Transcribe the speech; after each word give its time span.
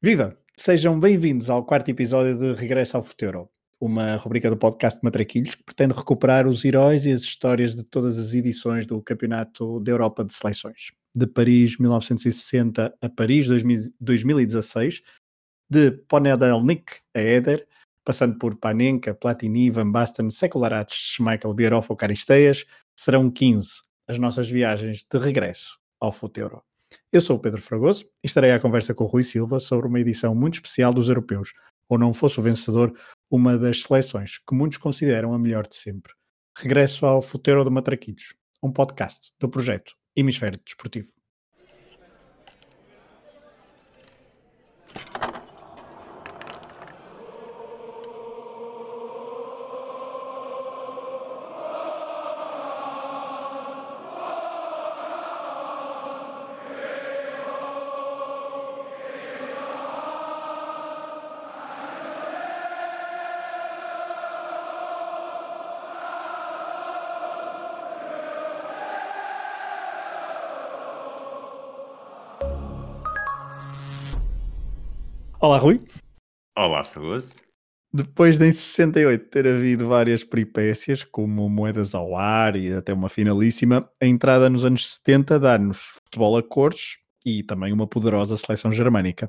Viva! 0.00 0.38
Sejam 0.56 1.00
bem-vindos 1.00 1.50
ao 1.50 1.64
quarto 1.64 1.88
episódio 1.90 2.38
de 2.38 2.52
Regresso 2.52 2.96
ao 2.96 3.02
Futuro, 3.02 3.50
uma 3.80 4.14
rubrica 4.14 4.48
do 4.48 4.56
podcast 4.56 5.00
Matraquilhos 5.02 5.56
que 5.56 5.64
pretende 5.64 5.92
recuperar 5.92 6.46
os 6.46 6.64
heróis 6.64 7.04
e 7.04 7.10
as 7.10 7.22
histórias 7.22 7.74
de 7.74 7.82
todas 7.82 8.16
as 8.16 8.32
edições 8.32 8.86
do 8.86 9.02
Campeonato 9.02 9.80
da 9.80 9.90
Europa 9.90 10.24
de 10.24 10.32
Seleções. 10.32 10.92
De 11.16 11.26
Paris 11.26 11.78
1960 11.78 12.94
a 13.02 13.08
Paris 13.08 13.48
2016, 13.48 15.02
de 15.68 15.90
Ponedelnik 15.90 17.00
a 17.12 17.20
Éder, 17.20 17.66
passando 18.04 18.38
por 18.38 18.54
Panenka, 18.54 19.12
Platini, 19.12 19.68
Van 19.68 19.90
Basten, 19.90 20.30
Secularates, 20.30 20.96
Schmeichel, 20.96 21.52
Bierhoff 21.52 21.90
ou 21.90 21.96
Caristeias, 21.96 22.64
serão 22.96 23.28
15 23.28 23.82
as 24.06 24.16
nossas 24.16 24.48
viagens 24.48 25.04
de 25.10 25.18
regresso 25.18 25.76
ao 26.00 26.12
Futuro. 26.12 26.67
Eu 27.12 27.20
sou 27.20 27.36
o 27.36 27.40
Pedro 27.40 27.60
Fragoso 27.60 28.04
e 28.22 28.26
estarei 28.26 28.52
à 28.52 28.60
conversa 28.60 28.94
com 28.94 29.04
o 29.04 29.06
Rui 29.06 29.22
Silva 29.22 29.58
sobre 29.58 29.86
uma 29.86 30.00
edição 30.00 30.34
muito 30.34 30.54
especial 30.54 30.92
dos 30.92 31.08
europeus, 31.08 31.52
ou 31.88 31.98
não 31.98 32.12
fosse 32.12 32.38
o 32.38 32.42
vencedor, 32.42 32.92
uma 33.30 33.56
das 33.56 33.82
seleções 33.82 34.38
que 34.46 34.54
muitos 34.54 34.78
consideram 34.78 35.32
a 35.32 35.38
melhor 35.38 35.66
de 35.66 35.76
sempre. 35.76 36.12
Regresso 36.56 37.06
ao 37.06 37.22
Futuro 37.22 37.64
de 37.64 37.70
Matraquitos, 37.70 38.34
um 38.62 38.72
podcast 38.72 39.30
do 39.38 39.48
projeto 39.48 39.94
Hemisfério 40.16 40.60
Desportivo. 40.64 41.17
Olá, 75.48 75.56
Rui. 75.56 75.80
Olá, 76.58 76.84
Fragoso. 76.84 77.36
Depois 77.90 78.36
de 78.36 78.44
em 78.44 78.50
68 78.50 79.30
ter 79.30 79.48
havido 79.48 79.88
várias 79.88 80.22
peripécias, 80.22 81.02
como 81.02 81.48
moedas 81.48 81.94
ao 81.94 82.14
ar 82.14 82.54
e 82.54 82.70
até 82.70 82.92
uma 82.92 83.08
finalíssima, 83.08 83.90
a 83.98 84.04
entrada 84.04 84.50
nos 84.50 84.66
anos 84.66 84.96
70 84.96 85.40
dá-nos 85.40 85.78
futebol 85.78 86.36
a 86.36 86.42
cores 86.42 86.98
e 87.24 87.42
também 87.42 87.72
uma 87.72 87.86
poderosa 87.86 88.36
seleção 88.36 88.70
germânica. 88.70 89.26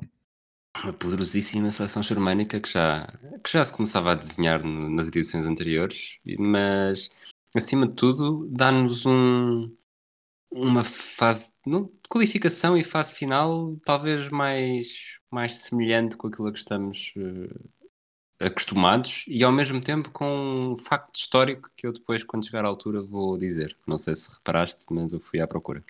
Uma 0.84 0.92
poderosíssima 0.92 1.70
seleção 1.70 2.02
germânica 2.02 2.60
que 2.60 2.68
já, 2.68 3.10
que 3.42 3.50
já 3.50 3.64
se 3.64 3.72
começava 3.72 4.12
a 4.12 4.14
desenhar 4.14 4.62
nas 4.62 5.08
edições 5.08 5.46
anteriores, 5.46 6.18
mas 6.38 7.08
acima 7.56 7.86
de 7.86 7.94
tudo 7.94 8.46
dá-nos 8.52 9.06
um, 9.06 9.74
uma 10.50 10.84
fase 10.84 11.52
não, 11.64 11.84
de 11.84 12.08
qualificação 12.08 12.76
e 12.76 12.82
fase 12.82 13.14
final 13.14 13.76
talvez 13.84 14.28
mais, 14.28 15.18
mais 15.30 15.58
semelhante 15.58 16.16
com 16.16 16.26
aquilo 16.26 16.48
a 16.48 16.52
que 16.52 16.58
estamos 16.58 17.12
uh, 17.16 17.70
acostumados 18.40 19.24
e 19.28 19.44
ao 19.44 19.52
mesmo 19.52 19.80
tempo 19.80 20.10
com 20.10 20.72
um 20.72 20.76
facto 20.76 21.14
histórico 21.14 21.70
que 21.76 21.86
eu 21.86 21.92
depois, 21.92 22.24
quando 22.24 22.46
chegar 22.46 22.64
à 22.64 22.68
altura, 22.68 23.02
vou 23.02 23.36
dizer. 23.36 23.76
Não 23.86 23.98
sei 23.98 24.14
se 24.14 24.32
reparaste, 24.32 24.84
mas 24.90 25.12
eu 25.12 25.20
fui 25.20 25.40
à 25.40 25.46
procura. 25.46 25.84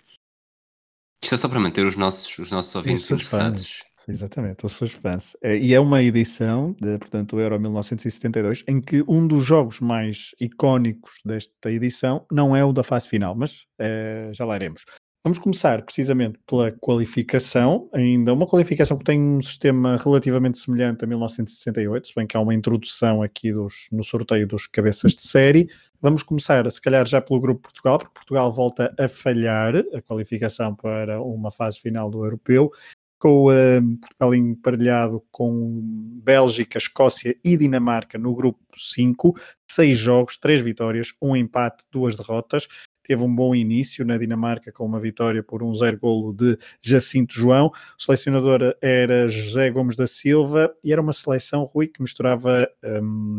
Isto 1.23 1.35
é 1.35 1.37
só 1.37 1.47
para 1.47 1.59
manter 1.59 1.85
os 1.85 1.95
nossos, 1.95 2.37
os 2.39 2.51
nossos 2.51 2.73
ouvintes 2.75 3.09
interessados. 3.09 3.91
Exatamente, 4.07 4.65
o 4.65 4.69
suspense. 4.69 5.37
É, 5.43 5.55
e 5.55 5.73
é 5.73 5.79
uma 5.79 6.01
edição, 6.01 6.75
de, 6.79 6.97
portanto, 6.97 7.35
o 7.35 7.39
Euro 7.39 7.59
1972, 7.59 8.63
em 8.67 8.81
que 8.81 9.03
um 9.07 9.27
dos 9.27 9.45
jogos 9.45 9.79
mais 9.79 10.31
icónicos 10.39 11.21
desta 11.23 11.71
edição 11.71 12.25
não 12.31 12.55
é 12.55 12.65
o 12.65 12.73
da 12.73 12.83
fase 12.83 13.07
final, 13.07 13.35
mas 13.35 13.65
é, 13.79 14.31
já 14.33 14.45
lá 14.45 14.55
iremos. 14.55 14.83
Vamos 15.23 15.37
começar 15.37 15.83
precisamente 15.83 16.39
pela 16.47 16.71
qualificação, 16.71 17.87
ainda 17.93 18.33
uma 18.33 18.47
qualificação 18.47 18.97
que 18.97 19.03
tem 19.03 19.21
um 19.21 19.39
sistema 19.39 19.95
relativamente 19.95 20.57
semelhante 20.57 21.05
a 21.05 21.07
1968, 21.07 22.07
se 22.07 22.15
bem 22.15 22.25
que 22.25 22.35
há 22.35 22.39
uma 22.39 22.55
introdução 22.55 23.21
aqui 23.21 23.53
dos, 23.53 23.87
no 23.91 24.03
sorteio 24.03 24.47
dos 24.47 24.65
cabeças 24.65 25.13
de 25.13 25.21
série. 25.21 25.69
Vamos 26.01 26.23
começar, 26.23 26.69
se 26.71 26.81
calhar, 26.81 27.05
já 27.05 27.21
pelo 27.21 27.39
grupo 27.39 27.61
Portugal, 27.61 27.99
porque 27.99 28.15
Portugal 28.15 28.51
volta 28.51 28.91
a 28.97 29.07
falhar 29.07 29.75
a 29.93 30.01
qualificação 30.01 30.73
para 30.73 31.21
uma 31.21 31.51
fase 31.51 31.79
final 31.79 32.09
do 32.09 32.25
europeu 32.25 32.71
com 33.19 33.45
uh, 33.45 33.97
Portugal 33.99 34.33
emparelhado 34.33 35.23
com 35.31 35.79
Bélgica, 36.23 36.79
Escócia 36.79 37.37
e 37.43 37.55
Dinamarca 37.55 38.17
no 38.17 38.33
grupo 38.33 38.59
5, 38.75 39.39
seis 39.69 39.99
jogos, 39.99 40.37
três 40.37 40.59
vitórias, 40.61 41.13
um 41.21 41.35
empate, 41.35 41.85
duas 41.91 42.15
derrotas. 42.15 42.67
Teve 43.03 43.23
um 43.23 43.33
bom 43.33 43.55
início 43.55 44.05
na 44.05 44.17
Dinamarca 44.17 44.71
com 44.71 44.85
uma 44.85 44.99
vitória 44.99 45.41
por 45.41 45.63
um 45.63 45.73
zero 45.73 45.97
golo 45.99 46.33
de 46.33 46.57
Jacinto 46.81 47.33
João. 47.33 47.67
O 47.67 48.01
selecionador 48.01 48.75
era 48.81 49.27
José 49.27 49.69
Gomes 49.69 49.95
da 49.95 50.07
Silva 50.07 50.73
e 50.83 50.91
era 50.91 51.01
uma 51.01 51.13
seleção, 51.13 51.63
Rui, 51.63 51.87
que 51.87 52.01
misturava 52.01 52.69
um, 52.83 53.37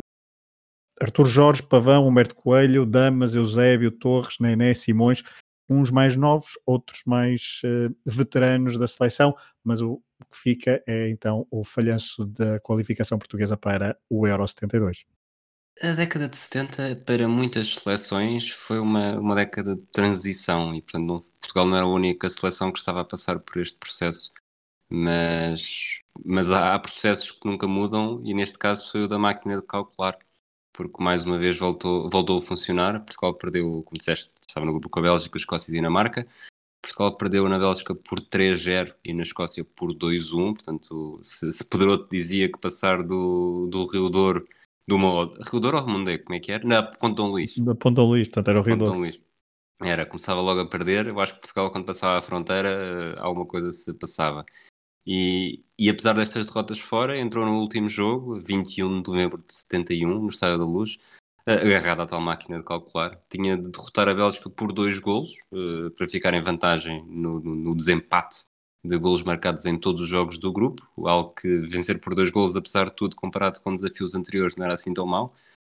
Artur 1.00 1.26
Jorge, 1.26 1.62
Pavão, 1.62 2.06
Humberto 2.06 2.34
Coelho, 2.34 2.86
Damas, 2.86 3.34
Eusébio, 3.34 3.90
Torres, 3.90 4.38
Nené, 4.38 4.72
Simões, 4.74 5.22
uns 5.68 5.90
mais 5.90 6.16
novos, 6.16 6.58
outros 6.66 7.02
mais 7.06 7.60
uh, 7.64 7.94
veteranos 8.04 8.78
da 8.78 8.86
seleção, 8.86 9.34
mas 9.64 9.80
o, 9.80 9.94
o, 9.94 10.24
que 10.30 10.36
fica 10.36 10.82
é 10.86 11.08
então 11.08 11.46
o 11.50 11.64
falhanço 11.64 12.24
da 12.24 12.60
qualificação 12.60 13.18
portuguesa 13.18 13.56
para 13.56 13.96
o 14.08 14.26
Euro 14.26 14.46
72. 14.46 15.04
A 15.80 15.92
década 15.92 16.28
de 16.28 16.36
70 16.36 16.96
para 17.06 17.26
muitas 17.26 17.74
seleções 17.74 18.50
foi 18.50 18.78
uma, 18.78 19.18
uma 19.18 19.34
década 19.34 19.74
de 19.74 19.82
transição 19.86 20.74
e 20.74 20.82
portanto 20.82 21.06
não, 21.06 21.20
Portugal 21.40 21.66
não 21.66 21.76
era 21.76 21.86
a 21.86 21.88
única 21.88 22.28
seleção 22.28 22.70
que 22.70 22.78
estava 22.78 23.00
a 23.00 23.04
passar 23.04 23.38
por 23.40 23.60
este 23.60 23.78
processo, 23.78 24.32
mas, 24.88 26.00
mas 26.24 26.50
há, 26.50 26.74
há 26.74 26.78
processos 26.78 27.30
que 27.30 27.46
nunca 27.48 27.66
mudam 27.66 28.20
e 28.24 28.34
neste 28.34 28.58
caso 28.58 28.90
foi 28.92 29.02
o 29.04 29.08
da 29.08 29.18
máquina 29.18 29.56
de 29.56 29.66
calcular 29.66 30.18
porque 30.72 31.02
mais 31.02 31.24
uma 31.24 31.38
vez 31.38 31.58
voltou, 31.58 32.08
voltou 32.08 32.38
a 32.38 32.42
funcionar. 32.42 33.04
Portugal 33.04 33.34
perdeu, 33.34 33.82
como 33.84 33.98
disseste, 33.98 34.30
estava 34.46 34.66
no 34.66 34.72
grupo 34.72 34.88
com 34.88 35.00
a 35.00 35.02
Bélgica, 35.02 35.36
a 35.36 35.38
Escócia 35.38 35.70
e 35.70 35.74
a 35.74 35.76
Dinamarca. 35.76 36.26
Portugal 36.80 37.16
perdeu 37.16 37.48
na 37.48 37.58
Bélgica 37.58 37.94
por 37.94 38.20
3-0 38.20 38.94
e 39.04 39.12
na 39.12 39.22
Escócia 39.22 39.64
por 39.64 39.92
2-1. 39.92 40.54
Portanto, 40.54 41.20
se, 41.22 41.52
se 41.52 41.64
Pedroto 41.64 42.08
dizia 42.10 42.50
que 42.50 42.58
passar 42.58 43.02
do, 43.02 43.68
do 43.70 43.86
Rio 43.86 44.08
Douro, 44.08 44.48
do 44.86 44.96
uma, 44.96 45.32
Rio 45.50 45.60
Douro 45.60 45.78
ou 45.78 45.84
Remondé, 45.84 46.18
como 46.18 46.34
é 46.34 46.40
que 46.40 46.52
era? 46.52 46.66
Na 46.66 46.82
Ponte 46.82 47.16
Dom 47.16 47.30
Luís. 47.30 47.56
Da 47.58 47.74
Ponte 47.74 47.96
Dom 47.96 48.08
Luís, 48.08 48.28
portanto 48.28 48.48
era 48.48 48.60
o 48.60 48.62
Rio 48.62 48.76
Douro. 48.76 48.98
Luís. 48.98 49.20
Era, 49.80 50.06
começava 50.06 50.40
logo 50.40 50.60
a 50.60 50.68
perder. 50.68 51.06
Eu 51.06 51.20
acho 51.20 51.34
que 51.34 51.40
Portugal, 51.40 51.70
quando 51.70 51.86
passava 51.86 52.18
a 52.18 52.22
fronteira, 52.22 52.68
eh, 52.68 53.14
alguma 53.18 53.46
coisa 53.46 53.72
se 53.72 53.92
passava. 53.92 54.44
E, 55.04 55.64
e 55.78 55.90
apesar 55.90 56.12
destas 56.12 56.46
derrotas 56.46 56.78
fora, 56.78 57.18
entrou 57.18 57.44
no 57.44 57.58
último 57.58 57.88
jogo, 57.88 58.40
21 58.40 59.02
de 59.02 59.08
novembro 59.10 59.38
de 59.38 59.52
71, 59.52 60.20
no 60.20 60.28
Estádio 60.28 60.58
da 60.58 60.64
Luz, 60.64 60.98
agarrado 61.44 62.02
à 62.02 62.06
tal 62.06 62.20
máquina 62.20 62.58
de 62.58 62.64
calcular. 62.64 63.20
Tinha 63.28 63.56
de 63.56 63.68
derrotar 63.68 64.08
a 64.08 64.14
Bélgica 64.14 64.48
por 64.48 64.72
dois 64.72 64.98
golos, 65.00 65.34
uh, 65.50 65.90
para 65.92 66.08
ficar 66.08 66.32
em 66.34 66.42
vantagem 66.42 67.04
no, 67.08 67.40
no, 67.40 67.54
no, 67.54 67.74
desempate 67.74 68.46
de 68.84 68.96
golos 68.98 69.22
marcados 69.22 69.64
em 69.66 69.78
todos 69.78 70.02
os 70.02 70.08
jogos 70.08 70.38
do 70.38 70.52
grupo, 70.52 70.86
algo 71.06 71.30
que 71.34 71.48
vencer 71.60 72.00
por 72.00 72.14
dois 72.14 72.30
golos, 72.30 72.56
apesar 72.56 72.86
de 72.86 72.96
tudo, 72.96 73.14
comparado 73.14 73.60
com 73.60 73.74
desafios 73.74 74.14
anteriores, 74.14 74.56
não 74.56 74.64
era 74.64 74.74
assim 74.74 74.92
tão 74.92 75.06
mau. 75.06 75.34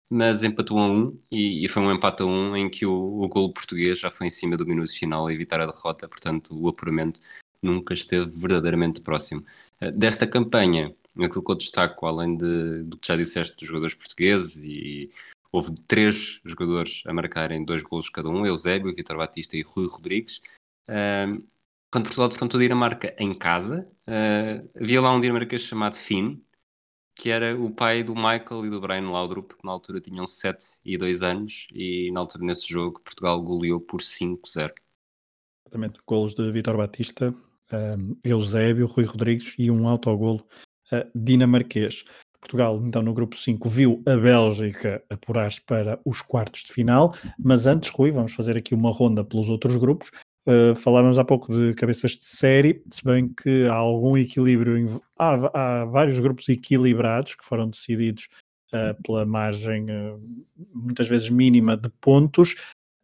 Mas 0.09 0.43
empatou 0.43 0.79
a 0.79 0.87
um 0.87 1.19
e, 1.31 1.65
e 1.65 1.69
foi 1.69 1.83
um 1.83 1.93
empate 1.93 2.23
a 2.23 2.27
um 2.27 2.57
em 2.57 2.69
que 2.69 2.85
o, 2.87 2.93
o 2.93 3.29
golo 3.29 3.53
português 3.53 3.99
já 3.99 4.11
foi 4.11 4.27
em 4.27 4.31
cima 4.31 4.57
do 4.57 4.67
minuto 4.67 4.93
final 4.93 5.27
a 5.27 5.33
evitar 5.33 5.61
a 5.61 5.67
derrota, 5.67 6.07
portanto 6.09 6.55
o 6.55 6.69
apuramento 6.69 7.21
nunca 7.63 7.95
esteve 7.95 8.31
verdadeiramente 8.31 9.01
próximo. 9.01 9.45
Eh, 9.81 9.91
desta 9.91 10.27
campanha, 10.27 10.95
aquilo 11.17 11.43
que 11.43 11.51
eu 11.51 11.55
destaco, 11.57 12.07
além 12.07 12.37
de, 12.37 12.83
do 12.85 12.99
que 12.99 13.09
já 13.09 13.17
disseste 13.17 13.57
dos 13.57 13.67
jogadores 13.67 13.95
portugueses, 13.95 14.57
e 14.63 15.11
houve 15.51 15.73
três 15.87 16.41
jogadores 16.45 17.03
a 17.07 17.13
marcarem 17.13 17.65
dois 17.65 17.83
golos 17.83 18.09
cada 18.09 18.29
um, 18.29 18.47
Eusébio, 18.47 18.95
Vitor 18.95 19.17
Batista 19.17 19.57
e 19.57 19.63
Rui 19.63 19.87
Rodrigues. 19.87 20.41
Uh, 20.89 21.43
quando 21.93 22.05
Portugal 22.05 22.29
defrontou 22.29 22.59
a 22.59 22.63
Dinamarca 22.63 23.15
em 23.19 23.35
casa, 23.35 23.87
uh, 24.09 24.71
havia 24.81 25.01
lá 25.01 25.15
um 25.15 25.21
dinamarquês 25.21 25.61
chamado 25.61 25.95
Finn, 25.95 26.41
que 27.15 27.29
era 27.29 27.55
o 27.55 27.71
pai 27.71 28.03
do 28.03 28.15
Michael 28.15 28.65
e 28.65 28.71
do 28.71 28.81
Brian 28.81 29.11
Laudrup, 29.11 29.55
que 29.55 29.65
na 29.65 29.73
altura 29.73 30.01
tinham 30.01 30.27
7 30.27 30.81
e 30.83 30.97
2 30.97 31.23
anos, 31.23 31.69
e 31.71 32.11
na 32.11 32.21
altura 32.21 32.47
nesse 32.47 32.67
jogo 32.67 32.99
Portugal 33.01 33.43
goleou 33.43 33.79
por 33.79 34.01
5-0. 34.01 34.73
Exatamente, 35.67 36.01
golos 36.07 36.35
de 36.35 36.51
Vitor 36.51 36.79
Batista, 36.79 37.35
um, 37.71 38.17
Eusébio, 38.25 38.87
Rui 38.87 39.05
Rodrigues 39.05 39.55
e 39.59 39.71
um 39.71 39.87
autogolo 39.87 40.47
uh, 40.91 41.07
dinamarquês. 41.15 42.05
Portugal, 42.41 42.83
então, 42.85 43.03
no 43.03 43.13
grupo 43.13 43.37
5, 43.37 43.69
viu 43.69 44.03
a 44.07 44.17
Bélgica 44.17 45.05
apurar-se 45.11 45.61
para 45.61 46.01
os 46.05 46.23
quartos 46.23 46.65
de 46.65 46.73
final, 46.73 47.15
mas 47.39 47.67
antes, 47.67 47.91
Rui, 47.91 48.11
vamos 48.11 48.33
fazer 48.33 48.57
aqui 48.57 48.75
uma 48.75 48.91
ronda 48.91 49.23
pelos 49.23 49.49
outros 49.49 49.77
grupos. 49.77 50.11
Uh, 50.45 50.75
falávamos 50.75 51.19
há 51.19 51.25
pouco 51.25 51.53
de 51.53 51.73
cabeças 51.75 52.13
de 52.13 52.25
série, 52.25 52.83
se 52.91 53.05
bem 53.05 53.29
que 53.29 53.65
há 53.67 53.75
algum 53.75 54.17
equilíbrio, 54.17 55.01
há, 55.17 55.83
há 55.83 55.85
vários 55.85 56.19
grupos 56.19 56.49
equilibrados 56.49 57.37
que 57.37 57.45
foram 57.45 57.71
decididos 57.71 58.29
uh, 58.73 59.01
pela 59.05 59.25
margem 59.25 59.85
uh, 59.85 60.21
muitas 60.75 61.07
vezes 61.07 61.31
mínima 61.31 61.77
de 61.77 61.89
pontos. 62.01 62.57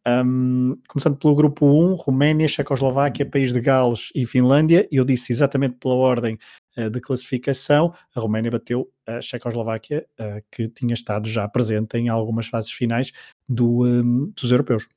Um, 0.05 0.77
começando 0.89 1.17
pelo 1.17 1.35
grupo 1.35 1.67
1, 1.67 1.95
Roménia, 1.95 2.49
Checoslováquia, 2.49 3.27
País 3.27 3.53
de 3.53 3.61
Gales 3.61 4.11
e 4.17 4.27
Finlândia. 4.27 4.89
Eu 4.91 5.05
disse 5.05 5.33
exatamente 5.33 5.77
pela 5.77 5.95
ordem 5.95 6.39
de 6.77 7.01
classificação. 7.01 7.93
A 8.15 8.21
Roménia 8.21 8.53
bateu 8.53 8.89
a 9.05 9.21
Checoslováquia, 9.21 10.07
que 10.51 10.69
tinha 10.69 10.95
estado 10.95 11.29
já 11.29 11.47
presente 11.49 11.99
em 11.99 12.09
algumas 12.09 12.47
fases 12.47 12.71
finais 12.71 13.13
do, 13.47 13.85
um, 13.85 14.33
dos 14.35 14.51
europeus. 14.51 14.89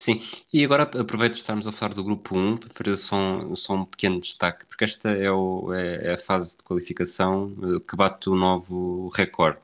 Sim, 0.00 0.20
e 0.52 0.64
agora 0.64 0.84
aproveito 0.84 1.32
de 1.32 1.38
estarmos 1.38 1.66
a 1.66 1.72
falar 1.72 1.92
do 1.92 2.04
grupo 2.04 2.36
1 2.36 2.58
para 2.58 2.68
fazer 2.72 2.96
só 2.96 3.16
um, 3.16 3.56
só 3.56 3.74
um 3.74 3.84
pequeno 3.84 4.20
destaque, 4.20 4.64
porque 4.66 4.84
esta 4.84 5.10
é, 5.10 5.30
o, 5.30 5.72
é, 5.74 6.10
é 6.10 6.12
a 6.14 6.18
fase 6.18 6.56
de 6.56 6.62
qualificação 6.62 7.52
eh, 7.62 7.80
que 7.80 7.96
bate 7.96 8.30
o 8.30 8.36
novo 8.36 9.08
recorde, 9.08 9.60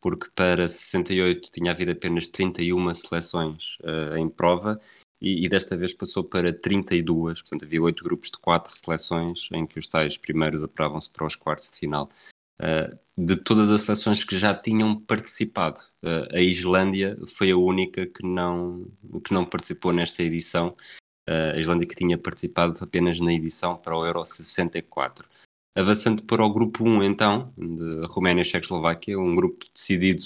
porque 0.00 0.30
para 0.36 0.68
68 0.68 1.50
tinha 1.50 1.72
havido 1.72 1.90
apenas 1.90 2.28
31 2.28 2.94
seleções 2.94 3.76
uh, 3.80 4.16
em 4.16 4.28
prova 4.28 4.80
e, 5.20 5.44
e, 5.46 5.48
desta 5.48 5.76
vez 5.76 5.92
passou 5.92 6.24
para 6.24 6.52
32, 6.52 7.40
portanto 7.42 7.64
havia 7.64 7.82
8 7.82 8.04
grupos 8.04 8.30
de 8.30 8.38
4 8.38 8.72
seleções 8.72 9.48
em 9.52 9.66
que 9.66 9.78
os 9.78 9.86
tais 9.86 10.16
primeiros 10.16 10.62
apuravam-se 10.62 11.10
para 11.10 11.26
os 11.26 11.36
quartos 11.36 11.70
de 11.70 11.78
final. 11.78 12.08
Uh, 12.62 12.96
de 13.18 13.36
todas 13.36 13.70
as 13.70 13.82
seleções 13.82 14.22
que 14.22 14.38
já 14.38 14.54
tinham 14.54 14.98
participado, 14.98 15.80
uh, 16.02 16.34
a 16.34 16.40
Islândia 16.40 17.18
foi 17.26 17.50
a 17.50 17.56
única 17.56 18.06
que 18.06 18.24
não, 18.24 18.86
que 19.24 19.34
não 19.34 19.44
participou 19.44 19.92
nesta 19.92 20.22
edição. 20.22 20.76
Uh, 21.28 21.56
a 21.56 21.58
Islândia 21.58 21.88
que 21.88 21.96
tinha 21.96 22.16
participado 22.16 22.78
apenas 22.80 23.20
na 23.20 23.32
edição 23.32 23.76
para 23.76 23.96
o 23.96 24.06
Euro 24.06 24.24
64. 24.24 25.28
Avançando 25.76 26.22
para 26.22 26.44
o 26.44 26.52
grupo 26.52 26.84
1, 26.84 27.02
então, 27.02 27.52
de 27.56 28.06
Roménia 28.06 28.42
e 28.42 28.44
Checoslováquia, 28.44 29.18
um 29.18 29.34
grupo 29.34 29.64
decidido 29.74 30.22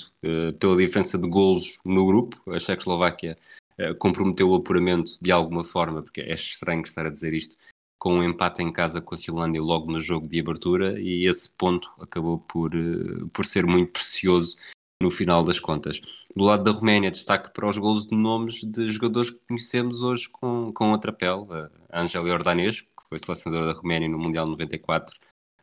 pela 0.58 0.76
diferença 0.76 1.16
de 1.16 1.28
golos 1.28 1.78
no 1.84 2.04
grupo. 2.04 2.42
A 2.50 2.58
Checoslováquia 2.58 3.38
comprometeu 4.00 4.50
o 4.50 4.56
apuramento 4.56 5.12
de 5.22 5.30
alguma 5.30 5.62
forma, 5.62 6.02
porque 6.02 6.20
é 6.20 6.34
estranho 6.34 6.82
estar 6.82 7.06
a 7.06 7.10
dizer 7.10 7.32
isto, 7.32 7.56
com 7.98 8.14
um 8.14 8.22
empate 8.22 8.62
em 8.62 8.72
casa 8.72 9.00
com 9.00 9.14
a 9.14 9.18
Finlândia 9.18 9.60
logo 9.62 9.90
no 9.90 10.00
jogo 10.00 10.28
de 10.28 10.40
abertura 10.40 11.00
e 11.00 11.26
esse 11.26 11.48
ponto 11.48 11.90
acabou 12.00 12.38
por, 12.38 12.74
eh, 12.74 13.24
por 13.32 13.46
ser 13.46 13.66
muito 13.66 13.92
precioso 13.92 14.56
no 15.02 15.10
final 15.10 15.42
das 15.42 15.58
contas. 15.58 16.00
Do 16.34 16.44
lado 16.44 16.64
da 16.64 16.70
Roménia, 16.70 17.10
destaque 17.10 17.52
para 17.52 17.68
os 17.68 17.78
golos 17.78 18.06
de 18.06 18.16
nomes 18.16 18.62
de 18.62 18.88
jogadores 18.88 19.30
que 19.30 19.40
conhecemos 19.48 20.02
hoje 20.02 20.28
com, 20.28 20.72
com 20.72 20.92
outra 20.92 21.12
pele. 21.12 21.46
A 21.90 22.02
Angela 22.02 22.38
que 22.38 23.08
foi 23.08 23.18
selecionadora 23.18 23.72
da 23.72 23.80
Roménia 23.80 24.08
no 24.08 24.18
Mundial 24.18 24.46
94, 24.46 25.16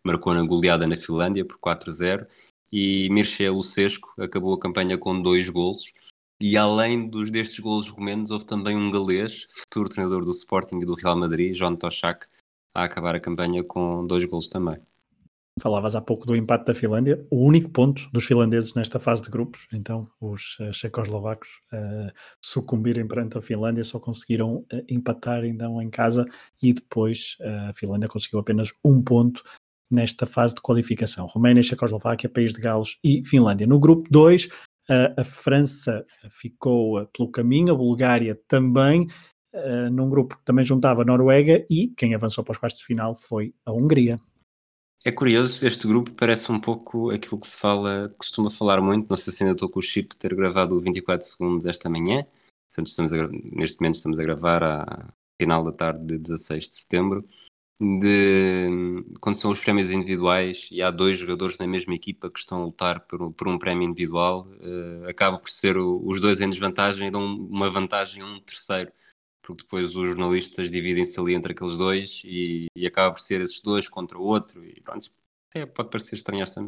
marcou 0.03 0.33
na 0.33 0.43
goleada 0.43 0.87
na 0.87 0.95
Finlândia 0.95 1.45
por 1.45 1.57
4-0 1.59 2.27
e 2.71 3.07
Mircea 3.11 3.51
Lucescu 3.51 4.11
acabou 4.17 4.53
a 4.53 4.59
campanha 4.59 4.97
com 4.97 5.21
dois 5.21 5.47
golos 5.49 5.93
e 6.45 6.57
além 6.57 7.07
dos, 7.07 7.31
destes 7.31 7.57
golos 7.59 7.87
romenos, 7.87 8.29
houve 8.29 8.43
também 8.43 8.75
um 8.75 8.91
galês, 8.91 9.47
futuro 9.49 9.87
treinador 9.87 10.25
do 10.25 10.31
Sporting 10.31 10.81
e 10.81 10.85
do 10.85 10.93
Real 10.93 11.15
Madrid, 11.15 11.55
John 11.55 11.77
Toshak, 11.77 12.25
a 12.75 12.83
acabar 12.83 13.15
a 13.15 13.19
campanha 13.21 13.63
com 13.63 14.05
dois 14.05 14.25
golos 14.25 14.49
também. 14.49 14.75
Falavas 15.61 15.95
há 15.95 16.01
pouco 16.01 16.25
do 16.25 16.35
empate 16.35 16.65
da 16.65 16.73
Finlândia, 16.73 17.25
o 17.31 17.45
único 17.45 17.69
ponto 17.69 18.09
dos 18.11 18.25
finlandeses 18.25 18.73
nesta 18.73 18.99
fase 18.99 19.21
de 19.21 19.29
grupos, 19.29 19.69
então 19.71 20.05
os 20.19 20.59
uh, 20.59 20.73
checoslovacos 20.73 21.61
uh, 21.71 22.11
sucumbirem 22.43 23.07
perante 23.07 23.37
a 23.37 23.41
Finlândia, 23.41 23.85
só 23.85 23.97
conseguiram 23.97 24.55
uh, 24.55 24.83
empatar 24.89 25.45
então 25.45 25.81
em 25.81 25.89
casa 25.89 26.25
e 26.61 26.73
depois 26.73 27.37
uh, 27.39 27.69
a 27.69 27.73
Finlândia 27.73 28.09
conseguiu 28.09 28.39
apenas 28.39 28.73
um 28.83 29.01
ponto 29.01 29.45
nesta 29.89 30.25
fase 30.25 30.55
de 30.55 30.61
qualificação. 30.61 31.25
Roménia, 31.25 31.63
Checoslováquia, 31.63 32.27
País 32.27 32.51
de 32.51 32.59
Gales 32.59 32.97
e 33.01 33.23
Finlândia. 33.25 33.65
No 33.65 33.79
grupo 33.79 34.09
2, 34.11 34.49
Uh, 34.49 34.72
a 34.89 35.23
França 35.23 36.05
ficou 36.29 37.01
uh, 37.01 37.07
pelo 37.07 37.31
caminho, 37.31 37.73
a 37.73 37.77
Bulgária 37.77 38.39
também, 38.47 39.07
uh, 39.53 39.89
num 39.91 40.09
grupo 40.09 40.37
que 40.37 40.43
também 40.43 40.65
juntava 40.65 41.01
a 41.01 41.05
Noruega 41.05 41.65
e 41.69 41.87
quem 41.95 42.13
avançou 42.13 42.43
para 42.43 42.53
os 42.53 42.57
quartos 42.57 42.79
de 42.79 42.85
final 42.85 43.15
foi 43.15 43.53
a 43.65 43.71
Hungria. 43.71 44.19
É 45.05 45.11
curioso, 45.11 45.65
este 45.65 45.85
grupo 45.85 46.11
parece 46.13 46.49
um 46.51 46.59
pouco 46.59 47.11
aquilo 47.11 47.39
que 47.39 47.47
se 47.47 47.59
fala, 47.59 48.13
costuma 48.17 48.49
falar 48.49 48.81
muito, 48.81 49.09
não 49.09 49.17
sei 49.17 49.33
se 49.33 49.43
ainda 49.43 49.53
estou 49.53 49.69
com 49.69 49.79
o 49.79 49.81
chip 49.81 50.11
de 50.11 50.17
ter 50.17 50.33
gravado 50.33 50.77
o 50.77 50.79
24 50.79 51.27
segundos 51.27 51.65
esta 51.65 51.89
manhã, 51.89 52.25
portanto 52.69 52.87
estamos 52.87 53.11
a, 53.11 53.27
neste 53.27 53.81
momento 53.81 53.95
estamos 53.95 54.17
a 54.17 54.23
gravar 54.23 54.63
à 54.63 55.13
final 55.37 55.61
da 55.65 55.73
tarde 55.73 56.05
de 56.05 56.17
16 56.17 56.69
de 56.69 56.75
setembro, 56.75 57.27
de 57.99 59.03
quando 59.19 59.35
são 59.35 59.51
os 59.51 59.59
prémios 59.59 59.91
individuais 59.91 60.69
e 60.71 60.81
há 60.81 60.89
dois 60.89 61.17
jogadores 61.19 61.57
na 61.57 61.67
mesma 61.67 61.93
equipa 61.93 62.29
que 62.29 62.39
estão 62.39 62.61
a 62.61 62.65
lutar 62.65 63.01
por, 63.01 63.31
por 63.33 63.47
um 63.47 63.59
prémio 63.59 63.87
individual, 63.87 64.47
uh, 64.47 65.07
acaba 65.09 65.37
por 65.37 65.49
ser 65.49 65.77
o, 65.77 66.01
os 66.05 66.21
dois 66.21 66.39
em 66.39 66.49
desvantagem 66.49 67.07
e 67.07 67.11
dão 67.11 67.23
uma 67.25 67.69
vantagem 67.69 68.21
a 68.21 68.25
um 68.25 68.39
terceiro, 68.39 68.91
porque 69.41 69.63
depois 69.63 69.95
os 69.95 70.07
jornalistas 70.07 70.71
dividem-se 70.71 71.19
ali 71.19 71.33
entre 71.33 71.51
aqueles 71.51 71.77
dois 71.77 72.21
e, 72.23 72.67
e, 72.75 72.87
acaba 72.87 73.13
por 73.13 73.19
ser 73.19 73.41
esses 73.41 73.61
dois 73.61 73.89
contra 73.89 74.17
o 74.17 74.23
outro. 74.23 74.65
E 74.65 74.79
pronto, 74.81 75.11
até 75.49 75.65
pode 75.65 75.89
parecer 75.89 76.15
estranho 76.15 76.43
esta 76.43 76.61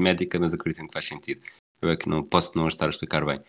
médica, 0.00 0.38
mas 0.38 0.54
acredito 0.54 0.86
que 0.86 0.92
faz 0.92 1.04
sentido. 1.04 1.42
Eu 1.82 1.90
é 1.90 1.96
que 1.96 2.08
não 2.08 2.24
posso 2.24 2.56
não 2.56 2.68
estar 2.68 2.86
a 2.86 2.90
explicar 2.90 3.24
bem. 3.26 3.40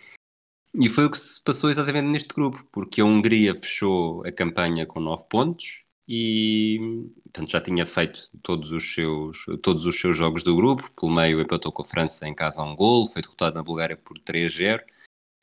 E 0.74 0.90
foi 0.90 1.06
o 1.06 1.12
que 1.12 1.18
se 1.18 1.42
passou 1.42 1.70
exatamente 1.70 2.08
neste 2.08 2.34
grupo, 2.36 2.68
porque 2.72 3.00
a 3.00 3.06
Hungria 3.06 3.56
fechou 3.56 4.26
a 4.26 4.32
campanha 4.32 4.86
com 4.86 5.00
9 5.00 5.24
pontos 5.30 5.85
e 6.08 7.10
portanto, 7.26 7.52
já 7.52 7.62
tinha 7.62 7.86
feito 7.86 8.30
todos 8.42 8.72
os, 8.72 8.94
seus, 8.94 9.46
todos 9.62 9.86
os 9.86 10.00
seus 10.00 10.16
jogos 10.16 10.44
do 10.44 10.56
grupo. 10.56 10.90
Pelo 11.00 11.14
meio 11.14 11.42
empatou 11.42 11.72
com 11.72 11.82
a 11.82 11.86
França 11.86 12.28
em 12.28 12.34
casa 12.34 12.62
a 12.62 12.64
um 12.64 12.76
gol, 12.76 13.08
foi 13.08 13.22
derrotado 13.22 13.56
na 13.56 13.64
Bulgária 13.64 13.98
por 13.98 14.18
3-0. 14.20 14.82
Uh, 14.82 14.84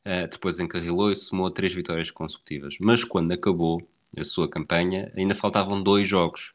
eh, 0.05 0.27
depois 0.27 0.59
encarrilou 0.59 1.13
e 1.13 1.17
somou 1.17 1.51
três 1.51 1.73
vitórias 1.75 2.11
consecutivas. 2.11 2.77
Mas 2.81 3.05
quando 3.05 3.33
acabou 3.33 3.87
a 4.17 4.25
sua 4.25 4.49
campanha, 4.49 5.13
ainda 5.17 5.35
faltavam 5.35 5.83
dois 5.83 6.09
jogos. 6.09 6.53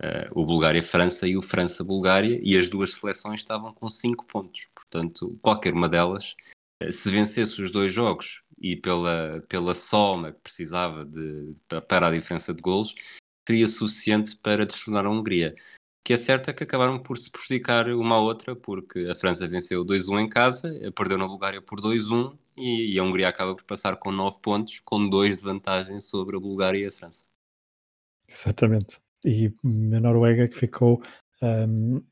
Uh, 0.00 0.30
o 0.40 0.46
Bulgária-França 0.46 1.26
e 1.26 1.36
o 1.36 1.42
França-Bulgária, 1.42 2.40
e 2.42 2.56
as 2.56 2.68
duas 2.68 2.94
seleções 2.94 3.40
estavam 3.40 3.74
com 3.74 3.88
cinco 3.88 4.24
pontos. 4.24 4.68
Portanto, 4.72 5.36
qualquer 5.42 5.74
uma 5.74 5.88
delas, 5.88 6.36
uh, 6.82 6.92
se 6.92 7.10
vencesse 7.10 7.60
os 7.60 7.70
dois 7.72 7.92
jogos 7.92 8.42
e 8.60 8.76
pela, 8.76 9.44
pela 9.48 9.74
soma 9.74 10.32
que 10.32 10.40
precisava 10.40 11.04
de, 11.04 11.54
para 11.88 12.08
a 12.08 12.10
diferença 12.10 12.54
de 12.54 12.60
golos, 12.60 12.94
seria 13.48 13.66
suficiente 13.66 14.36
para 14.36 14.66
destronar 14.66 15.06
a 15.06 15.10
Hungria. 15.10 15.54
O 15.56 16.04
que 16.04 16.12
é 16.12 16.16
certo 16.18 16.50
é 16.50 16.52
que 16.52 16.64
acabaram 16.64 17.02
por 17.02 17.16
se 17.16 17.30
prejudicar 17.30 17.88
uma 17.88 18.16
à 18.16 18.20
outra, 18.20 18.54
porque 18.54 19.08
a 19.10 19.14
França 19.14 19.48
venceu 19.48 19.84
2-1 19.84 20.20
em 20.20 20.28
casa, 20.28 20.70
perdeu 20.94 21.16
na 21.16 21.26
Bulgária 21.26 21.62
por 21.62 21.80
2-1 21.80 22.36
e, 22.56 22.94
e, 22.94 22.98
a 22.98 23.02
Hungria 23.02 23.28
acaba 23.28 23.54
por 23.54 23.64
passar 23.64 23.96
com 23.96 24.12
9 24.12 24.38
pontos, 24.42 24.80
com 24.80 25.08
2 25.08 25.38
de 25.38 25.44
vantagem 25.44 26.00
sobre 26.00 26.36
a 26.36 26.40
Bulgária 26.40 26.78
e 26.78 26.86
a 26.86 26.92
França. 26.92 27.24
Exatamente. 28.28 29.00
E 29.24 29.46
a 29.46 30.00
Noruega 30.00 30.46
que 30.46 30.56
ficou 30.56 31.02
um, 31.42 32.02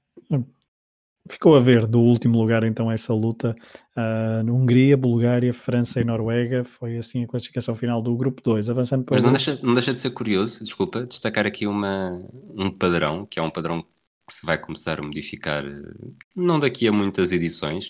ficou 1.29 1.57
a 1.57 1.61
ver 1.61 1.87
do 1.87 2.01
último 2.01 2.39
lugar 2.39 2.65
então 2.65 2.91
essa 2.91 3.13
luta 3.13 3.57
uh, 3.97 4.53
Hungria, 4.53 4.97
Bulgária, 4.97 5.53
França 5.53 6.01
e 6.01 6.05
Noruega 6.05 6.65
foi 6.65 6.99
assim 6.99 7.25
a 7.25 7.27
classificação 7.27 7.75
final 7.75 8.03
do 8.03 8.15
grupo 8.17 8.43
2, 8.43 8.69
avançando 8.69 9.05
para 9.05 9.15
Mas 9.15 9.23
não, 9.23 9.33
deixa, 9.33 9.59
não 9.63 9.75
deixa 9.75 9.93
de 9.93 10.01
ser 10.01 10.11
curioso, 10.11 10.63
desculpa, 10.63 11.05
destacar 11.07 11.47
aqui 11.47 11.67
uma, 11.67 12.23
um 12.55 12.71
padrão, 12.71 13.27
que 13.27 13.39
é 13.39 13.43
um 13.43 13.51
padrão 13.51 13.83
que 13.83 14.35
se 14.35 14.45
vai 14.45 14.59
começar 14.59 14.99
a 14.99 15.03
modificar 15.03 15.65
não 16.35 16.59
daqui 16.59 16.89
a 16.89 16.93
muitas 16.93 17.33
edições. 17.33 17.89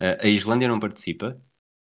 Uh, 0.00 0.16
a 0.20 0.28
Islândia 0.28 0.68
não 0.68 0.78
participa, 0.78 1.40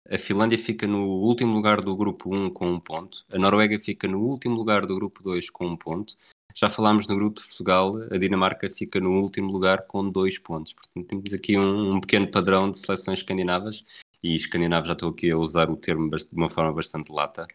a 0.09 0.17
Finlândia 0.17 0.57
fica 0.57 0.87
no 0.87 1.03
último 1.03 1.53
lugar 1.53 1.81
do 1.81 1.95
grupo 1.95 2.33
1 2.33 2.49
com 2.51 2.71
um 2.71 2.79
ponto, 2.79 3.25
a 3.29 3.37
Noruega 3.37 3.77
fica 3.79 4.07
no 4.07 4.21
último 4.21 4.55
lugar 4.55 4.85
do 4.85 4.95
grupo 4.95 5.21
2 5.21 5.49
com 5.49 5.67
um 5.67 5.77
ponto, 5.77 6.15
já 6.59 6.71
falámos 6.71 7.05
no 7.07 7.15
grupo 7.15 7.39
de 7.39 7.45
Portugal, 7.45 7.93
a 8.09 8.17
Dinamarca 8.17 8.67
fica 8.71 8.99
no 8.99 9.21
último 9.21 9.51
lugar 9.51 9.85
com 9.85 10.09
dois 10.09 10.39
pontos. 10.39 10.73
Portanto, 10.73 11.07
temos 11.07 11.31
aqui 11.31 11.55
um, 11.55 11.95
um 11.95 12.01
pequeno 12.01 12.27
padrão 12.31 12.71
de 12.71 12.79
seleções 12.79 13.19
escandinavas, 13.19 13.85
e 14.23 14.35
escandinavos 14.35 14.87
já 14.87 14.93
estou 14.93 15.09
aqui 15.09 15.29
a 15.29 15.37
usar 15.37 15.69
o 15.69 15.77
termo 15.77 16.09
de 16.09 16.27
uma 16.33 16.49
forma 16.49 16.73
bastante 16.73 17.11
lata, 17.11 17.47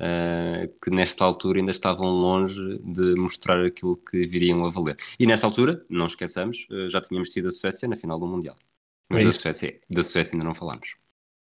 uh, 0.00 0.68
que 0.82 0.90
nesta 0.90 1.24
altura 1.24 1.60
ainda 1.60 1.70
estavam 1.70 2.08
longe 2.08 2.78
de 2.78 3.14
mostrar 3.14 3.64
aquilo 3.64 3.96
que 3.96 4.26
viriam 4.26 4.64
a 4.64 4.70
valer. 4.70 4.96
E 5.20 5.24
nesta 5.24 5.46
altura, 5.46 5.84
não 5.88 6.06
esqueçamos, 6.06 6.66
uh, 6.68 6.90
já 6.90 7.00
tínhamos 7.00 7.28
tido 7.28 7.46
a 7.46 7.52
Suécia 7.52 7.86
na 7.86 7.94
final 7.94 8.18
do 8.18 8.26
Mundial. 8.26 8.56
Mas 9.08 9.22
é 9.22 9.26
da, 9.26 9.32
Suécia, 9.32 9.80
da 9.88 10.02
Suécia 10.02 10.34
ainda 10.34 10.44
não 10.44 10.54
falámos. 10.54 10.96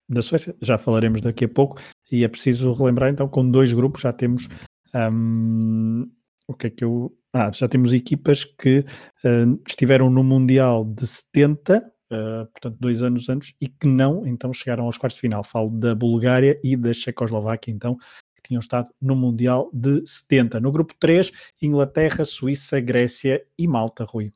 Da 0.07 0.21
Suécia 0.21 0.55
já 0.61 0.77
falaremos 0.77 1.23
daqui 1.23 1.47
a 1.47 1.49
pouco, 1.49 1.81
e 2.13 2.25
é 2.25 2.29
preciso 2.29 2.75
relembrar 2.75 3.09
então, 3.11 3.27
com 3.27 3.51
dois 3.51 3.73
grupos 3.73 4.03
já 4.03 4.13
temos 4.13 4.47
um, 4.95 6.09
o 6.47 6.55
que 6.55 6.69
é 6.69 6.71
que 6.71 6.85
eu. 6.85 7.17
Ah, 7.33 7.51
já 7.53 7.69
temos 7.69 7.93
equipas 7.93 8.45
que 8.45 8.79
uh, 8.79 9.63
estiveram 9.67 10.09
no 10.09 10.25
Mundial 10.25 10.85
de 10.85 11.07
70, 11.07 11.79
uh, 11.79 11.83
ah, 12.11 12.49
portanto, 12.51 12.77
dois 12.81 13.03
anos 13.03 13.29
antes, 13.29 13.55
e 13.61 13.69
que 13.69 13.87
não, 13.87 14.27
então, 14.27 14.53
chegaram 14.53 14.85
aos 14.85 14.97
quartos 14.97 15.17
de 15.17 15.21
final. 15.21 15.45
Falo 15.45 15.69
da 15.71 15.95
Bulgária 15.95 16.57
e 16.65 16.77
da 16.77 16.93
Checoslováquia, 16.95 17.73
então, 17.73 17.97
que 18.35 18.43
tinham 18.49 18.61
estado 18.61 18.91
no 19.01 19.15
Mundial 19.15 19.71
de 19.73 20.03
70. 20.07 20.61
No 20.61 20.73
grupo 20.73 20.95
3, 20.99 21.31
Inglaterra, 21.61 22.25
Suíça, 22.25 22.81
Grécia 22.81 23.45
e 23.59 23.69
Malta, 23.69 24.05
Rui. 24.05 24.33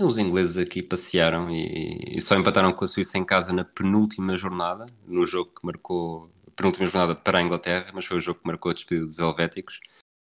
Os 0.00 0.18
ingleses 0.18 0.58
aqui 0.58 0.82
passearam 0.82 1.50
e, 1.50 2.16
e, 2.16 2.20
só 2.20 2.36
empataram 2.36 2.72
com 2.72 2.84
a 2.84 2.88
Suíça 2.88 3.16
em 3.16 3.24
casa 3.24 3.52
na 3.52 3.64
penúltima 3.64 4.34
jornada, 4.34 4.86
no 5.06 5.24
jogo 5.24 5.52
que 5.54 5.64
marcou 5.64 6.30
penúltima 6.56 6.86
jornada 6.86 7.14
para 7.14 7.38
a 7.38 7.42
Inglaterra, 7.42 7.92
mas 7.94 8.06
foi 8.06 8.16
o 8.16 8.20
jogo 8.20 8.40
que 8.40 8.46
marcou 8.46 8.70
a 8.70 8.74
despedida 8.74 9.06
dos 9.06 9.18
helvéticos 9.18 9.78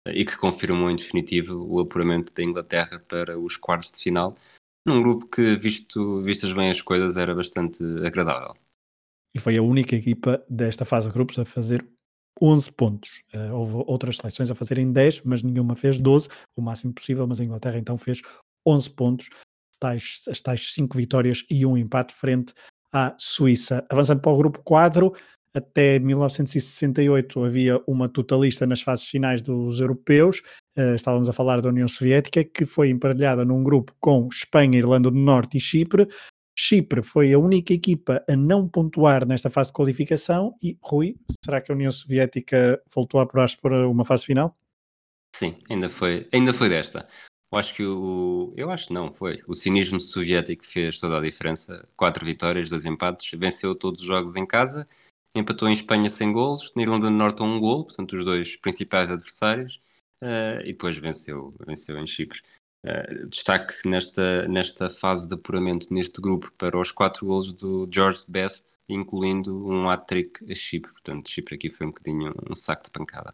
e 0.07 0.25
que 0.25 0.37
confirmou 0.37 0.89
em 0.89 0.95
definitivo 0.95 1.65
o 1.67 1.79
apuramento 1.79 2.33
da 2.33 2.43
Inglaterra 2.43 2.99
para 3.07 3.39
os 3.39 3.57
quartos 3.57 3.91
de 3.91 3.99
final, 3.99 4.35
num 4.85 5.01
grupo 5.01 5.27
que, 5.27 5.55
visto, 5.55 6.21
vistas 6.21 6.51
bem 6.53 6.69
as 6.69 6.81
coisas, 6.81 7.17
era 7.17 7.35
bastante 7.35 7.83
agradável. 8.05 8.55
E 9.33 9.39
foi 9.39 9.57
a 9.57 9.61
única 9.61 9.95
equipa 9.95 10.43
desta 10.49 10.85
fase 10.85 11.07
de 11.07 11.13
grupos 11.13 11.37
a 11.37 11.45
fazer 11.45 11.87
11 12.41 12.71
pontos. 12.71 13.23
Uh, 13.33 13.53
houve 13.53 13.75
outras 13.87 14.17
seleções 14.17 14.49
a 14.49 14.55
fazerem 14.55 14.91
10, 14.91 15.21
mas 15.21 15.43
nenhuma 15.43 15.75
fez 15.75 15.97
12, 15.97 16.27
o 16.55 16.61
máximo 16.61 16.93
possível, 16.93 17.27
mas 17.27 17.39
a 17.39 17.43
Inglaterra 17.43 17.77
então 17.77 17.97
fez 17.97 18.21
11 18.65 18.89
pontos, 18.89 19.29
tais, 19.79 20.23
as 20.27 20.41
tais 20.41 20.73
5 20.73 20.97
vitórias 20.97 21.45
e 21.49 21.65
um 21.65 21.77
empate 21.77 22.13
frente 22.13 22.53
à 22.91 23.15
Suíça. 23.17 23.85
Avançando 23.89 24.21
para 24.21 24.31
o 24.31 24.37
grupo 24.37 24.61
4, 24.63 25.13
até 25.53 25.99
1968 25.99 27.43
havia 27.43 27.81
uma 27.87 28.07
totalista 28.07 28.65
nas 28.65 28.81
fases 28.81 29.05
finais 29.05 29.41
dos 29.41 29.79
europeus, 29.79 30.41
uh, 30.77 30.95
estávamos 30.95 31.29
a 31.29 31.33
falar 31.33 31.61
da 31.61 31.69
União 31.69 31.87
Soviética, 31.87 32.43
que 32.43 32.65
foi 32.65 32.89
emparelhada 32.89 33.43
num 33.43 33.63
grupo 33.63 33.93
com 33.99 34.27
Espanha, 34.31 34.79
Irlanda 34.79 35.11
do 35.11 35.17
Norte 35.17 35.57
e 35.57 35.59
Chipre. 35.59 36.07
Chipre 36.57 37.01
foi 37.01 37.33
a 37.33 37.39
única 37.39 37.73
equipa 37.73 38.23
a 38.29 38.35
não 38.35 38.67
pontuar 38.67 39.25
nesta 39.25 39.49
fase 39.49 39.69
de 39.69 39.73
qualificação 39.73 40.55
e, 40.61 40.77
Rui, 40.81 41.15
será 41.43 41.61
que 41.61 41.71
a 41.71 41.75
União 41.75 41.91
Soviética 41.91 42.81
voltou 42.93 43.19
a 43.19 43.23
apurar-se 43.23 43.57
para 43.57 43.87
uma 43.87 44.05
fase 44.05 44.25
final? 44.25 44.55
Sim, 45.35 45.55
ainda 45.69 45.89
foi, 45.89 46.27
ainda 46.31 46.53
foi 46.53 46.69
desta. 46.69 47.07
Eu 47.51 47.57
acho 47.57 47.73
que 47.75 47.83
o. 47.83 48.53
Eu 48.55 48.71
acho 48.71 48.87
que 48.87 48.93
não, 48.93 49.13
foi. 49.13 49.41
O 49.45 49.53
cinismo 49.53 49.99
soviético 49.99 50.65
fez 50.65 50.99
toda 50.99 51.17
a 51.17 51.21
diferença. 51.21 51.85
Quatro 51.97 52.25
vitórias, 52.25 52.69
dois 52.69 52.85
empates, 52.85 53.37
venceu 53.37 53.75
todos 53.75 54.01
os 54.01 54.07
jogos 54.07 54.37
em 54.37 54.45
casa, 54.45 54.87
empatou 55.35 55.69
em 55.69 55.73
Espanha 55.73 56.09
sem 56.09 56.31
golos, 56.31 56.71
na 56.75 56.81
Irlanda 56.81 57.07
do 57.07 57.11
Norte 57.11 57.41
um 57.41 57.59
gol, 57.59 57.85
portanto, 57.85 58.15
os 58.15 58.25
dois 58.25 58.55
principais 58.55 59.09
adversários, 59.09 59.81
uh, 60.21 60.61
e 60.63 60.73
depois 60.73 60.97
venceu, 60.97 61.53
venceu 61.65 61.97
em 61.97 62.07
Chipre. 62.07 62.41
Uh, 62.83 63.27
destaque 63.27 63.75
nesta, 63.87 64.47
nesta 64.47 64.89
fase 64.89 65.27
de 65.27 65.35
apuramento 65.35 65.93
neste 65.93 66.19
grupo 66.19 66.51
para 66.57 66.79
os 66.79 66.91
quatro 66.91 67.27
golos 67.27 67.53
do 67.53 67.87
George 67.91 68.23
Best, 68.29 68.79
incluindo 68.89 69.67
um 69.67 69.89
hat-trick 69.89 70.51
a 70.51 70.55
Chipre. 70.55 70.91
Portanto, 70.91 71.29
Chipre 71.29 71.55
aqui 71.55 71.69
foi 71.69 71.85
um 71.85 71.91
bocadinho 71.91 72.33
um 72.49 72.55
saco 72.55 72.83
de 72.83 72.91
pancada. 72.91 73.33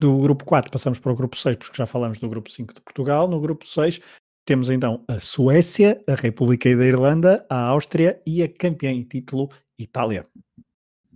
Do 0.00 0.18
grupo 0.18 0.44
4 0.44 0.72
passamos 0.72 0.98
para 0.98 1.12
o 1.12 1.14
grupo 1.14 1.36
6, 1.36 1.56
porque 1.58 1.76
já 1.76 1.86
falamos 1.86 2.18
do 2.18 2.28
grupo 2.28 2.50
5 2.50 2.74
de 2.74 2.80
Portugal. 2.80 3.28
No 3.28 3.40
grupo 3.40 3.64
6 3.64 4.00
temos 4.44 4.68
então 4.68 5.04
a 5.06 5.20
Suécia, 5.20 6.02
a 6.08 6.14
República 6.14 6.74
da 6.76 6.84
Irlanda, 6.84 7.46
a 7.48 7.68
Áustria 7.68 8.20
e 8.26 8.42
a 8.42 8.52
campeã 8.52 8.90
em 8.90 9.04
título, 9.04 9.48
Itália. 9.78 10.26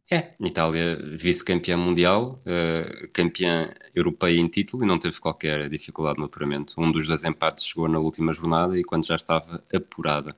É, 0.08 0.34
Itália 0.40 0.96
vice-campeã 1.16 1.76
mundial, 1.76 2.40
uh, 2.46 3.08
campeã 3.12 3.74
europeia 3.92 4.38
em 4.38 4.46
título 4.46 4.84
e 4.84 4.86
não 4.86 5.00
teve 5.00 5.18
qualquer 5.18 5.68
dificuldade 5.68 6.18
no 6.18 6.26
apuramento. 6.26 6.74
Um 6.78 6.92
dos 6.92 7.08
dois 7.08 7.24
empates 7.24 7.64
chegou 7.64 7.88
na 7.88 7.98
última 7.98 8.32
jornada 8.32 8.78
e 8.78 8.84
quando 8.84 9.04
já 9.04 9.16
estava 9.16 9.64
apurada. 9.74 10.36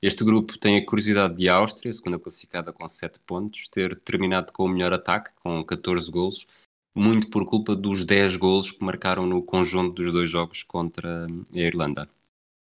Este 0.00 0.22
grupo 0.22 0.56
tem 0.56 0.76
a 0.76 0.86
curiosidade 0.86 1.34
de 1.34 1.48
Áustria, 1.48 1.92
segunda 1.92 2.20
classificada 2.20 2.72
com 2.72 2.86
7 2.86 3.18
pontos, 3.26 3.66
ter 3.66 3.96
terminado 3.96 4.52
com 4.52 4.64
o 4.64 4.68
melhor 4.68 4.92
ataque, 4.92 5.30
com 5.42 5.64
14 5.64 6.08
golos, 6.08 6.46
muito 6.94 7.28
por 7.28 7.44
culpa 7.44 7.74
dos 7.74 8.04
10 8.04 8.36
golos 8.36 8.70
que 8.70 8.84
marcaram 8.84 9.26
no 9.26 9.42
conjunto 9.42 10.00
dos 10.00 10.12
dois 10.12 10.30
jogos 10.30 10.62
contra 10.62 11.26
a 11.26 11.58
Irlanda. 11.58 12.08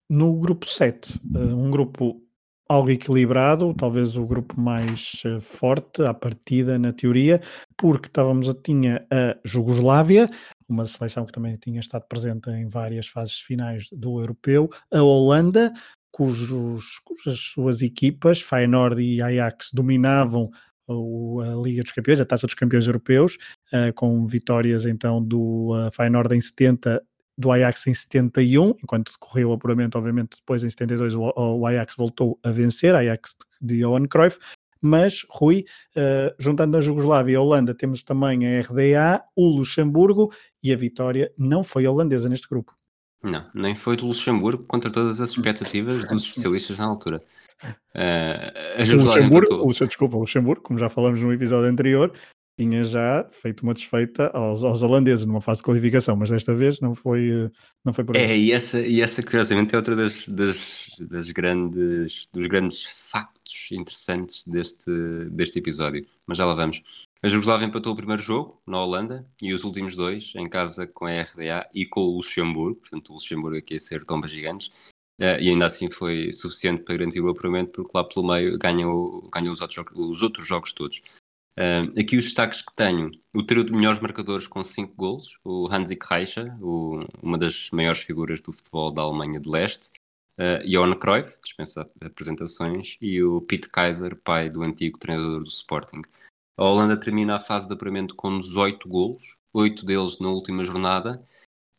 No 0.09 0.33
grupo 0.35 0.67
7, 0.67 1.21
eh, 1.35 1.39
um 1.39 1.71
grupo 1.71 2.23
algo 2.69 2.91
equilibrado, 2.91 3.73
talvez 3.75 4.17
o 4.17 4.27
grupo 4.27 4.61
mais 4.61 5.23
eh, 5.25 5.41
forte 5.41 6.03
à 6.03 6.13
partida 6.13 6.79
na 6.79 6.93
teoria, 6.93 7.41
porque 7.77 8.09
estávamos 8.09 8.49
a, 8.49 8.55
tinha 8.55 9.07
a 9.11 9.39
Jugoslávia, 9.43 10.29
uma 10.69 10.87
seleção 10.87 11.25
que 11.25 11.33
também 11.33 11.57
tinha 11.57 11.81
estado 11.81 12.05
presente 12.07 12.51
em 12.51 12.69
várias 12.69 13.07
fases 13.07 13.39
finais 13.39 13.89
do 13.91 14.21
europeu, 14.21 14.69
a 14.93 15.01
Holanda, 15.01 15.73
cujos, 16.13 17.01
cujas 17.05 17.39
suas 17.39 17.81
equipas, 17.81 18.41
Feyenoord 18.41 19.01
e 19.01 19.23
Ajax, 19.23 19.71
dominavam 19.73 20.51
a 20.89 21.63
Liga 21.63 21.83
dos 21.83 21.93
Campeões, 21.93 22.21
a 22.21 22.25
Taça 22.25 22.47
dos 22.47 22.55
Campeões 22.55 22.87
Europeus, 22.87 23.37
uh, 23.73 23.93
com 23.95 24.27
vitórias 24.27 24.87
então 24.87 25.23
do 25.23 25.75
uh, 25.75 25.91
Feyenoord 25.93 26.35
em 26.35 26.41
70, 26.41 27.03
do 27.39 27.53
Ajax 27.53 27.87
em 27.87 27.95
71, 27.95 28.75
enquanto 28.83 29.13
decorreu 29.13 29.51
o 29.51 29.53
apuramento, 29.53 29.97
obviamente 29.97 30.39
depois 30.39 30.65
em 30.65 30.71
72 30.71 31.15
o, 31.15 31.33
o 31.37 31.67
Ajax 31.67 31.95
voltou 31.97 32.37
a 32.43 32.51
vencer, 32.51 32.97
Ajax 32.97 33.37
de 33.61 33.79
Johan 33.79 34.07
Cruyff, 34.07 34.39
mas 34.83 35.25
Rui, 35.31 35.65
uh, 35.97 36.35
juntando 36.39 36.77
a 36.77 36.81
Jugoslávia 36.81 37.35
e 37.35 37.37
a 37.37 37.41
Holanda, 37.41 37.75
temos 37.75 38.03
também 38.03 38.47
a 38.47 38.61
RDA, 38.61 39.25
o 39.37 39.47
Luxemburgo 39.49 40.33
e 40.63 40.73
a 40.73 40.77
vitória 40.77 41.33
não 41.39 41.63
foi 41.63 41.87
holandesa 41.87 42.29
neste 42.29 42.49
grupo. 42.49 42.77
Não, 43.23 43.49
nem 43.55 43.75
foi 43.75 43.97
do 43.97 44.07
Luxemburgo 44.07 44.65
contra 44.65 44.91
todas 44.91 45.21
as 45.21 45.31
expectativas 45.31 46.05
dos 46.07 46.23
especialistas 46.23 46.79
na 46.79 46.87
altura. 46.87 47.23
Uh, 47.95 48.93
o 48.95 49.05
Luxemburgo, 49.05 49.55
o, 49.55 49.73
desculpa, 49.73 50.17
o 50.17 50.21
Luxemburgo, 50.21 50.63
como 50.63 50.79
já 50.79 50.89
falamos 50.89 51.21
no 51.21 51.33
episódio 51.33 51.69
anterior, 51.69 52.13
tinha 52.59 52.83
já 52.83 53.25
feito 53.31 53.63
uma 53.63 53.73
desfeita 53.73 54.31
aos, 54.35 54.65
aos 54.65 54.83
holandeses 54.83 55.25
numa 55.25 55.41
fase 55.41 55.61
de 55.61 55.65
qualificação, 55.65 56.17
mas 56.17 56.29
desta 56.29 56.53
vez 56.53 56.81
não 56.81 56.93
foi, 56.93 57.49
não 57.85 57.93
foi 57.93 58.05
por 58.05 58.17
aí. 58.17 58.23
É, 58.23 58.37
e 58.37 58.53
essa, 58.53 58.81
e 58.81 59.01
essa 59.01 59.23
curiosamente 59.23 59.75
é 59.75 59.79
outra 59.79 59.95
das, 59.95 60.27
das, 60.27 60.91
das 60.99 61.31
grandes, 61.31 62.27
dos 62.33 62.47
grandes 62.49 62.85
factos 63.11 63.69
interessantes 63.71 64.45
deste, 64.45 64.91
deste 65.31 65.61
episódio. 65.61 66.05
Mas 66.27 66.37
já 66.37 66.45
lá 66.45 66.55
vamos. 66.55 66.83
A 67.23 67.29
Jugoslávia 67.29 67.67
empatou 67.67 67.93
o 67.93 67.97
primeiro 67.97 68.23
jogo 68.23 68.61
na 68.67 68.83
Holanda 68.83 69.25
e 69.41 69.55
os 69.55 69.63
últimos 69.63 69.95
dois 69.95 70.33
em 70.35 70.49
casa 70.49 70.87
com 70.87 71.07
a 71.07 71.23
RDA 71.23 71.69
e 71.73 71.87
com 71.87 72.01
o 72.01 72.17
Luxemburgo, 72.17 72.81
portanto 72.81 73.11
o 73.11 73.15
Luxemburgo 73.15 73.57
aqui 73.57 73.77
a 73.77 73.81
ser 73.81 74.05
tombas 74.05 74.33
gigantes, 74.33 74.71
Uh, 75.21 75.35
e 75.41 75.51
ainda 75.51 75.67
assim 75.67 75.91
foi 75.91 76.33
suficiente 76.33 76.85
para 76.85 76.97
garantir 76.97 77.21
o 77.21 77.29
apuramento, 77.29 77.73
porque 77.73 77.91
lá 77.93 78.05
pelo 78.05 78.25
meio 78.25 78.57
ganham, 78.57 79.29
ganham 79.33 79.53
os, 79.53 79.61
outros, 79.61 79.85
os 79.97 80.23
outros 80.23 80.47
jogos 80.47 80.73
todos. 80.73 81.03
Uh, 81.59 81.91
aqui 81.99 82.17
os 82.17 82.27
destaques 82.27 82.63
que 82.63 82.73
tenho: 82.77 83.11
o 83.35 83.43
trio 83.43 83.65
de 83.65 83.73
melhores 83.73 83.99
marcadores 83.99 84.47
com 84.47 84.63
5 84.63 84.95
golos, 84.95 85.37
o 85.45 85.69
Hansi 85.69 85.99
Reicha, 86.01 86.57
o, 86.61 87.05
uma 87.21 87.37
das 87.37 87.69
maiores 87.73 88.03
figuras 88.03 88.41
do 88.41 88.53
futebol 88.53 88.93
da 88.93 89.03
Alemanha 89.03 89.41
de 89.41 89.51
Leste, 89.51 89.91
uh, 90.39 90.65
Johan 90.69 90.95
Cruyff, 90.95 91.37
dispensa 91.43 91.91
apresentações, 92.01 92.97
e 93.01 93.21
o 93.25 93.41
Pete 93.41 93.69
Kaiser, 93.69 94.15
pai 94.15 94.49
do 94.49 94.63
antigo 94.63 95.01
treinador 95.01 95.41
do 95.43 95.49
Sporting. 95.49 96.03
A 96.57 96.65
Holanda 96.65 96.97
termina 96.97 97.35
a 97.35 97.41
fase 97.41 97.67
de 97.67 97.75
apuramento 97.75 98.15
com 98.15 98.39
18 98.39 98.89
golos, 98.89 99.37
8 99.53 99.85
deles 99.85 100.21
na 100.21 100.29
última 100.29 100.63
jornada, 100.63 101.21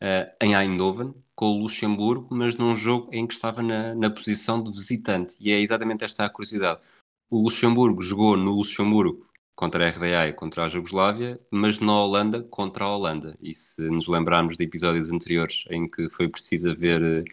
uh, 0.02 0.44
em 0.44 0.54
Eindhoven, 0.54 1.14
com 1.34 1.56
o 1.56 1.62
Luxemburgo, 1.62 2.28
mas 2.30 2.54
num 2.54 2.76
jogo 2.76 3.08
em 3.14 3.26
que 3.26 3.32
estava 3.32 3.62
na, 3.62 3.94
na 3.94 4.10
posição 4.10 4.62
de 4.62 4.70
visitante. 4.70 5.38
E 5.40 5.50
é 5.50 5.58
exatamente 5.58 6.04
esta 6.04 6.26
a 6.26 6.28
curiosidade. 6.28 6.82
O 7.30 7.42
Luxemburgo 7.42 8.02
jogou 8.02 8.36
no 8.36 8.50
Luxemburgo 8.50 9.29
contra 9.60 9.86
a 9.86 9.90
RDA 9.90 10.28
e 10.28 10.32
contra 10.32 10.64
a 10.64 10.70
Jugoslávia, 10.70 11.38
mas 11.50 11.80
na 11.80 11.92
Holanda 11.92 12.42
contra 12.42 12.86
a 12.86 12.96
Holanda. 12.96 13.36
E 13.42 13.52
se 13.52 13.82
nos 13.90 14.08
lembrarmos 14.08 14.56
de 14.56 14.64
episódios 14.64 15.12
anteriores 15.12 15.66
em 15.68 15.86
que 15.86 16.08
foi 16.08 16.30
preciso 16.30 16.70
haver. 16.70 17.02
Eh, 17.02 17.24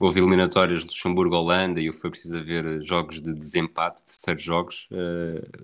houve 0.00 0.18
eliminatórias 0.18 0.82
Luxemburgo-Holanda 0.82 1.80
e 1.80 1.92
foi 1.92 2.10
preciso 2.10 2.36
haver 2.36 2.66
eh, 2.66 2.80
jogos 2.82 3.22
de 3.22 3.32
desempate, 3.32 4.02
terceiros 4.04 4.42
jogos. 4.42 4.88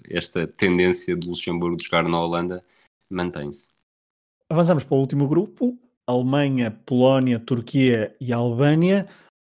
Esta 0.09 0.47
tendência 0.47 1.16
de 1.16 1.26
Luxemburgo 1.26 1.76
de 1.76 1.85
jogar 1.85 2.04
na 2.04 2.21
Holanda 2.21 2.64
mantém-se. 3.11 3.71
Avançamos 4.49 4.85
para 4.85 4.97
o 4.97 5.00
último 5.00 5.26
grupo, 5.26 5.76
Alemanha, 6.06 6.71
Polónia, 6.87 7.40
Turquia 7.40 8.14
e 8.21 8.33
Albânia, 8.33 9.09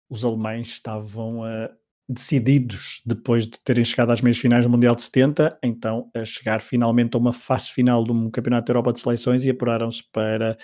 os 0.09 0.23
alemães 0.23 0.69
estavam 0.69 1.41
uh, 1.41 1.69
decididos, 2.07 3.01
depois 3.05 3.45
de 3.45 3.59
terem 3.61 3.83
chegado 3.83 4.11
às 4.11 4.21
meias 4.21 4.37
finais 4.37 4.65
do 4.65 4.69
Mundial 4.69 4.95
de 4.95 5.03
70, 5.03 5.57
então 5.63 6.09
a 6.13 6.25
chegar 6.25 6.61
finalmente 6.61 7.15
a 7.15 7.19
uma 7.19 7.33
fase 7.33 7.69
final 7.69 8.03
do 8.03 8.29
Campeonato 8.31 8.67
da 8.67 8.71
Europa 8.71 8.93
de 8.93 8.99
Seleções 8.99 9.45
e 9.45 9.49
apuraram-se 9.49 10.03
para 10.11 10.57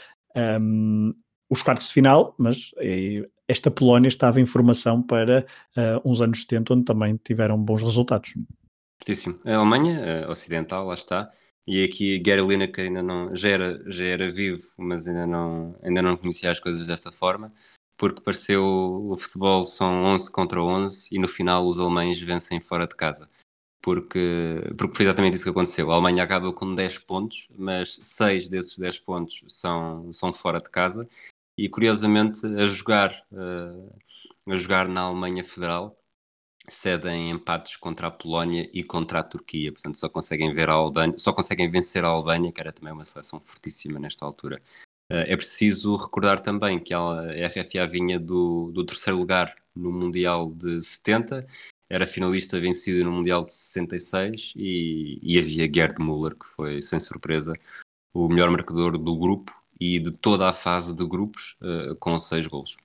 um, 0.62 1.14
os 1.50 1.62
quartos 1.64 1.88
de 1.88 1.94
final, 1.94 2.36
mas 2.38 2.72
eh, 2.78 3.28
esta 3.48 3.72
Polónia 3.72 4.08
estava 4.08 4.40
em 4.40 4.46
formação 4.46 5.02
para 5.02 5.46
uh, 5.76 6.10
uns 6.10 6.22
anos 6.22 6.42
70, 6.42 6.74
onde 6.76 6.86
também 6.86 7.20
tiveram 7.24 7.58
bons 7.58 7.82
resultados. 7.82 8.34
Certíssimo. 9.02 9.40
A 9.44 9.56
Alemanha, 9.56 10.26
a 10.26 10.32
ocidental, 10.32 10.86
lá 10.86 10.94
está, 10.94 11.32
e 11.66 11.84
aqui 11.84 12.20
Gary 12.20 12.42
Lineker 12.42 12.86
ainda 12.86 13.02
não 13.02 13.36
já 13.36 13.50
era, 13.50 13.84
já 13.92 14.04
era 14.04 14.32
vivo, 14.32 14.68
mas 14.78 15.08
ainda 15.08 15.26
não, 15.26 15.76
ainda 15.82 16.02
não 16.02 16.16
conhecia 16.16 16.52
as 16.52 16.60
coisas 16.60 16.86
desta 16.86 17.12
forma, 17.12 17.52
porque 18.00 18.22
pareceu 18.22 18.64
o 18.64 19.18
futebol 19.18 19.64
são 19.64 20.06
11 20.06 20.32
contra 20.32 20.64
11 20.64 21.10
e 21.12 21.20
no 21.20 21.28
final 21.28 21.68
os 21.68 21.80
alemães 21.82 22.20
vencem 22.22 22.60
fora 22.60 22.88
de 22.88 22.96
casa. 22.96 23.30
porque, 23.82 24.62
porque 24.78 24.96
foi 24.98 25.06
exatamente 25.06 25.36
isso 25.36 25.46
que 25.46 25.52
aconteceu. 25.52 25.92
A 25.92 25.96
Alemanha 25.96 26.24
acaba 26.24 26.54
com 26.54 26.76
10 26.76 27.00
pontos, 27.00 27.50
mas 27.58 28.00
6 28.04 28.50
desses 28.50 28.78
10 28.78 29.00
pontos 29.00 29.44
são, 29.50 30.12
são 30.14 30.34
fora 30.34 30.62
de 30.62 30.70
casa. 30.70 31.08
E 31.58 31.70
curiosamente, 31.70 32.46
a 32.46 32.68
jogar, 32.68 33.12
uh, 33.32 33.94
a 34.48 34.56
jogar 34.58 34.88
na 34.88 35.02
Alemanha 35.02 35.44
Federal, 35.44 35.98
cedem 36.70 37.32
empates 37.32 37.78
contra 37.78 38.08
a 38.08 38.12
Polónia 38.12 38.70
e 38.74 38.84
contra 38.84 39.20
a 39.20 39.24
Turquia. 39.24 39.72
Portanto, 39.74 40.00
só 40.00 40.10
conseguem 40.10 40.54
ver 40.54 40.70
a 40.70 40.74
Albânia, 40.74 41.18
só 41.18 41.34
conseguem 41.34 41.70
vencer 41.72 42.06
a 42.06 42.10
Albânia, 42.10 42.52
que 42.52 42.62
era 42.62 42.72
também 42.74 42.94
uma 42.94 43.06
seleção 43.06 43.40
fortíssima 43.42 44.00
nesta 44.00 44.26
altura. 44.26 44.62
Uh, 45.12 45.26
é 45.26 45.36
preciso 45.36 45.96
recordar 45.96 46.40
também 46.40 46.80
que 46.80 46.94
a 46.94 47.22
RFA 47.48 47.88
vinha 47.88 48.20
do, 48.20 48.72
do 48.72 48.86
terceiro 48.86 49.18
lugar 49.18 49.56
no 49.76 49.92
Mundial 49.92 50.52
de 50.52 50.82
70 50.82 51.48
era 51.90 52.06
finalista 52.06 52.60
vencida 52.60 53.04
no 53.04 53.12
Mundial 53.12 53.44
de 53.44 53.54
66 53.54 54.54
e, 54.56 55.20
e 55.24 55.40
havia 55.40 55.70
Gerd 55.74 56.00
Müller, 56.00 56.36
que 56.36 56.46
foi, 56.56 56.82
sem 56.82 57.00
surpresa, 57.00 57.54
o 58.14 58.30
melhor 58.30 58.52
marcador 58.52 58.98
do 58.98 59.18
grupo 59.18 59.52
e 59.80 60.00
de 60.00 60.12
toda 60.12 60.48
a 60.48 60.54
fase 60.54 60.96
de 60.96 61.06
grupos, 61.06 61.58
uh, 61.62 61.96
com 61.96 62.18
seis 62.20 62.46
golos. 62.46 62.78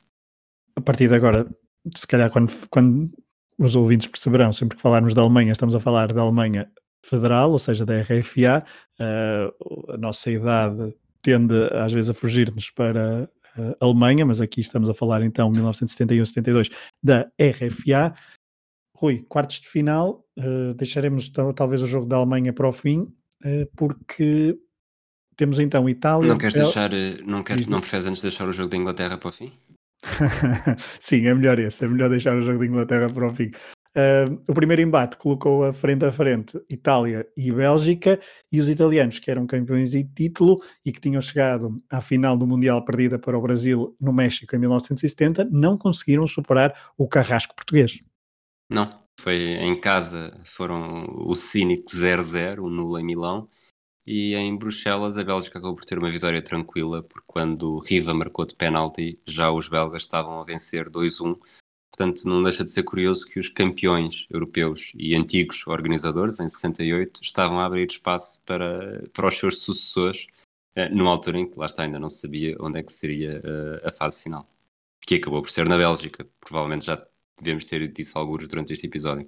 A 0.77 0.81
partir 0.81 1.09
de 1.09 1.15
agora, 1.15 1.47
se 1.95 2.07
calhar 2.07 2.31
quando, 2.31 2.51
quando 2.71 3.11
os 3.59 3.77
ouvintes 3.77 4.09
perceberão, 4.09 4.53
sempre 4.53 4.77
que 4.77 4.83
falarmos 4.83 5.13
da 5.13 5.21
Alemanha, 5.21 5.53
estamos 5.53 5.75
a 5.75 5.81
falar 5.81 6.13
da 6.13 6.23
Alemanha 6.23 6.71
Federal, 7.05 7.53
ou 7.53 7.59
seja, 7.59 7.85
da 7.85 8.01
RFA, 8.01 8.65
uh, 8.99 9.93
a 9.93 9.99
nossa 9.99 10.31
idade 10.31 10.95
tende 11.25 11.55
às 11.73 11.93
vezes 11.93 12.11
a 12.11 12.15
fugir-nos 12.15 12.71
para 12.71 13.29
a 13.57 13.85
Alemanha, 13.85 14.27
mas 14.27 14.41
aqui 14.41 14.61
estamos 14.61 14.89
a 14.89 14.95
falar 14.95 15.23
então 15.23 15.51
1971-72 15.51 16.71
da 17.03 17.31
RFA. 17.41 18.15
Rui, 18.97 19.25
quartos 19.29 19.61
de 19.61 19.69
final, 19.69 20.25
uh, 20.39 20.75
deixaremos 20.75 21.33
talvez 21.57 21.83
o 21.83 21.87
jogo 21.87 22.07
da 22.07 22.17
Alemanha 22.17 22.53
para 22.53 22.69
o 22.69 22.73
fim, 22.73 23.01
uh, 23.45 23.67
porque 23.77 24.57
temos 25.37 25.59
então 25.59 25.89
Itália. 25.89 26.29
Não 26.29 26.39
queres 26.39 26.55
deixar, 26.55 26.93
eh, 26.93 27.19
não, 27.25 27.43
queres, 27.43 27.67
não 27.67 27.81
preferes 27.81 28.07
antes 28.07 28.23
deixar 28.23 28.49
o 28.49 28.53
jogo 28.53 28.69
da 28.69 28.77
Inglaterra 28.77 29.19
para 29.19 29.29
o 29.29 29.33
fim? 29.33 29.53
Sim, 31.01 31.27
é 31.27 31.35
melhor 31.35 31.59
esse, 31.59 31.85
é 31.85 31.89
melhor 31.89 32.11
deixar 32.11 32.37
o 32.37 32.43
jogo 32.43 32.59
da 32.59 32.67
Inglaterra 32.67 33.09
para 33.09 33.27
o 33.27 33.35
fim. 33.35 33.51
Uh, 33.97 34.43
o 34.49 34.55
primeiro 34.55 34.83
embate 34.83 35.17
colocou 35.17 35.65
a 35.65 35.73
frente 35.73 36.05
a 36.05 36.11
frente 36.11 36.61
Itália 36.69 37.29
e 37.37 37.53
Bélgica, 37.53 38.19
e 38.51 38.61
os 38.61 38.69
italianos, 38.69 39.21
que 39.21 39.31
eram 39.31 39.47
campeões 39.47 39.93
de 39.93 40.03
título 40.03 40.57
e 40.85 40.91
que 40.91 41.01
tinham 41.01 41.21
chegado 41.21 41.81
à 41.89 42.01
final 42.01 42.37
do 42.37 42.47
Mundial 42.47 42.85
perdida 42.85 43.21
para 43.21 43.39
o 43.39 43.41
Brasil 43.41 43.97
no 44.01 44.13
México 44.13 44.57
em 44.57 44.59
1970, 44.59 45.49
não 45.51 45.79
conseguiram 45.79 46.27
superar 46.27 46.93
o 46.99 47.07
carrasco 47.07 47.55
português. 47.55 48.03
Não, 48.69 49.01
foi 49.21 49.37
em 49.37 49.81
casa, 49.81 50.41
foram 50.45 51.05
o 51.25 51.37
Cynic 51.37 51.85
0-0, 51.95 52.59
o 52.59 52.69
nulo 52.69 52.99
em 52.99 53.05
Milão, 53.05 53.49
e 54.07 54.35
em 54.35 54.57
Bruxelas 54.57 55.17
a 55.17 55.25
Bélgica 55.25 55.59
acabou 55.59 55.77
por 55.77 55.85
ter 55.85 55.99
uma 55.99 56.11
vitória 56.11 56.43
tranquila, 56.43 57.03
porque 57.03 57.25
quando 57.27 57.79
Riva 57.79 58.13
marcou 58.13 58.45
de 58.45 58.57
penalti, 58.57 59.21
já 59.25 59.51
os 59.53 59.69
belgas 59.69 60.03
estavam 60.03 60.41
a 60.41 60.45
vencer 60.45 60.91
2-1. 60.91 61.39
Portanto, 61.97 62.29
não 62.29 62.43
deixa 62.43 62.65
de 62.65 62.73
ser 62.73 62.83
curioso 62.83 63.25
que 63.25 63.39
os 63.39 63.49
campeões 63.49 64.27
europeus 64.29 64.91
e 64.97 65.15
antigos 65.15 65.65
organizadores, 65.65 66.41
em 66.41 66.49
68, 66.49 67.21
estavam 67.23 67.61
a 67.61 67.67
abrir 67.67 67.87
espaço 67.87 68.43
para, 68.45 69.05
para 69.13 69.29
os 69.29 69.39
seus 69.39 69.63
sucessores, 69.63 70.27
eh, 70.75 70.89
numa 70.89 71.13
altura 71.13 71.39
em 71.39 71.49
que, 71.49 71.57
lá 71.57 71.67
está, 71.67 71.85
ainda 71.85 72.01
não 72.01 72.09
se 72.09 72.19
sabia 72.19 72.57
onde 72.59 72.81
é 72.81 72.83
que 72.83 72.93
seria 72.93 73.41
eh, 73.45 73.89
a 73.89 73.93
fase 73.93 74.25
final. 74.25 74.45
Que 75.07 75.15
acabou 75.15 75.41
por 75.41 75.51
ser 75.53 75.69
na 75.69 75.77
Bélgica. 75.77 76.27
Provavelmente 76.41 76.87
já 76.87 77.01
devemos 77.39 77.65
ter 77.65 77.87
dito 77.87 78.19
alguns 78.19 78.49
durante 78.49 78.73
este 78.73 78.89
episódio. 78.89 79.27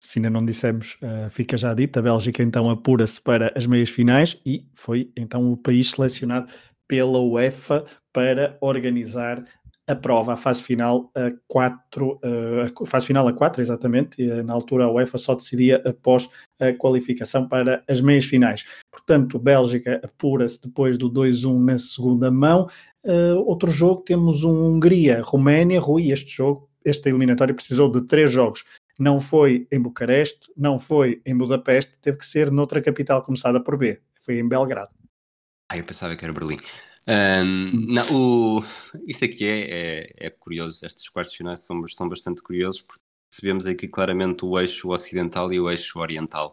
Se 0.00 0.18
ainda 0.18 0.30
não 0.30 0.44
dissemos, 0.44 0.96
uh, 0.96 1.30
fica 1.30 1.56
já 1.56 1.72
dito. 1.72 1.96
A 1.98 2.02
Bélgica 2.02 2.42
então 2.42 2.68
apura-se 2.68 3.20
para 3.20 3.52
as 3.56 3.66
meias 3.66 3.90
finais 3.90 4.40
e 4.44 4.66
foi 4.74 5.12
então 5.16 5.52
o 5.52 5.56
país 5.56 5.90
selecionado 5.90 6.52
pela 6.88 7.20
UEFA 7.20 7.86
para 8.12 8.58
organizar 8.60 9.44
a 9.88 9.94
prova, 9.96 10.34
a 10.34 10.36
fase 10.36 10.62
final 10.62 11.10
a 11.14 11.32
4, 11.48 12.12
uh, 12.12 12.82
a 12.82 12.86
fase 12.86 13.06
final 13.06 13.26
a 13.26 13.32
4, 13.32 13.60
exatamente, 13.60 14.22
e, 14.22 14.42
na 14.42 14.52
altura 14.52 14.84
a 14.84 14.90
UEFA 14.90 15.18
só 15.18 15.34
decidia 15.34 15.82
após 15.84 16.28
a 16.60 16.72
qualificação 16.72 17.48
para 17.48 17.82
as 17.88 18.00
meias 18.00 18.24
finais. 18.24 18.64
Portanto, 18.90 19.38
Bélgica 19.38 20.00
apura-se 20.04 20.62
depois 20.62 20.96
do 20.96 21.10
2-1 21.10 21.58
na 21.58 21.78
segunda 21.78 22.30
mão. 22.30 22.68
Uh, 23.04 23.38
outro 23.46 23.70
jogo, 23.70 24.02
temos 24.02 24.44
um 24.44 24.74
Hungria-Roménia. 24.74 25.80
Rui, 25.80 26.12
este 26.12 26.30
jogo 26.30 26.70
esta 26.84 27.08
eliminatória 27.08 27.54
precisou 27.54 27.90
de 27.90 28.02
três 28.02 28.32
jogos. 28.32 28.64
Não 28.98 29.20
foi 29.20 29.66
em 29.70 29.80
Bucareste, 29.80 30.52
não 30.56 30.78
foi 30.78 31.22
em 31.24 31.36
Budapeste, 31.36 31.96
teve 32.00 32.18
que 32.18 32.26
ser 32.26 32.50
noutra 32.50 32.82
capital 32.82 33.22
começada 33.22 33.62
por 33.62 33.76
B. 33.76 34.00
Foi 34.20 34.38
em 34.38 34.48
Belgrado. 34.48 34.90
Ah, 35.70 35.78
eu 35.78 35.84
pensava 35.84 36.14
que 36.14 36.24
era 36.24 36.32
Berlim. 36.32 36.58
Um, 37.06 37.86
não, 37.88 38.04
o, 38.12 38.64
isto 39.08 39.24
aqui 39.24 39.44
é, 39.44 39.60
é, 39.60 40.26
é, 40.26 40.30
curioso, 40.30 40.86
estes 40.86 41.08
quartos 41.08 41.34
finais 41.34 41.60
são, 41.60 41.86
são 41.88 42.08
bastante 42.08 42.42
curiosos 42.42 42.82
porque 42.82 43.00
percebemos 43.30 43.66
aqui 43.66 43.88
claramente 43.88 44.44
o 44.44 44.58
eixo 44.58 44.90
ocidental 44.90 45.52
e 45.52 45.58
o 45.58 45.68
eixo 45.68 45.98
oriental 45.98 46.52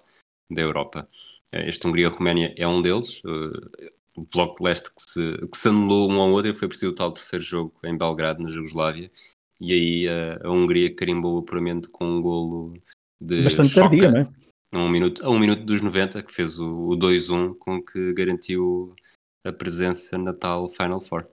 da 0.49 0.61
Europa. 0.61 1.07
Este 1.51 1.85
Hungria-Roménia 1.87 2.53
é 2.57 2.67
um 2.67 2.81
deles, 2.81 3.21
o 3.23 4.25
Bloco 4.31 4.57
de 4.57 4.63
Leste 4.63 4.89
que 4.89 5.01
se, 5.01 5.47
que 5.47 5.57
se 5.57 5.69
anulou 5.69 6.09
um 6.09 6.19
ao 6.19 6.31
outro 6.31 6.51
e 6.51 6.55
foi 6.55 6.67
preciso 6.67 6.91
o 6.91 6.95
tal 6.95 7.11
terceiro 7.11 7.43
jogo 7.43 7.73
em 7.83 7.97
Belgrado, 7.97 8.41
na 8.41 8.49
Jugoslávia, 8.49 9.11
e 9.59 9.73
aí 9.73 10.07
a, 10.07 10.47
a 10.47 10.51
Hungria 10.51 10.93
carimbou 10.95 11.35
o 11.35 11.39
apuramento 11.39 11.89
com 11.89 12.05
um 12.05 12.21
golo 12.21 12.73
de 13.19 13.43
bastante 13.43 13.75
tardia, 13.75 14.11
não 14.11 14.21
é? 14.21 14.29
A 14.71 14.77
um, 14.77 14.89
minuto, 14.89 15.25
a 15.25 15.29
um 15.29 15.39
minuto 15.39 15.63
dos 15.63 15.81
90, 15.81 16.21
que 16.21 16.31
fez 16.31 16.59
o, 16.59 16.89
o 16.89 16.95
2-1, 16.95 17.55
com 17.57 17.81
que 17.81 18.13
garantiu 18.13 18.95
a 19.43 19.51
presença 19.51 20.17
na 20.17 20.33
tal 20.33 20.67
Final 20.67 21.01
Four. 21.01 21.27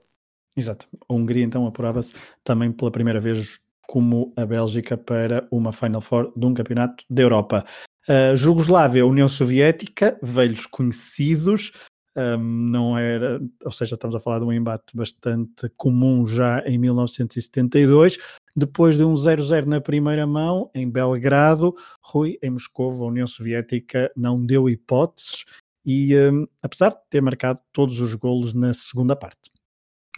Exato. 0.57 0.89
A 1.09 1.13
Hungria 1.13 1.45
então 1.45 1.67
apurava-se 1.67 2.15
também 2.43 2.73
pela 2.73 2.91
primeira 2.91 3.21
vez 3.21 3.61
como 3.87 4.33
a 4.37 4.45
Bélgica 4.45 4.97
para 4.97 5.47
uma 5.51 5.73
Final 5.73 6.01
Four 6.01 6.33
de 6.37 6.47
um 6.47 6.55
campeonato 6.55 7.05
da 7.09 7.23
Europa. 7.23 7.65
A 8.09 8.35
Jugoslávia, 8.35 9.07
União 9.07 9.29
Soviética, 9.29 10.19
velhos 10.23 10.67
conhecidos, 10.67 11.73
um, 12.17 12.39
não 12.39 12.97
era, 12.97 13.39
ou 13.63 13.71
seja, 13.71 13.95
estamos 13.95 14.17
a 14.17 14.21
falar 14.21 14.39
de 14.39 14.47
um 14.47 14.53
embate 14.53 14.97
bastante 14.97 15.69
comum 15.77 16.27
já 16.27 16.61
em 16.67 16.79
1972. 16.79 18.17
Depois 18.57 18.97
de 18.97 19.05
um 19.05 19.15
0-0 19.15 19.67
na 19.67 19.83
primeira 19.83 20.27
mão, 20.27 20.71
em 20.75 20.89
Belgrado, 20.89 21.75
Rui, 22.01 22.39
em 22.43 22.49
Moscou, 22.49 22.91
a 22.91 23.07
União 23.07 23.27
Soviética 23.27 24.11
não 24.17 24.45
deu 24.45 24.67
hipóteses 24.71 25.45
e, 25.87 26.17
um, 26.19 26.47
apesar 26.61 26.91
de 26.91 26.99
ter 27.09 27.23
marcado 27.23 27.63
todos 27.73 28.01
os 28.01 28.13
golos 28.15 28.53
na 28.53 28.75
segunda 28.75 29.15
parte. 29.15 29.53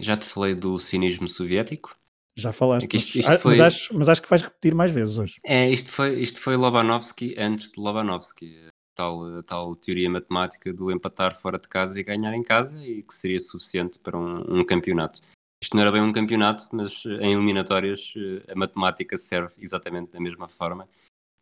Já 0.01 0.17
te 0.17 0.27
falei 0.27 0.55
do 0.55 0.79
cinismo 0.79 1.29
soviético? 1.29 1.95
Já 2.35 2.53
falaste, 2.53 2.95
é 2.95 2.97
isto, 2.97 3.19
isto 3.19 3.29
mas, 3.29 3.43
foi... 3.43 3.51
mas, 3.53 3.61
acho, 3.61 3.99
mas, 3.99 4.09
acho, 4.09 4.23
que 4.23 4.31
vais 4.31 4.43
repetir 4.43 4.75
mais 4.75 4.91
vezes 4.91 5.19
hoje. 5.19 5.41
É, 5.45 5.69
isto 5.69 5.93
foi, 5.93 6.21
isto 6.21 6.41
foi 6.41 6.57
Lobanovsky 6.57 7.35
antes 7.37 7.71
de 7.71 7.81
Lobanovsky 7.81 8.69
tal, 8.95 9.43
tal 9.43 9.77
teoria 9.77 10.09
matemática 10.09 10.73
do 10.73 10.91
empatar 10.91 11.39
fora 11.39 11.59
de 11.59 11.69
casa 11.69 12.01
e 12.01 12.05
ganhar 12.05 12.33
em 12.33 12.43
casa 12.43 12.83
e 12.83 13.03
que 13.03 13.13
seria 13.13 13.41
suficiente 13.41 13.99
para 13.99 14.17
um, 14.17 14.61
um 14.61 14.65
campeonato. 14.65 15.21
Isto 15.61 15.75
não 15.75 15.83
era 15.83 15.93
bem 15.93 16.01
um 16.01 16.13
campeonato, 16.13 16.69
mas 16.73 17.05
em 17.05 17.33
eliminatórias 17.33 18.15
eh, 18.17 18.53
a 18.53 18.55
matemática 18.55 19.19
serve 19.19 19.55
exatamente 19.59 20.13
da 20.13 20.21
mesma 20.21 20.49
forma 20.49 20.89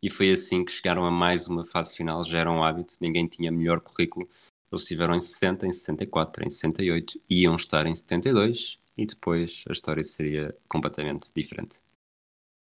e 0.01 0.09
foi 0.09 0.31
assim 0.31 0.63
que 0.63 0.71
chegaram 0.71 1.05
a 1.05 1.11
mais 1.11 1.47
uma 1.47 1.65
fase 1.65 1.95
final, 1.95 2.23
já 2.23 2.39
era 2.39 2.51
um 2.51 2.63
hábito, 2.63 2.95
ninguém 3.01 3.27
tinha 3.27 3.51
melhor 3.51 3.81
currículo. 3.81 4.29
Eles 4.71 4.81
estiveram 4.81 5.15
em 5.15 5.19
60, 5.19 5.65
em 5.65 5.71
64, 5.71 6.45
em 6.45 6.49
68, 6.49 7.21
iam 7.29 7.55
estar 7.55 7.85
em 7.85 7.95
72 7.95 8.77
e 8.97 9.05
depois 9.05 9.63
a 9.69 9.71
história 9.71 10.03
seria 10.03 10.55
completamente 10.67 11.31
diferente. 11.33 11.79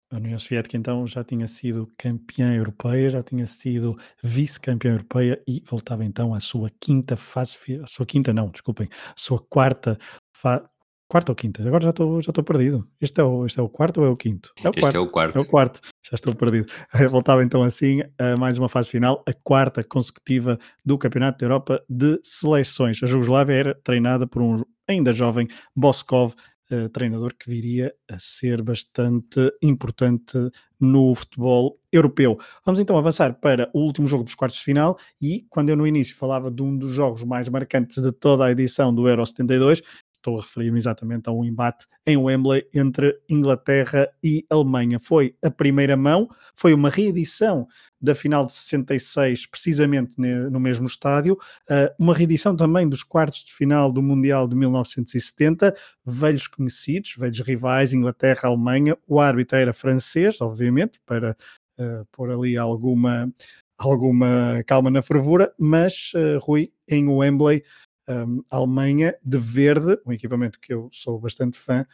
A 0.09 0.17
União 0.17 0.37
Soviética 0.39 0.77
então 0.77 1.05
já 1.05 1.21
tinha 1.21 1.47
sido 1.47 1.91
campeã 1.97 2.55
europeia, 2.55 3.09
já 3.09 3.21
tinha 3.21 3.45
sido 3.45 3.99
vice-campeã 4.23 4.91
europeia 4.91 5.43
e 5.45 5.61
voltava 5.65 6.05
então 6.05 6.33
à 6.33 6.39
sua 6.39 6.71
quinta 6.79 7.17
fase, 7.17 7.57
a 7.83 7.87
sua 7.87 8.05
quinta 8.05 8.33
não, 8.33 8.49
desculpem, 8.49 8.87
a 9.09 9.13
sua 9.17 9.39
quarta 9.39 9.97
fase, 10.31 10.65
quarta 11.07 11.31
ou 11.31 11.35
quinta? 11.35 11.65
Agora 11.65 11.83
já 11.83 11.89
estou 11.91 12.21
já 12.21 12.31
perdido. 12.31 12.87
Este 12.99 13.21
é, 13.21 13.23
o, 13.23 13.45
este 13.45 13.59
é 13.59 13.63
o 13.63 13.69
quarto 13.69 14.01
ou 14.01 14.07
é 14.07 14.09
o 14.09 14.15
quinto? 14.15 14.53
É 14.63 14.67
o 14.67 14.71
este 14.71 14.81
quarto. 14.81 14.95
é 14.95 14.99
o 14.99 15.07
quarto. 15.07 15.37
É 15.37 15.41
o 15.41 15.45
quarto, 15.45 15.81
já 16.03 16.15
estou 16.15 16.35
perdido. 16.35 16.67
Voltava 17.09 17.43
então 17.43 17.63
assim 17.63 18.01
a 18.17 18.35
mais 18.37 18.57
uma 18.57 18.69
fase 18.69 18.89
final, 18.89 19.23
a 19.27 19.33
quarta 19.43 19.83
consecutiva 19.83 20.57
do 20.85 20.97
Campeonato 20.97 21.39
da 21.39 21.45
Europa 21.45 21.83
de 21.89 22.19
Seleções. 22.23 23.01
A 23.01 23.05
Jugoslávia 23.05 23.53
era 23.53 23.75
treinada 23.83 24.27
por 24.27 24.41
um 24.41 24.63
ainda 24.87 25.11
jovem 25.11 25.47
Boskov, 25.75 26.33
uh, 26.71 26.89
treinador 26.89 27.33
que 27.33 27.49
viria 27.49 27.93
a 28.09 28.17
ser 28.19 28.61
bastante 28.61 29.51
importante 29.61 30.37
no 30.79 31.13
futebol 31.15 31.79
europeu. 31.91 32.37
Vamos 32.65 32.79
então 32.79 32.97
avançar 32.97 33.33
para 33.39 33.69
o 33.73 33.79
último 33.79 34.07
jogo 34.07 34.23
dos 34.23 34.35
quartos 34.35 34.59
de 34.59 34.63
final 34.63 34.97
e 35.21 35.45
quando 35.49 35.69
eu 35.69 35.75
no 35.75 35.87
início 35.87 36.15
falava 36.15 36.51
de 36.51 36.61
um 36.61 36.77
dos 36.77 36.91
jogos 36.91 37.23
mais 37.23 37.49
marcantes 37.49 38.01
de 38.01 38.11
toda 38.11 38.45
a 38.45 38.51
edição 38.51 38.93
do 38.93 39.07
Euro 39.07 39.25
72, 39.25 39.81
estou 40.27 40.37
a 40.37 40.41
referir-me 40.41 40.77
exatamente 40.77 41.29
a 41.29 41.31
um 41.31 41.45
embate 41.45 41.85
em 42.05 42.17
Wembley 42.17 42.67
entre 42.73 43.17
Inglaterra 43.29 44.09
e 44.21 44.45
Alemanha. 44.49 44.99
Foi 44.99 45.33
a 45.43 45.49
primeira 45.49 45.95
mão, 45.95 46.29
foi 46.53 46.73
uma 46.73 46.89
reedição 46.89 47.67
da 47.99 48.13
final 48.13 48.45
de 48.45 48.53
66, 48.53 49.47
precisamente 49.47 50.19
no 50.19 50.59
mesmo 50.59 50.85
estádio, 50.85 51.33
uh, 51.33 51.91
uma 51.97 52.13
reedição 52.13 52.55
também 52.55 52.87
dos 52.87 53.01
quartos 53.01 53.43
de 53.43 53.53
final 53.53 53.91
do 53.91 54.03
Mundial 54.03 54.47
de 54.47 54.55
1970, 54.55 55.73
velhos 56.05 56.47
conhecidos, 56.47 57.15
velhos 57.17 57.39
rivais, 57.39 57.93
Inglaterra, 57.93 58.49
Alemanha, 58.49 58.95
o 59.07 59.19
árbitro 59.19 59.57
era 59.57 59.73
francês, 59.73 60.39
obviamente, 60.41 60.99
para 61.07 61.35
uh, 61.79 62.05
pôr 62.11 62.29
ali 62.29 62.55
alguma, 62.55 63.33
alguma 63.79 64.63
calma 64.67 64.91
na 64.91 65.01
fervura, 65.01 65.51
mas 65.57 66.11
uh, 66.13 66.37
Rui, 66.39 66.71
em 66.87 67.07
Wembley, 67.09 67.63
um, 68.09 68.43
Alemanha 68.49 69.17
de 69.23 69.37
verde, 69.37 69.99
um 70.05 70.11
equipamento 70.11 70.59
que 70.59 70.73
eu 70.73 70.89
sou 70.91 71.19
bastante 71.19 71.57
fã, 71.57 71.85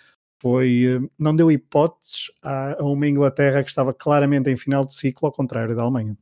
foi, 0.42 0.98
hum, 1.00 1.10
não 1.18 1.36
deu 1.36 1.50
hipóteses 1.50 2.32
a, 2.44 2.82
a 2.82 2.84
uma 2.84 3.08
Inglaterra 3.08 3.64
que 3.64 3.70
estava 3.70 3.94
claramente 3.94 4.50
em 4.50 4.58
final 4.58 4.86
de 4.86 4.94
ciclo, 4.94 5.28
ao 5.28 5.32
contrário 5.32 5.76
da 5.76 5.82
Alemanha. 5.82 6.18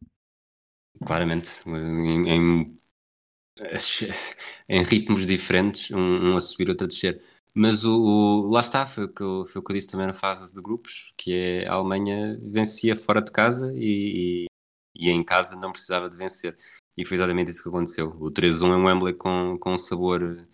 Claramente, 1.04 1.68
em, 1.68 2.30
em, 2.30 2.80
em 4.70 4.84
ritmos 4.84 5.26
diferentes, 5.26 5.90
um, 5.92 5.98
um, 5.98 6.36
a 6.36 6.40
subir, 6.40 6.70
outro 6.70 6.86
a 6.86 6.88
descer. 6.88 7.22
Mas 7.54 7.84
o, 7.84 8.00
o, 8.00 8.48
lá 8.48 8.62
está, 8.62 8.86
foi 8.86 9.06
o, 9.06 9.10
que 9.10 9.22
eu, 9.22 9.46
foi 9.48 9.60
o 9.60 9.64
que 9.64 9.72
eu 9.72 9.76
disse 9.76 9.88
também 9.88 10.08
na 10.08 10.14
fase 10.14 10.54
de 10.54 10.62
grupos, 10.62 11.14
que 11.18 11.34
é 11.34 11.68
a 11.68 11.74
Alemanha 11.74 12.40
vencia 12.44 12.96
fora 12.96 13.22
de 13.22 13.32
casa 13.32 13.74
e, 13.76 14.46
e, 14.96 15.08
e 15.08 15.10
em 15.10 15.24
casa 15.24 15.56
não 15.56 15.72
precisava 15.72 16.10
de 16.10 16.16
vencer. 16.16 16.58
E 16.98 17.06
foi 17.06 17.16
exatamente 17.16 17.52
isso 17.52 17.64
que 17.64 17.70
aconteceu. 17.70 18.10
O 18.20 18.30
3-1 18.32 18.74
é 18.74 18.76
um 18.76 18.86
Wembley 18.86 19.14
com, 19.14 19.58
com 19.60 19.74
um 19.74 19.78
sabor 19.78 20.46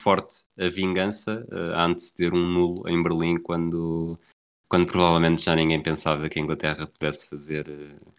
forte 0.00 0.46
a 0.58 0.68
vingança, 0.68 1.46
uh, 1.52 1.74
a 1.74 1.84
anteceder 1.84 2.32
um 2.32 2.48
nulo 2.48 2.88
em 2.88 3.02
Berlim, 3.02 3.38
quando, 3.38 4.18
quando 4.68 4.86
provavelmente 4.86 5.42
já 5.42 5.54
ninguém 5.54 5.82
pensava 5.82 6.28
que 6.28 6.38
a 6.38 6.42
Inglaterra 6.42 6.86
pudesse 6.86 7.28
fazer, 7.28 7.68
uh, 7.68 8.12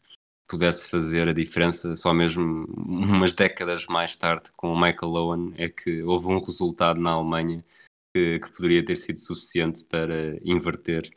pudesse 0.47 0.89
fazer 0.89 1.27
a 1.27 1.33
diferença. 1.33 1.95
Só 1.95 2.13
mesmo 2.13 2.65
umas 2.77 3.33
décadas 3.33 3.87
mais 3.87 4.15
tarde, 4.15 4.51
com 4.55 4.71
o 4.71 4.79
Michael 4.79 5.13
Owen, 5.13 5.53
é 5.57 5.69
que 5.69 6.03
houve 6.03 6.27
um 6.27 6.39
resultado 6.39 6.99
na 6.99 7.11
Alemanha 7.11 7.65
que, 8.13 8.39
que 8.39 8.51
poderia 8.51 8.85
ter 8.85 8.95
sido 8.95 9.19
suficiente 9.19 9.83
para 9.85 10.37
inverter 10.43 11.09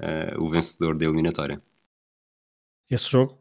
uh, 0.00 0.42
o 0.42 0.48
vencedor 0.48 0.96
da 0.96 1.04
eliminatória. 1.04 1.62
Esse 2.90 3.10
jogo, 3.10 3.38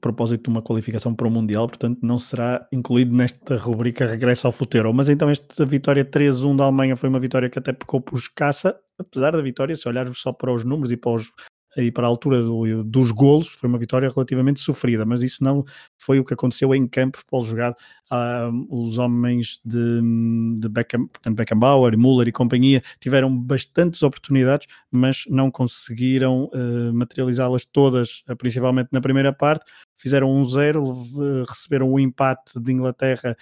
propósito 0.00 0.44
de 0.44 0.50
uma 0.50 0.62
qualificação 0.62 1.14
para 1.14 1.26
o 1.26 1.30
Mundial, 1.30 1.68
portanto 1.68 1.98
não 2.02 2.18
será 2.18 2.66
incluído 2.72 3.14
nesta 3.14 3.56
rubrica 3.56 4.06
Regresso 4.06 4.46
ao 4.46 4.52
Futuro. 4.52 4.92
Mas 4.92 5.08
então 5.08 5.28
esta 5.28 5.64
vitória 5.64 6.04
3-1 6.04 6.56
da 6.56 6.64
Alemanha 6.64 6.96
foi 6.96 7.08
uma 7.08 7.20
vitória 7.20 7.48
que 7.48 7.58
até 7.58 7.72
pecou 7.72 8.00
por 8.00 8.18
escassa, 8.18 8.78
apesar 8.98 9.32
da 9.32 9.40
vitória, 9.40 9.74
se 9.76 9.88
olharmos 9.88 10.20
só 10.20 10.32
para 10.32 10.52
os 10.52 10.64
números 10.64 10.92
e 10.92 10.96
para 10.96 11.12
os 11.12 11.32
e 11.82 11.90
para 11.90 12.06
a 12.06 12.10
altura 12.10 12.42
do, 12.42 12.82
dos 12.82 13.10
golos, 13.12 13.48
foi 13.48 13.68
uma 13.68 13.78
vitória 13.78 14.08
relativamente 14.08 14.60
sofrida, 14.60 15.04
mas 15.04 15.22
isso 15.22 15.44
não 15.44 15.64
foi 15.96 16.18
o 16.18 16.24
que 16.24 16.34
aconteceu 16.34 16.74
em 16.74 16.86
campo, 16.86 17.18
futebol 17.18 17.42
jogado. 17.44 17.76
Uh, 18.10 18.66
os 18.70 18.96
homens 18.96 19.60
de, 19.64 20.00
de 20.58 20.68
Beckham, 20.68 21.06
portanto, 21.06 21.36
Beckenbauer, 21.36 21.96
Müller 21.96 22.26
e 22.26 22.32
companhia 22.32 22.82
tiveram 22.98 23.36
bastantes 23.36 24.02
oportunidades, 24.02 24.66
mas 24.90 25.24
não 25.28 25.50
conseguiram 25.50 26.44
uh, 26.54 26.92
materializá-las 26.94 27.64
todas, 27.66 28.22
uh, 28.28 28.36
principalmente 28.36 28.88
na 28.92 29.00
primeira 29.00 29.32
parte. 29.32 29.64
Fizeram 29.96 30.30
um 30.30 30.44
zero, 30.46 30.92
receberam 31.46 31.88
o 31.88 31.94
um 31.94 31.98
empate 31.98 32.58
de 32.58 32.72
Inglaterra 32.72 33.36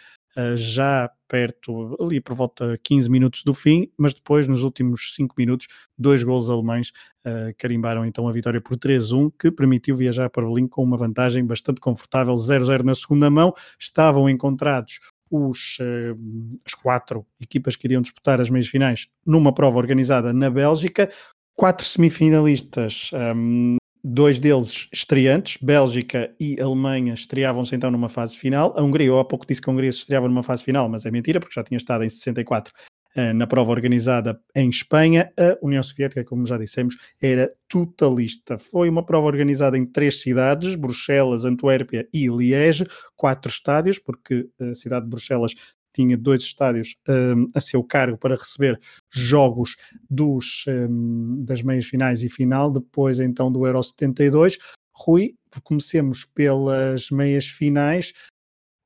já 0.57 1.11
perto, 1.29 1.97
ali 2.01 2.21
por 2.21 2.35
volta 2.35 2.73
de 2.73 2.79
15 2.79 3.11
minutos 3.11 3.43
do 3.43 3.55
fim, 3.55 3.91
mas 3.99 4.15
depois, 4.15 4.47
nos 4.47 4.63
últimos 4.63 5.15
5 5.15 5.35
minutos, 5.37 5.67
dois 5.99 6.23
gols 6.23 6.49
alemães 6.49 6.91
uh, 7.27 7.55
carimbaram 7.59 8.05
então 8.05 8.29
a 8.29 8.33
vitória 8.33 8.61
por 8.61 8.77
3-1, 8.77 9.33
que 9.39 9.51
permitiu 9.51 9.97
viajar 9.97 10.31
para 10.31 10.45
Berlim 10.45 10.69
com 10.69 10.83
uma 10.83 10.97
vantagem 10.97 11.45
bastante 11.45 11.81
confortável, 11.81 12.35
0-0 12.35 12.83
na 12.83 12.95
segunda 12.95 13.31
mão. 13.31 13.53
Estavam 13.79 14.29
encontrados 14.29 15.01
os, 15.31 15.79
uh, 15.81 16.59
as 16.65 16.75
quatro 16.75 17.27
equipas 17.41 17.77
que 17.77 17.87
iriam 17.87 18.03
disputar 18.03 18.41
as 18.41 18.51
meias 18.51 18.69
finais 18.69 19.09
numa 19.27 19.53
prova 19.53 19.79
organizada 19.79 20.33
na 20.33 20.51
Bélgica. 20.51 21.11
Quatro 21.55 21.87
semifinalistas 21.87 23.11
um, 23.35 23.77
dois 24.09 24.39
deles 24.39 24.89
estreantes, 24.93 25.59
Bélgica 25.61 26.33
e 26.39 26.61
Alemanha, 26.61 27.13
estreavam-se 27.13 27.75
então 27.75 27.91
numa 27.91 28.09
fase 28.09 28.37
final. 28.37 28.73
A 28.79 28.83
Hungria, 28.83 29.09
eu 29.09 29.19
há 29.19 29.25
pouco 29.25 29.45
disse 29.45 29.61
que 29.61 29.69
a 29.69 29.73
Hungria 29.73 29.91
se 29.91 29.99
estreava 29.99 30.29
numa 30.29 30.45
fase 30.45 30.63
final, 30.63 30.89
mas 30.89 31.05
é 31.05 31.11
mentira, 31.11 31.41
porque 31.41 31.55
já 31.55 31.65
tinha 31.65 31.77
estado 31.77 32.05
em 32.05 32.09
64 32.09 32.73
eh, 33.17 33.33
na 33.33 33.49
prova 33.49 33.73
organizada 33.73 34.41
em 34.55 34.69
Espanha. 34.69 35.33
A 35.37 35.59
União 35.61 35.83
Soviética, 35.83 36.23
como 36.23 36.47
já 36.47 36.57
dissemos, 36.57 36.97
era 37.21 37.51
totalista. 37.69 38.59
Foi 38.59 38.89
uma 38.89 39.05
prova 39.05 39.27
organizada 39.27 39.77
em 39.77 39.85
três 39.85 40.23
cidades, 40.23 40.77
Bruxelas, 40.77 41.45
Antuérpia 41.45 42.09
e 42.15 42.29
Liege, 42.29 42.85
quatro 43.17 43.51
estádios, 43.51 43.99
porque 43.99 44.49
a 44.61 44.75
cidade 44.77 45.07
de 45.07 45.11
Bruxelas 45.11 45.53
tinha 45.97 46.17
dois 46.17 46.43
estádios 46.43 46.97
um, 47.09 47.51
a 47.55 47.61
seu 47.61 47.83
cargo 47.83 48.19
para 48.19 48.37
receber 48.37 48.79
jogos 49.11 49.77
dos, 50.11 50.65
um, 50.69 51.43
das 51.43 51.63
meias 51.63 51.87
finais 51.87 52.23
e 52.23 52.29
final, 52.29 52.71
depois 52.71 53.19
então 53.19 53.51
do 53.51 53.67
Euro 53.67 53.83
72. 53.83 54.59
Rui, 54.93 55.35
comecemos 55.63 56.25
pelas 56.25 57.11
meias 57.11 57.47
finais. 57.47 58.13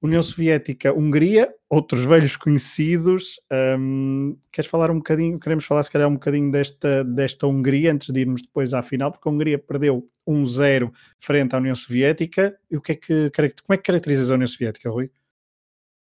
União 0.03 0.23
Soviética, 0.23 0.95
Hungria, 0.95 1.53
outros 1.69 2.05
velhos 2.05 2.35
conhecidos. 2.37 3.39
Um, 3.79 4.37
queres 4.51 4.71
falar 4.71 4.91
um 4.91 4.97
bocadinho? 4.97 5.39
Queremos 5.39 5.67
falar, 5.67 5.83
se 5.83 5.91
calhar, 5.91 6.09
um 6.09 6.15
bocadinho 6.15 6.51
desta, 6.51 7.05
desta 7.05 7.47
Hungria 7.47 7.93
antes 7.93 8.09
de 8.09 8.21
irmos 8.21 8.41
depois 8.41 8.73
à 8.73 8.83
final, 8.83 9.13
porque 9.13 9.29
a 9.29 9.33
Hungria 9.33 9.59
perdeu 9.59 10.09
1-0 10.27 10.91
frente 11.19 11.55
à 11.55 11.59
União 11.59 11.75
Soviética. 11.75 12.59
E 12.71 12.77
o 12.79 12.81
que 12.81 12.93
é 12.93 12.95
que, 12.95 13.31
como 13.31 13.75
é 13.75 13.77
que 13.77 13.83
caracterizas 13.83 14.31
a 14.31 14.35
União 14.35 14.49
Soviética, 14.49 14.89
Rui? 14.89 15.11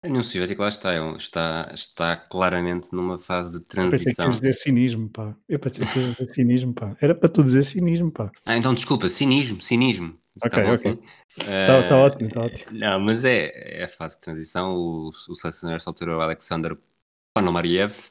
A 0.06 0.08
União 0.08 0.22
Soviética 0.22 0.62
lá 0.62 0.68
está, 0.68 1.16
está, 1.18 1.72
está 1.74 2.16
claramente 2.16 2.94
numa 2.94 3.18
fase 3.18 3.60
de 3.60 3.66
transição. 3.66 4.26
Eu 4.26 4.32
pensei 4.32 4.40
que 4.40 4.48
dizer 4.48 4.54
cinismo, 4.54 5.10
pá. 5.10 5.36
Eu 5.50 5.60
pensei 5.60 5.88
que 5.88 6.00
dizer 6.00 6.34
cinismo, 6.34 6.74
pá. 6.74 6.96
Era 7.02 7.16
para 7.16 7.28
tu 7.28 7.42
dizer 7.42 7.64
cinismo, 7.64 8.12
pá. 8.12 8.32
Ah, 8.46 8.56
então 8.56 8.74
desculpa, 8.76 9.10
cinismo, 9.10 9.60
cinismo. 9.62 10.16
ok, 10.44 10.64
ok. 10.64 10.74
Está 10.74 10.74
assim? 10.74 10.92
uh, 10.92 11.90
tá 11.90 11.98
ótimo, 11.98 12.28
está 12.28 12.42
ótimo. 12.42 12.78
Não, 12.78 13.00
mas 13.00 13.24
é, 13.24 13.80
é 13.80 13.84
a 13.86 13.90
fase 13.90 14.16
de 14.16 14.22
transição. 14.22 14.76
O, 14.76 15.10
o 15.10 15.36
selecionador 15.36 15.72
nesta 15.72 15.90
altura 15.90 16.12
é 16.12 16.16
o 16.16 16.22
Alexander 16.22 16.78
Panomariev 17.34 18.10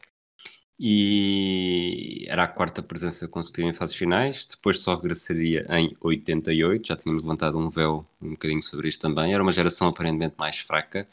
e 0.78 2.26
era 2.28 2.42
a 2.42 2.48
quarta 2.48 2.82
presença 2.82 3.28
consecutiva 3.28 3.68
em 3.68 3.72
fases 3.72 3.94
finais. 3.94 4.44
Depois 4.44 4.80
só 4.80 4.96
regressaria 4.96 5.64
em 5.70 5.96
88. 6.00 6.88
Já 6.88 6.96
tínhamos 6.96 7.22
levantado 7.22 7.56
um 7.56 7.68
véu 7.68 8.04
um 8.20 8.30
bocadinho 8.30 8.62
sobre 8.62 8.88
isto 8.88 9.00
também. 9.00 9.32
Era 9.32 9.42
uma 9.42 9.52
geração 9.52 9.86
aparentemente 9.86 10.34
mais 10.36 10.58
fraca. 10.58 11.06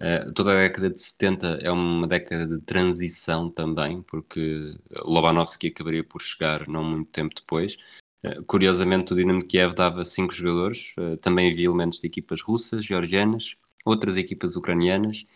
Uh, 0.00 0.32
toda 0.32 0.52
a 0.52 0.62
década 0.62 0.90
de 0.90 1.00
70 1.00 1.58
é 1.60 1.70
uma 1.72 2.06
década 2.06 2.46
de 2.46 2.60
transição 2.64 3.50
também, 3.50 4.00
porque 4.02 4.76
Lobanovski 5.02 5.68
acabaria 5.68 6.04
por 6.04 6.22
chegar 6.22 6.68
não 6.68 6.84
muito 6.84 7.10
tempo 7.10 7.34
depois. 7.34 7.76
Uh, 8.24 8.44
curiosamente, 8.44 9.12
o 9.12 9.16
Dinamo 9.16 9.44
Kiev 9.44 9.74
dava 9.74 10.04
cinco 10.04 10.32
jogadores, 10.32 10.94
uh, 10.98 11.16
também 11.16 11.50
havia 11.50 11.66
elementos 11.66 11.98
de 11.98 12.06
equipas 12.06 12.40
russas, 12.40 12.84
georgianas, 12.84 13.56
outras 13.84 14.16
equipas 14.16 14.54
ucranianas 14.54 15.26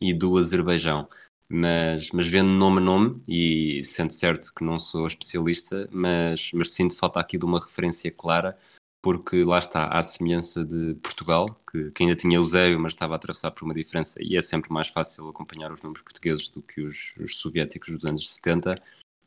e 0.00 0.14
do 0.14 0.36
Azerbaijão. 0.38 1.08
Mas, 1.48 2.10
mas 2.12 2.28
vendo 2.28 2.48
nome 2.48 2.78
a 2.78 2.80
nome, 2.80 3.22
e 3.28 3.82
sendo 3.84 4.12
certo 4.12 4.54
que 4.54 4.64
não 4.64 4.78
sou 4.78 5.06
especialista, 5.06 5.88
mas, 5.92 6.50
mas 6.54 6.72
sinto 6.72 6.96
falta 6.96 7.20
aqui 7.20 7.36
de 7.36 7.44
uma 7.44 7.60
referência 7.60 8.10
clara 8.10 8.56
porque 9.02 9.42
lá 9.42 9.58
está, 9.58 9.88
à 9.88 10.00
semelhança 10.02 10.64
de 10.64 10.94
Portugal, 11.02 11.60
que, 11.70 11.90
que, 11.90 12.04
ainda 12.04 12.14
tinha 12.14 12.36
Eusébio, 12.36 12.78
mas 12.78 12.92
estava 12.92 13.14
a 13.14 13.16
atravessar 13.16 13.50
por 13.50 13.64
uma 13.64 13.74
diferença, 13.74 14.22
e 14.22 14.36
é 14.36 14.40
sempre 14.40 14.72
mais 14.72 14.88
fácil 14.88 15.28
acompanhar 15.28 15.72
os 15.72 15.82
nomes 15.82 16.00
portugueses 16.00 16.48
do 16.48 16.62
que 16.62 16.80
os, 16.80 17.12
os 17.18 17.36
soviéticos 17.38 17.90
dos 17.96 18.04
anos 18.04 18.30
70. 18.30 18.74
Uh, 18.74 18.76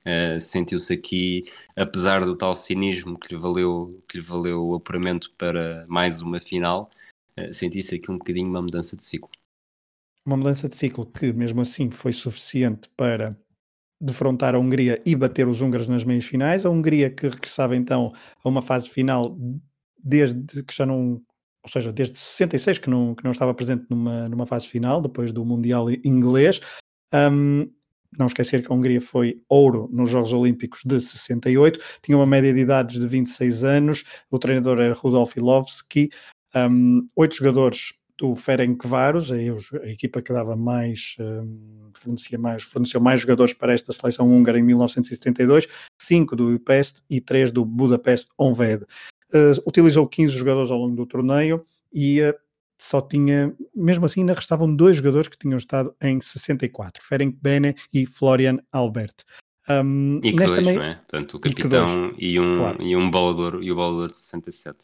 eh, 0.06 0.40
sentiu-se 0.40 0.94
aqui, 0.94 1.46
apesar 1.76 2.24
do 2.24 2.38
tal 2.38 2.56
cinismo 2.56 3.20
que 3.20 3.34
lhe 3.34 3.42
valeu, 3.42 4.02
que 4.08 4.18
lhe 4.18 4.24
valeu 4.24 4.64
o 4.64 4.76
apuramento 4.76 5.34
para 5.38 5.86
mais 5.90 6.22
uma 6.22 6.40
final, 6.40 6.90
uh, 7.38 7.52
senti-se 7.52 7.96
aqui 7.96 8.10
um 8.10 8.18
bocadinho 8.18 8.48
uma 8.48 8.62
mudança 8.62 8.96
de 8.96 9.04
ciclo. 9.04 9.32
Uma 10.26 10.38
mudança 10.38 10.70
de 10.70 10.76
ciclo 10.76 11.06
que, 11.06 11.34
mesmo 11.34 11.62
assim, 11.62 11.92
foi 11.92 12.14
suficiente 12.14 12.88
para 12.96 13.38
defrontar 14.00 14.56
a 14.56 14.60
Hungria 14.60 15.02
e 15.06 15.16
bater 15.16 15.48
os 15.48 15.62
húngaros 15.62 15.88
nas 15.88 16.04
meias 16.04 16.26
finais. 16.26 16.66
A 16.66 16.70
Hungria 16.70 17.10
que 17.10 17.28
regressava 17.28 17.76
então 17.76 18.14
a 18.44 18.50
uma 18.50 18.62
fase 18.62 18.90
final 18.90 19.38
desde 20.04 20.64
que 20.64 20.76
já 20.76 20.86
não, 20.86 21.22
ou 21.64 21.70
seja, 21.70 21.92
desde 21.92 22.18
66 22.18 22.78
que 22.78 22.90
não, 22.90 23.16
que 23.16 23.24
não 23.24 23.32
estava 23.32 23.54
presente 23.54 23.86
numa, 23.90 24.30
numa 24.30 24.46
fase 24.46 24.68
final, 24.68 25.02
depois 25.02 25.32
do 25.32 25.44
Mundial 25.44 25.90
inglês. 26.04 26.60
Um, 27.14 27.70
não 28.18 28.28
esquecer 28.28 28.66
que 28.66 28.72
a 28.72 28.76
Hungria 28.76 29.02
foi 29.02 29.42
ouro 29.50 29.90
nos 29.92 30.10
Jogos 30.10 30.32
Olímpicos 30.32 30.82
de 30.86 31.02
68, 31.02 31.80
tinha 32.02 32.18
uma 32.18 32.26
média 32.26 32.54
de 32.54 32.60
idades 32.60 33.00
de 33.00 33.08
26 33.08 33.64
anos, 33.64 34.04
o 34.32 34.40
treinador 34.40 34.80
era 34.80 34.94
Rudolf 34.94 35.36
Ilovski, 35.36 36.10
um, 36.56 37.06
oito 37.16 37.36
jogadores 37.36 37.94
do 38.18 38.36
Ferencváros, 38.36 39.32
a, 39.32 39.36
a 39.36 39.90
equipa 39.90 40.22
que 40.22 40.32
dava 40.32 40.56
mais, 40.56 41.16
um, 41.20 41.90
fornecia 41.94 42.38
mais, 42.38 42.64
forneceu 42.64 43.02
mais 43.02 43.22
jogadores 43.22 43.54
para 43.54 43.74
esta 43.74 43.92
seleção 43.92 44.32
húngara 44.32 44.58
em 44.58 44.64
1972, 44.64 45.68
5 46.02 46.36
do 46.36 46.60
Pest 46.60 47.00
e 47.10 47.20
3 47.20 47.52
do 47.52 47.66
Budapest 47.66 48.30
Honved. 48.40 48.84
Uh, 49.34 49.60
utilizou 49.68 50.08
15 50.08 50.34
jogadores 50.34 50.72
ao 50.72 50.78
longo 50.78 50.96
do 50.96 51.06
torneio 51.06 51.62
e 51.92 52.22
uh, 52.22 52.34
só 52.80 53.02
tinha, 53.02 53.54
mesmo 53.76 54.06
assim, 54.06 54.22
ainda 54.22 54.34
restavam 54.34 54.74
dois 54.74 54.98
jogadores 54.98 55.28
que 55.28 55.38
tinham 55.38 55.58
estado 55.58 55.94
em 56.02 56.20
64, 56.20 57.04
Ferenc 57.04 57.38
Bene 57.42 57.76
e 57.94 58.06
Florian 58.06 58.60
Albert. 58.72 59.16
Um, 59.68 60.18
e 60.24 60.32
que 60.32 60.36
dois, 60.36 60.52
também... 60.52 60.76
não 60.76 60.84
é? 60.84 60.96
Portanto, 60.96 61.38
o 61.38 61.40
capitão 61.40 62.14
e, 62.18 62.34
e 62.34 62.40
um, 62.40 62.58
claro. 62.58 62.84
e 62.84 62.96
um 62.96 63.10
bolador, 63.10 63.64
e 63.64 63.72
o 63.72 63.76
bolador 63.76 64.10
de 64.10 64.18
67. 64.18 64.78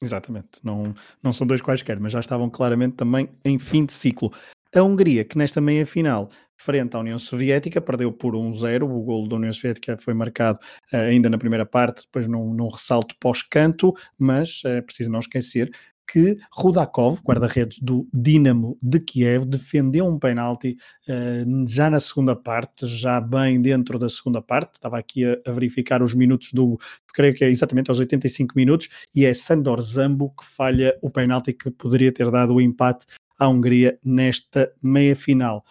Exatamente, 0.00 0.60
não, 0.62 0.94
não 1.22 1.32
são 1.32 1.46
dois 1.46 1.62
quaisquer, 1.62 1.98
mas 1.98 2.12
já 2.12 2.20
estavam 2.20 2.50
claramente 2.50 2.96
também 2.96 3.30
em 3.44 3.58
fim 3.58 3.86
de 3.86 3.92
ciclo. 3.92 4.30
A 4.74 4.82
Hungria, 4.82 5.24
que 5.24 5.38
nesta 5.38 5.58
meia-final, 5.58 6.30
frente 6.54 6.94
à 6.94 7.00
União 7.00 7.18
Soviética, 7.18 7.80
perdeu 7.80 8.12
por 8.12 8.34
1-0. 8.34 8.82
O 8.82 9.02
golo 9.02 9.28
da 9.28 9.36
União 9.36 9.52
Soviética 9.52 9.96
foi 9.98 10.12
marcado 10.12 10.58
uh, 10.92 10.96
ainda 10.96 11.30
na 11.30 11.38
primeira 11.38 11.64
parte, 11.64 12.02
depois 12.04 12.26
num, 12.26 12.52
num 12.52 12.68
ressalto 12.68 13.14
pós-canto, 13.18 13.94
mas 14.18 14.60
é 14.66 14.80
uh, 14.80 14.82
preciso 14.82 15.10
não 15.10 15.20
esquecer 15.20 15.70
que 16.06 16.38
Rudakov, 16.52 17.20
guarda-redes 17.22 17.80
do 17.80 18.08
Dinamo 18.12 18.78
de 18.80 19.00
Kiev, 19.00 19.44
defendeu 19.44 20.06
um 20.06 20.18
penalti 20.18 20.76
uh, 21.08 21.66
já 21.68 21.90
na 21.90 21.98
segunda 21.98 22.36
parte, 22.36 22.86
já 22.86 23.20
bem 23.20 23.60
dentro 23.60 23.98
da 23.98 24.08
segunda 24.08 24.40
parte. 24.40 24.74
Estava 24.74 24.98
aqui 24.98 25.24
a, 25.24 25.36
a, 25.46 25.52
verificar 25.52 26.02
os 26.02 26.14
minutos 26.14 26.52
do, 26.52 26.78
creio 27.12 27.34
que 27.34 27.44
é 27.44 27.50
exatamente 27.50 27.90
aos 27.90 27.98
85 27.98 28.54
minutos, 28.56 28.88
e 29.14 29.24
é 29.24 29.34
Sandor 29.34 29.80
Zambo 29.80 30.32
que 30.38 30.44
falha 30.44 30.96
o 31.02 31.10
penalti 31.10 31.52
que 31.52 31.70
poderia 31.70 32.12
ter 32.12 32.30
dado 32.30 32.54
o 32.54 32.60
empate 32.60 33.06
à 33.38 33.48
Hungria 33.48 33.98
nesta 34.04 34.72
meia-final. 34.82 35.64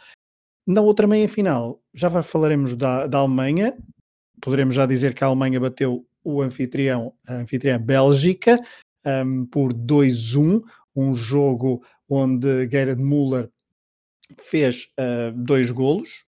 Na 0.68 0.82
outra 0.82 1.08
meia-final, 1.08 1.80
já 1.94 2.10
falaremos 2.22 2.76
da, 2.76 3.08
da 3.08 3.20
Alemanha, 3.20 3.78
poderemos 4.42 4.76
já 4.76 4.86
dizer 4.86 5.14
que 5.14 5.24
a 5.24 5.28
Alemanha 5.28 5.60
bateu 5.60 6.06
o 6.24 6.42
anfitrião, 6.42 7.14
a 7.28 7.36
anfitriã 7.36 7.80
Bélgica, 7.80 8.60
um, 9.06 9.46
por 9.46 9.74
2-1, 9.74 10.62
um 10.96 11.14
jogo 11.14 11.86
onde 12.10 12.70
Gerard 12.70 13.02
Müller 13.02 13.50
fez 14.40 14.90
uh, 15.00 15.32
dois 15.36 15.72
golos. 15.72 16.26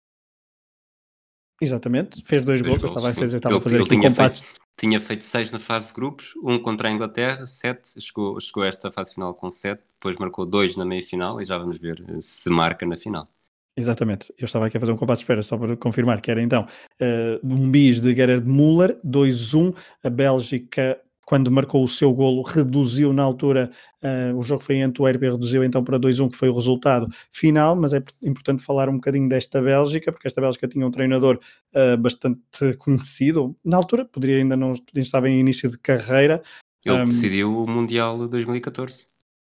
Exatamente, 1.60 2.22
fez 2.24 2.42
dois, 2.42 2.60
dois 2.60 2.76
golos. 2.76 2.90
Estava 2.90 3.10
a 3.10 3.14
fazer, 3.14 3.37
estava 3.37 3.54
ele, 3.54 3.60
a 3.60 3.62
fazer 3.62 3.76
ele 3.76 3.88
tinha, 3.88 4.10
feito, 4.10 4.42
tinha 4.76 5.00
feito 5.00 5.24
seis 5.24 5.52
na 5.52 5.58
fase 5.58 5.88
de 5.88 5.94
grupos, 5.94 6.34
um 6.42 6.58
contra 6.58 6.88
a 6.88 6.92
Inglaterra, 6.92 7.46
sete, 7.46 8.00
chegou, 8.00 8.38
chegou 8.40 8.64
a 8.64 8.66
esta 8.66 8.90
fase 8.90 9.14
final 9.14 9.34
com 9.34 9.50
sete, 9.50 9.82
depois 9.94 10.16
marcou 10.16 10.44
dois 10.44 10.76
na 10.76 10.84
meia 10.84 11.02
final 11.02 11.40
e 11.40 11.44
já 11.44 11.56
vamos 11.56 11.78
ver 11.78 12.04
eh, 12.08 12.18
se 12.20 12.50
marca 12.50 12.84
na 12.84 12.96
final. 12.96 13.28
Exatamente, 13.76 14.32
eu 14.38 14.44
estava 14.44 14.66
aqui 14.66 14.76
a 14.76 14.80
fazer 14.80 14.92
um 14.92 14.96
compasso 14.96 15.20
de 15.20 15.24
espera 15.24 15.42
só 15.42 15.56
para 15.58 15.76
confirmar 15.76 16.20
que 16.20 16.30
era 16.30 16.40
então 16.40 16.66
uh, 17.00 17.46
um 17.46 17.70
bis 17.70 17.98
de 17.98 18.14
Gerard 18.14 18.46
Müller, 18.46 19.00
2-1, 19.04 19.76
a 20.02 20.10
Bélgica 20.10 21.00
quando 21.26 21.50
marcou 21.50 21.82
o 21.82 21.88
seu 21.88 22.12
golo, 22.12 22.42
reduziu 22.42 23.12
na 23.12 23.22
altura, 23.22 23.70
uh, 24.02 24.37
o 24.37 24.42
jogo 24.42 24.62
foi 24.62 24.76
em 24.76 24.82
Antuérpia, 24.82 25.32
reduziu 25.32 25.64
então 25.64 25.82
para 25.82 25.98
2-1, 25.98 26.30
que 26.30 26.37
foi 26.37 26.48
o 26.48 26.54
resultado 26.54 27.08
final, 27.32 27.74
mas 27.74 27.92
é 27.92 28.02
importante 28.22 28.62
falar 28.62 28.88
um 28.88 28.94
bocadinho 28.94 29.28
desta 29.28 29.60
Bélgica, 29.60 30.12
porque 30.12 30.26
esta 30.26 30.40
Bélgica 30.40 30.68
tinha 30.68 30.87
um 30.87 30.90
treinador 30.90 31.38
uh, 31.74 31.96
bastante 31.96 32.76
conhecido, 32.78 33.56
na 33.64 33.76
altura 33.76 34.04
poderia 34.04 34.38
ainda 34.38 34.56
não 34.56 34.74
estava 34.94 35.28
em 35.28 35.40
início 35.40 35.70
de 35.70 35.78
carreira. 35.78 36.42
Ele 36.84 37.00
um, 37.00 37.04
decidiu 37.04 37.56
o 37.56 37.66
Mundial 37.66 38.18
de 38.18 38.28
2014, 38.28 39.06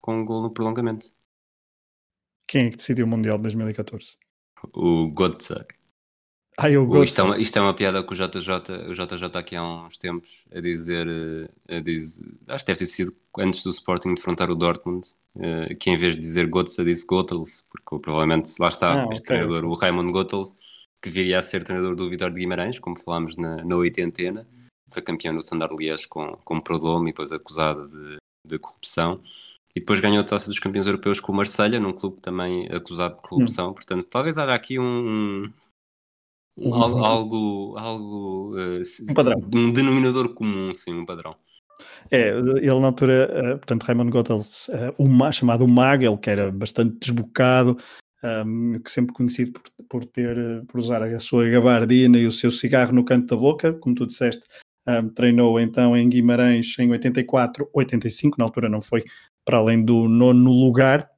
com 0.02 0.22
um 0.22 0.26
golo 0.26 0.44
no 0.44 0.52
prolongamento. 0.52 1.08
Quem 2.48 2.68
é 2.68 2.70
que 2.70 2.78
decidiu 2.78 3.06
o 3.06 3.10
Mundial 3.10 3.38
de 3.38 3.44
2014? 3.44 4.18
O 4.74 5.12
Götze. 5.12 5.66
Ah, 6.58 6.70
eu 6.70 6.86
gosto. 6.86 7.04
Isto 7.04 7.22
é, 7.22 7.24
uma, 7.24 7.38
isto 7.38 7.58
é 7.58 7.62
uma 7.62 7.74
piada 7.74 8.02
com 8.02 8.14
o 8.14 8.18
JJ, 8.18 8.90
o 8.90 8.94
JJ 8.94 9.38
aqui 9.38 9.56
há 9.56 9.64
uns 9.64 9.98
tempos 9.98 10.44
a 10.54 10.62
dizer, 10.62 11.06
eh, 11.08 11.78
a 11.78 11.80
dizer, 11.82 12.26
acho 12.48 12.66
que 12.66 12.72
deve 12.72 12.80
ter 12.80 12.86
sido 12.86 13.14
antes 13.38 13.62
do 13.64 13.70
Sporting 13.70 14.16
defrontar 14.16 14.50
o 14.50 14.56
Dortmund, 14.56 15.06
eh, 15.38 15.76
que 15.76 15.90
em 15.90 15.98
vez 15.98 16.16
de 16.16 16.22
dizer 16.22 16.48
Götze 16.48 16.84
disse 16.86 17.06
Gottels, 17.06 17.66
porque 17.70 18.00
provavelmente 18.02 18.54
lá 18.58 18.70
está 18.70 19.04
ah, 19.04 19.08
este 19.12 19.24
okay. 19.24 19.38
treinador, 19.38 19.66
o 19.66 19.76
Raymond 19.76 20.12
Gottels, 20.14 20.56
que 21.02 21.10
viria 21.10 21.40
a 21.40 21.42
ser 21.42 21.64
treinador 21.64 21.94
do 21.94 22.10
Vitória 22.10 22.34
de 22.34 22.40
Guimarães, 22.40 22.80
como 22.80 22.98
falámos 22.98 23.36
na, 23.36 23.58
na 23.66 23.76
oitentena, 23.76 24.48
foi 24.90 25.02
campeão 25.02 25.34
no 25.34 25.40
Standard 25.40 25.76
Liège 25.76 26.08
com, 26.08 26.38
com 26.46 26.62
Prodome 26.62 27.10
e 27.10 27.12
depois 27.12 27.34
acusado 27.34 27.90
de, 27.90 28.18
de 28.48 28.58
corrupção. 28.58 29.22
E 29.76 29.82
depois 29.82 30.00
ganhou 30.00 30.22
a 30.22 30.24
taça 30.24 30.48
dos 30.48 30.58
campeões 30.58 30.88
europeus 30.88 31.20
com 31.20 31.34
o 31.34 31.36
Marselha, 31.36 31.82
num 31.82 31.92
clube 31.92 32.22
também 32.22 32.66
acusado 32.72 33.16
de 33.16 33.22
corrupção. 33.22 33.72
Hum. 33.72 33.74
Portanto, 33.74 34.06
talvez 34.06 34.38
haja 34.38 34.54
aqui 34.54 34.80
um, 34.80 35.52
um, 36.58 36.74
algo, 36.74 37.78
algo 37.78 38.56
uh, 38.56 38.82
um, 39.10 39.14
padrão. 39.14 39.42
um 39.54 39.72
denominador 39.72 40.34
comum, 40.34 40.74
sim, 40.74 40.94
um 40.94 41.06
padrão. 41.06 41.36
É, 42.12 42.30
ele 42.30 42.80
na 42.80 42.88
altura, 42.88 43.30
uh, 43.32 43.58
portanto, 43.58 43.84
Raymond 43.84 44.12
Goethals, 44.12 44.68
uh, 44.70 44.96
um, 44.98 45.32
chamado 45.32 45.68
Mag, 45.68 46.06
ele 46.06 46.18
que 46.18 46.30
era 46.30 46.52
bastante 46.52 46.98
desbocado, 47.00 47.78
um, 48.24 48.80
que 48.80 48.92
sempre 48.92 49.14
conhecido 49.14 49.52
por, 49.52 49.64
por, 49.90 50.06
ter, 50.06 50.64
por 50.68 50.80
usar 50.80 51.04
a 51.04 51.20
sua 51.20 51.50
gabardina 51.50 52.18
e 52.18 52.26
o 52.26 52.32
seu 52.32 52.52
cigarro 52.52 52.94
no 52.94 53.04
canto 53.04 53.28
da 53.28 53.36
boca, 53.36 53.74
como 53.74 53.96
tu 53.96 54.06
disseste, 54.06 54.46
um, 54.88 55.10
treinou 55.10 55.60
então 55.60 55.98
em 55.98 56.08
Guimarães 56.08 56.78
em 56.80 56.92
84, 56.92 57.70
85, 57.74 58.38
na 58.38 58.46
altura 58.46 58.70
não 58.70 58.82
foi 58.82 59.04
para 59.44 59.58
além 59.58 59.84
do 59.84 60.08
nono 60.08 60.52
lugar, 60.52 61.10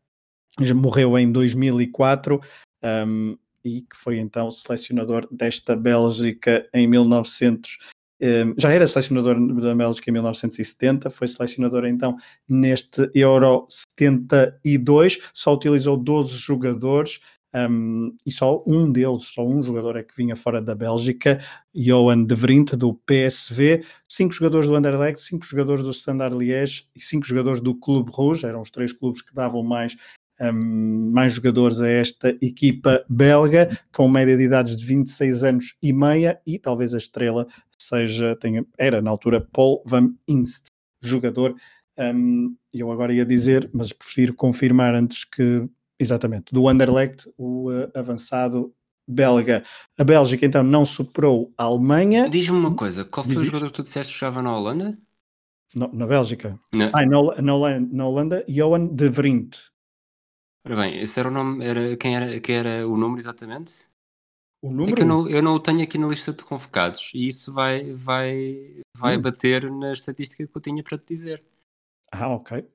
morreu 0.75 1.17
em 1.17 1.31
2004, 1.31 2.39
um, 2.83 3.37
e 3.67 3.81
que 3.81 3.95
foi 3.95 4.17
então 4.17 4.51
selecionador 4.51 5.27
desta 5.29 5.75
Bélgica 5.75 6.67
em 6.73 6.87
1900. 6.87 7.77
Ehm, 8.19 8.53
já 8.57 8.71
era 8.71 8.87
selecionador 8.87 9.35
da 9.61 9.75
Bélgica 9.75 10.09
em 10.09 10.13
1970, 10.13 11.09
foi 11.09 11.27
selecionador 11.27 11.85
então 11.85 12.17
neste 12.49 13.09
Euro 13.13 13.67
72, 13.69 15.19
só 15.33 15.53
utilizou 15.53 15.97
12 15.97 16.35
jogadores, 16.37 17.19
um, 17.55 18.15
e 18.25 18.31
só 18.31 18.61
um 18.67 18.91
deles, 18.91 19.23
só 19.23 19.45
um 19.45 19.63
jogador 19.63 19.95
é 19.95 20.03
que 20.03 20.15
vinha 20.15 20.35
fora 20.35 20.61
da 20.61 20.75
Bélgica, 20.75 21.39
Johan 21.73 22.25
de 22.25 22.35
Vrint, 22.35 22.73
do 22.73 22.93
PSV, 22.93 23.83
cinco 24.07 24.33
jogadores 24.33 24.67
do 24.67 24.75
Anderlecht, 24.75 25.21
cinco 25.21 25.45
jogadores 25.45 25.81
do 25.81 25.91
Standard 25.91 26.35
Liège 26.35 26.87
e 26.95 26.99
cinco 26.99 27.25
jogadores 27.25 27.61
do 27.61 27.73
Clube 27.73 28.11
Rouge, 28.11 28.45
eram 28.45 28.61
os 28.61 28.69
três 28.69 28.91
clubes 28.91 29.21
que 29.21 29.33
davam 29.33 29.63
mais 29.63 29.95
um, 30.41 31.11
mais 31.11 31.33
jogadores 31.33 31.81
a 31.81 31.89
esta 31.89 32.29
equipa 32.41 33.03
belga, 33.09 33.69
com 33.91 34.07
média 34.07 34.37
de 34.37 34.43
idades 34.43 34.77
de 34.77 34.85
26 34.85 35.43
anos 35.43 35.75
e 35.81 35.91
meia, 35.91 36.39
e 36.45 36.59
talvez 36.59 36.93
a 36.93 36.97
estrela 36.97 37.47
seja, 37.77 38.35
tenha, 38.35 38.65
era 38.77 39.01
na 39.01 39.09
altura 39.09 39.41
Paul 39.41 39.83
Van 39.85 40.13
Inst, 40.27 40.67
jogador. 41.01 41.55
Um, 41.97 42.55
eu 42.73 42.91
agora 42.91 43.13
ia 43.13 43.25
dizer, 43.25 43.69
mas 43.73 43.93
prefiro 43.93 44.33
confirmar 44.33 44.93
antes 44.93 45.23
que, 45.23 45.67
exatamente, 45.99 46.53
do 46.53 46.67
Anderlecht, 46.67 47.29
o 47.37 47.71
uh, 47.71 47.89
avançado 47.93 48.73
belga. 49.07 49.63
A 49.97 50.03
Bélgica 50.03 50.45
então 50.45 50.63
não 50.63 50.85
superou 50.85 51.53
a 51.57 51.63
Alemanha. 51.63 52.29
Diz-me 52.29 52.57
uma 52.57 52.75
coisa, 52.75 53.05
qual 53.05 53.23
foi 53.23 53.35
Diz 53.35 53.43
o 53.43 53.45
jogador 53.45 53.67
que 53.67 53.73
tu 53.73 53.83
disseste 53.83 54.13
que 54.13 54.19
jogava 54.19 54.41
na 54.41 54.55
Holanda? 54.55 54.97
No, 55.73 55.89
na 55.93 56.05
Bélgica? 56.05 56.59
Não. 56.71 56.89
Ah, 56.93 57.05
na, 57.05 57.41
na, 57.41 57.79
na 57.79 58.07
Holanda, 58.07 58.45
Johan 58.47 58.87
de 58.87 59.09
Vrint. 59.09 59.57
Ora 60.67 60.75
bem, 60.75 60.99
esse 60.99 61.17
era 61.17 61.29
o 61.29 61.31
nome, 61.31 61.65
era, 61.65 61.95
quem, 61.95 62.13
era, 62.13 62.39
quem 62.41 62.55
era 62.57 62.85
o 62.85 62.97
número 62.97 63.21
exatamente? 63.21 63.87
O 64.61 64.69
número? 64.69 64.91
É 64.91 64.95
que 64.95 65.01
eu 65.03 65.05
não, 65.05 65.29
eu 65.29 65.41
não 65.41 65.53
o 65.53 65.59
tenho 65.61 65.81
aqui 65.81 65.97
na 65.97 66.07
lista 66.07 66.33
de 66.33 66.43
convocados 66.43 67.09
e 67.13 67.25
isso 67.25 67.53
vai, 67.53 67.93
vai, 67.93 68.81
vai 68.97 69.17
hum. 69.17 69.21
bater 69.21 69.71
na 69.71 69.93
estatística 69.93 70.45
que 70.45 70.57
eu 70.57 70.61
tinha 70.61 70.83
para 70.83 70.97
te 70.97 71.05
dizer. 71.07 71.41
Ah, 72.11 72.27
ok. 72.27 72.67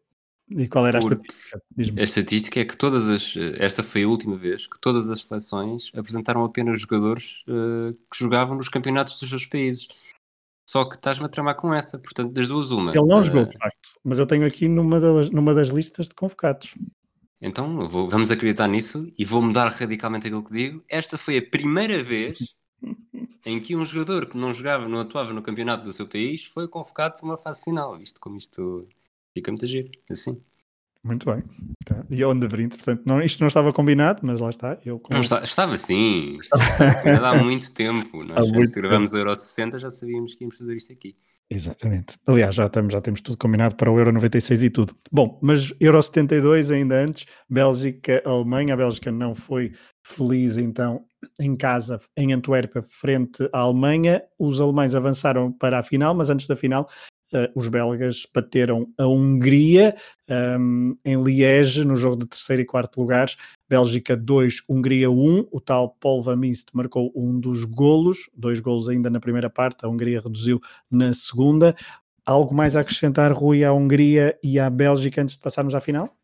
E 0.48 0.66
qual 0.68 0.86
era 0.86 1.00
Porque 1.00 1.14
a 1.14 1.56
estatística? 1.58 2.00
A 2.00 2.04
estatística 2.04 2.60
é 2.60 2.64
que 2.64 2.76
todas 2.78 3.06
as. 3.10 3.34
Esta 3.58 3.82
foi 3.82 4.04
a 4.04 4.08
última 4.08 4.38
vez 4.38 4.66
que 4.66 4.80
todas 4.80 5.10
as 5.10 5.24
seleções 5.24 5.92
apresentaram 5.94 6.44
apenas 6.44 6.80
jogadores 6.80 7.44
uh, 7.46 7.92
que 7.92 8.18
jogavam 8.18 8.56
nos 8.56 8.70
campeonatos 8.70 9.20
dos 9.20 9.28
seus 9.28 9.44
países. 9.44 9.88
Só 10.66 10.86
que 10.86 10.94
estás-me 10.94 11.26
a 11.26 11.28
tramar 11.28 11.56
com 11.56 11.74
essa, 11.74 11.98
portanto, 11.98 12.32
das 12.32 12.48
duas, 12.48 12.70
uma. 12.70 12.90
Ele 12.92 13.06
não 13.06 13.18
uh, 13.18 13.22
jogou, 13.22 13.44
de 13.44 13.58
facto, 13.58 13.90
mas 14.02 14.18
eu 14.18 14.26
tenho 14.26 14.46
aqui 14.46 14.66
numa 14.66 14.98
das, 14.98 15.28
numa 15.28 15.52
das 15.52 15.68
listas 15.68 16.08
de 16.08 16.14
convocados. 16.14 16.74
Então 17.42 17.88
vou, 17.88 18.08
vamos 18.08 18.30
acreditar 18.30 18.68
nisso 18.68 19.12
e 19.18 19.24
vou 19.24 19.42
mudar 19.42 19.66
radicalmente 19.68 20.28
aquilo 20.28 20.44
que 20.44 20.52
digo. 20.52 20.84
Esta 20.88 21.18
foi 21.18 21.38
a 21.38 21.42
primeira 21.42 22.02
vez 22.02 22.54
em 23.44 23.58
que 23.58 23.74
um 23.74 23.84
jogador 23.84 24.26
que 24.26 24.38
não 24.38 24.54
jogava, 24.54 24.88
não 24.88 25.00
atuava 25.00 25.32
no 25.32 25.42
campeonato 25.42 25.82
do 25.82 25.92
seu 25.92 26.06
país 26.06 26.44
foi 26.44 26.68
convocado 26.68 27.16
para 27.16 27.24
uma 27.24 27.36
fase 27.36 27.64
final. 27.64 28.00
Isto 28.00 28.20
como 28.20 28.38
isto 28.38 28.86
fica 29.34 29.50
muito 29.50 29.66
giro, 29.66 29.90
assim. 30.08 30.40
Muito 31.02 31.26
bem. 31.26 31.42
Tá. 31.84 32.04
E 32.08 32.24
onde 32.24 32.46
Vrint, 32.46 32.76
portanto, 32.76 33.02
não, 33.04 33.20
isto 33.20 33.40
não 33.40 33.48
estava 33.48 33.72
combinado, 33.72 34.20
mas 34.22 34.38
lá 34.38 34.48
está. 34.48 34.78
Eu, 34.84 35.02
não, 35.10 35.20
está, 35.20 35.42
estava 35.42 35.76
sim. 35.76 36.38
Estava, 36.46 37.30
há 37.30 37.42
muito 37.42 37.72
tempo. 37.72 38.22
Nós, 38.22 38.38
há 38.38 38.52
muito 38.52 38.72
gravamos 38.72 39.12
o 39.12 39.18
Euro 39.18 39.34
60, 39.34 39.80
já 39.80 39.90
sabíamos 39.90 40.36
que 40.36 40.44
íamos 40.44 40.56
fazer 40.56 40.76
isto 40.76 40.92
aqui. 40.92 41.16
Exatamente. 41.54 42.18
Aliás, 42.26 42.54
já, 42.54 42.66
estamos, 42.66 42.92
já 42.92 43.00
temos 43.00 43.20
tudo 43.20 43.36
combinado 43.36 43.76
para 43.76 43.90
o 43.90 43.98
Euro 43.98 44.10
96 44.12 44.62
e 44.62 44.70
tudo. 44.70 44.96
Bom, 45.10 45.38
mas 45.42 45.72
Euro 45.78 46.02
72 46.02 46.70
ainda 46.70 47.04
antes, 47.04 47.26
Bélgica, 47.48 48.22
Alemanha. 48.24 48.74
A 48.74 48.76
Bélgica 48.76 49.12
não 49.12 49.34
foi 49.34 49.72
feliz 50.02 50.56
então 50.56 51.04
em 51.38 51.54
casa, 51.54 52.00
em 52.16 52.32
Antuérpia, 52.32 52.82
frente 52.82 53.48
à 53.52 53.60
Alemanha. 53.60 54.22
Os 54.38 54.60
alemães 54.60 54.94
avançaram 54.94 55.52
para 55.52 55.78
a 55.78 55.82
final, 55.82 56.14
mas 56.14 56.30
antes 56.30 56.46
da 56.46 56.56
final 56.56 56.88
Uh, 57.32 57.48
os 57.54 57.66
belgas 57.66 58.26
bateram 58.34 58.86
a 58.98 59.06
Hungria 59.06 59.96
um, 60.28 60.94
em 61.02 61.22
Liege 61.22 61.82
no 61.82 61.96
jogo 61.96 62.16
de 62.16 62.26
terceiro 62.26 62.60
e 62.60 62.66
quarto 62.66 63.00
lugares. 63.00 63.36
Bélgica 63.68 64.14
2, 64.14 64.64
Hungria 64.68 65.10
1. 65.10 65.48
O 65.50 65.60
tal 65.60 65.96
Paul 65.98 66.20
Van 66.20 66.36
Mist 66.36 66.68
marcou 66.74 67.10
um 67.16 67.40
dos 67.40 67.64
golos, 67.64 68.28
dois 68.36 68.60
golos 68.60 68.88
ainda 68.88 69.08
na 69.08 69.18
primeira 69.18 69.48
parte. 69.48 69.84
A 69.86 69.88
Hungria 69.88 70.20
reduziu 70.20 70.60
na 70.90 71.14
segunda. 71.14 71.74
Algo 72.24 72.54
mais 72.54 72.76
a 72.76 72.80
acrescentar, 72.80 73.32
Rui, 73.32 73.64
à 73.64 73.72
Hungria 73.72 74.38
e 74.42 74.58
à 74.58 74.68
Bélgica 74.68 75.22
antes 75.22 75.34
de 75.34 75.40
passarmos 75.40 75.74
à 75.74 75.80
final? 75.80 76.14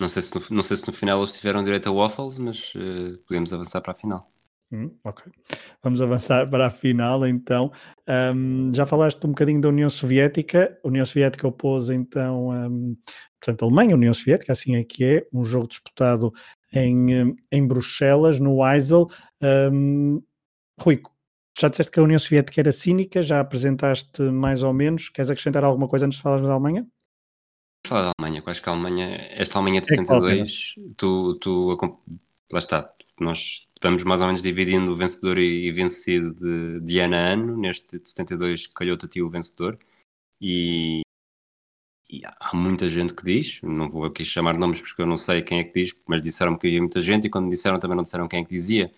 Não 0.00 0.08
sei 0.08 0.22
se 0.22 0.34
no, 0.34 0.42
não 0.50 0.62
sei 0.62 0.76
se 0.76 0.86
no 0.86 0.92
final 0.92 1.20
eles 1.20 1.34
tiveram 1.34 1.62
direito 1.62 1.88
a 1.88 1.92
waffles, 1.92 2.36
mas 2.38 2.74
uh, 2.74 3.16
podemos 3.26 3.52
avançar 3.52 3.80
para 3.80 3.92
a 3.92 3.96
final. 3.96 4.28
Hum, 4.72 4.90
ok. 5.04 5.30
Vamos 5.82 6.00
avançar 6.00 6.48
para 6.48 6.68
a 6.68 6.70
final 6.70 7.26
então. 7.26 7.70
Um, 8.08 8.72
já 8.72 8.86
falaste 8.86 9.22
um 9.26 9.28
bocadinho 9.28 9.60
da 9.60 9.68
União 9.68 9.90
Soviética. 9.90 10.78
A 10.82 10.88
União 10.88 11.04
Soviética 11.04 11.46
opôs 11.46 11.90
então, 11.90 12.48
um, 12.48 12.96
portanto, 13.38 13.62
a 13.62 13.66
Alemanha, 13.66 13.94
a 13.94 13.98
União 13.98 14.14
Soviética, 14.14 14.52
assim 14.52 14.76
é 14.76 14.82
que 14.82 15.04
é, 15.04 15.26
um 15.30 15.44
jogo 15.44 15.68
disputado 15.68 16.32
em, 16.72 17.36
em 17.52 17.66
Bruxelas, 17.66 18.38
no 18.38 18.66
Eisel. 18.66 19.08
Um, 19.42 20.22
Rui, 20.80 21.02
já 21.60 21.68
disseste 21.68 21.92
que 21.92 22.00
a 22.00 22.02
União 22.02 22.18
Soviética 22.18 22.58
era 22.58 22.72
cínica, 22.72 23.22
já 23.22 23.40
apresentaste 23.40 24.22
mais 24.22 24.62
ou 24.62 24.72
menos. 24.72 25.10
Queres 25.10 25.30
acrescentar 25.30 25.64
alguma 25.64 25.86
coisa 25.86 26.06
antes 26.06 26.16
de 26.16 26.22
falar 26.22 26.40
da 26.40 26.50
Alemanha? 26.50 26.86
Falar 27.86 28.04
da 28.04 28.12
Alemanha, 28.18 28.42
acho 28.46 28.62
que 28.62 28.68
a 28.70 28.72
Alemanha, 28.72 29.28
esta 29.32 29.58
Alemanha 29.58 29.82
de 29.82 29.88
72, 29.88 30.76
é 30.78 30.80
tu, 30.96 31.34
tu, 31.34 31.76
lá 32.50 32.58
está, 32.58 32.90
nós 33.20 33.66
vamos 33.82 34.04
mais 34.04 34.20
ou 34.20 34.28
menos 34.28 34.42
dividindo 34.42 34.92
o 34.92 34.96
vencedor 34.96 35.38
e, 35.38 35.66
e 35.66 35.72
vencido 35.72 36.32
de, 36.34 36.80
de, 36.80 36.98
ano 37.00 37.16
a 37.16 37.18
ano. 37.18 37.56
Neste 37.56 37.98
de 37.98 38.08
72 38.08 38.68
calhou-te 38.68 39.06
a 39.06 39.08
ti 39.08 39.22
o 39.22 39.28
vencedor. 39.28 39.78
E, 40.40 41.02
e, 42.08 42.22
há 42.24 42.56
muita 42.56 42.88
gente 42.88 43.14
que 43.14 43.24
diz, 43.24 43.60
não 43.62 43.88
vou 43.90 44.04
aqui 44.04 44.24
chamar 44.24 44.56
nomes 44.56 44.80
porque 44.80 45.02
eu 45.02 45.06
não 45.06 45.16
sei 45.16 45.42
quem 45.42 45.60
é 45.60 45.64
que 45.64 45.80
diz, 45.80 45.96
mas 46.06 46.22
disseram 46.22 46.56
que 46.56 46.66
havia 46.66 46.80
muita 46.80 47.00
gente 47.00 47.26
e 47.26 47.30
quando 47.30 47.50
disseram 47.50 47.78
também 47.78 47.96
não 47.96 48.02
disseram 48.02 48.28
quem 48.28 48.40
é 48.40 48.44
que 48.44 48.54
dizia. 48.54 48.92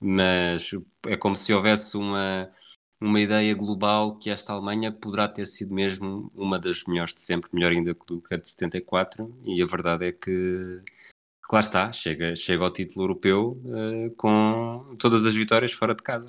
Mas 0.00 0.70
é 1.06 1.16
como 1.16 1.36
se 1.36 1.52
houvesse 1.52 1.96
uma, 1.96 2.50
uma 3.00 3.20
ideia 3.20 3.54
global 3.54 4.16
que 4.16 4.30
esta 4.30 4.52
Alemanha 4.52 4.92
poderá 4.92 5.28
ter 5.28 5.46
sido 5.46 5.74
mesmo 5.74 6.30
uma 6.34 6.58
das 6.58 6.84
melhores 6.84 7.14
de 7.14 7.22
sempre, 7.22 7.50
melhor 7.52 7.72
ainda 7.72 7.94
do 8.06 8.20
que 8.22 8.34
a 8.34 8.36
de 8.36 8.48
74, 8.48 9.34
e 9.44 9.62
a 9.62 9.66
verdade 9.66 10.06
é 10.06 10.12
que 10.12 10.80
que 11.48 11.54
lá 11.54 11.60
está, 11.60 11.92
chega, 11.92 12.36
chega 12.36 12.62
ao 12.62 12.72
título 12.72 13.04
europeu 13.04 13.60
uh, 13.64 14.14
com 14.16 14.94
todas 14.98 15.24
as 15.24 15.34
vitórias 15.34 15.72
fora 15.72 15.94
de 15.94 16.02
casa. 16.02 16.26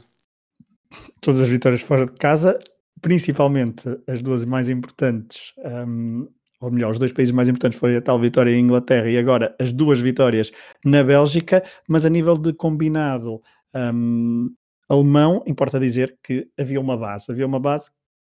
Todas 1.21 1.41
as 1.41 1.49
vitórias 1.49 1.81
fora 1.81 2.05
de 2.05 2.13
casa, 2.13 2.57
principalmente 3.01 3.83
as 4.07 4.21
duas 4.21 4.45
mais 4.45 4.69
importantes, 4.69 5.53
um, 5.57 6.27
ou 6.61 6.71
melhor, 6.71 6.91
os 6.91 6.99
dois 6.99 7.11
países 7.11 7.33
mais 7.33 7.47
importantes 7.49 7.79
foi 7.79 7.95
a 7.95 8.01
tal 8.01 8.19
vitória 8.19 8.51
em 8.51 8.61
Inglaterra 8.61 9.09
e 9.09 9.17
agora 9.17 9.55
as 9.59 9.71
duas 9.71 9.99
vitórias 9.99 10.51
na 10.83 11.03
Bélgica, 11.03 11.63
mas 11.87 12.05
a 12.05 12.09
nível 12.09 12.37
de 12.37 12.53
combinado 12.53 13.41
um, 13.75 14.49
alemão, 14.89 15.43
importa 15.45 15.79
dizer 15.79 16.17
que 16.23 16.49
havia 16.57 16.79
uma 16.79 16.97
base, 16.97 17.31
havia 17.31 17.45
uma 17.45 17.59
base 17.59 17.91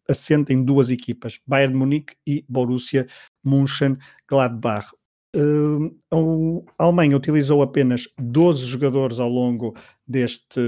assente 0.09 0.53
em 0.53 0.63
duas 0.63 0.91
equipas, 0.91 1.41
Bayern 1.47 1.73
de 1.73 1.79
Munique 1.79 2.15
e 2.27 2.45
Borussia 2.49 3.07
Mönchengladbach. 3.43 4.91
Uh, 5.35 6.65
a 6.79 6.85
Alemanha 6.85 7.17
utilizou 7.17 7.61
apenas 7.61 8.09
12 8.17 8.65
jogadores 8.67 9.19
ao 9.19 9.29
longo 9.29 9.75
deste, 10.07 10.61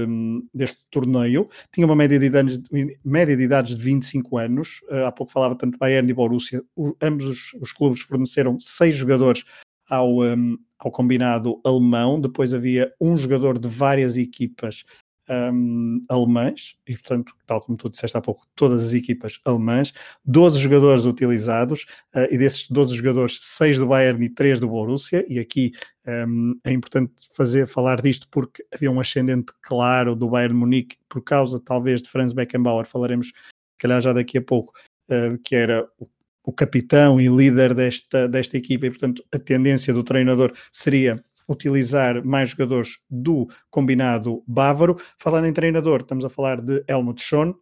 deste 0.53 0.79
torneio, 0.91 1.49
tinha 1.71 1.85
uma 1.85 1.95
média 1.95 2.19
de 2.19 2.25
idades, 2.25 2.59
média 3.05 3.37
de, 3.37 3.43
idades 3.43 3.75
de 3.77 3.81
25 3.81 4.37
anos, 4.37 4.81
uh, 4.89 5.05
há 5.05 5.11
pouco 5.11 5.31
falava 5.31 5.55
tanto 5.55 5.77
Bayern 5.77 6.09
e 6.09 6.13
Borussia, 6.13 6.61
o, 6.75 6.93
ambos 7.01 7.25
os, 7.25 7.53
os, 7.61 7.71
clubes 7.71 8.01
forneceram 8.01 8.59
seis 8.59 8.93
jogadores 8.93 9.45
ao, 9.89 10.21
um, 10.21 10.57
ao 10.77 10.91
combinado 10.91 11.61
alemão, 11.63 12.19
depois 12.19 12.53
havia 12.53 12.91
um 12.99 13.17
jogador 13.17 13.57
de 13.57 13.69
várias 13.69 14.17
equipas 14.17 14.83
um, 15.29 16.03
alemãs, 16.09 16.77
e 16.87 16.93
portanto, 16.93 17.33
tal 17.45 17.61
como 17.61 17.77
tu 17.77 17.89
disseste 17.89 18.17
há 18.17 18.21
pouco, 18.21 18.45
todas 18.55 18.83
as 18.83 18.93
equipas 18.93 19.39
alemãs, 19.45 19.93
12 20.25 20.59
jogadores 20.59 21.05
utilizados, 21.05 21.85
uh, 22.15 22.27
e 22.31 22.37
desses 22.37 22.69
12 22.69 22.95
jogadores, 22.95 23.39
6 23.41 23.79
do 23.79 23.87
Bayern 23.87 24.23
e 24.23 24.29
3 24.29 24.59
do 24.59 24.67
Borussia, 24.67 25.25
e 25.27 25.39
aqui 25.39 25.71
um, 26.05 26.57
é 26.63 26.71
importante 26.71 27.13
fazer, 27.33 27.67
falar 27.67 28.01
disto 28.01 28.27
porque 28.31 28.65
havia 28.73 28.91
um 28.91 28.99
ascendente 28.99 29.53
claro 29.61 30.15
do 30.15 30.29
Bayern 30.29 30.55
Munique, 30.55 30.97
por 31.09 31.21
causa 31.21 31.59
talvez 31.59 32.01
de 32.01 32.09
Franz 32.09 32.33
Beckenbauer, 32.33 32.85
falaremos, 32.85 33.31
calhar 33.77 34.01
já 34.01 34.13
daqui 34.13 34.37
a 34.37 34.41
pouco, 34.41 34.73
uh, 35.09 35.37
que 35.43 35.55
era 35.55 35.87
o 35.99 36.07
o 36.47 36.53
capitão 36.53 37.19
e 37.19 37.27
líder 37.27 37.73
desta, 37.73 38.25
desta 38.25 38.55
equipa, 38.55 38.85
e 38.85 38.89
portanto 38.89 39.21
a 39.33 39.37
tendência 39.37 39.93
do 39.93 40.01
treinador 40.01 40.53
seria 40.71 41.21
utilizar 41.47 42.23
mais 42.25 42.49
jogadores 42.49 42.99
do 43.09 43.47
combinado 43.69 44.43
bávaro. 44.47 44.97
Falando 45.17 45.45
em 45.45 45.53
treinador, 45.53 46.01
estamos 46.01 46.25
a 46.25 46.29
falar 46.29 46.61
de 46.61 46.83
Helmut 46.87 47.21
Schoen, 47.21 47.55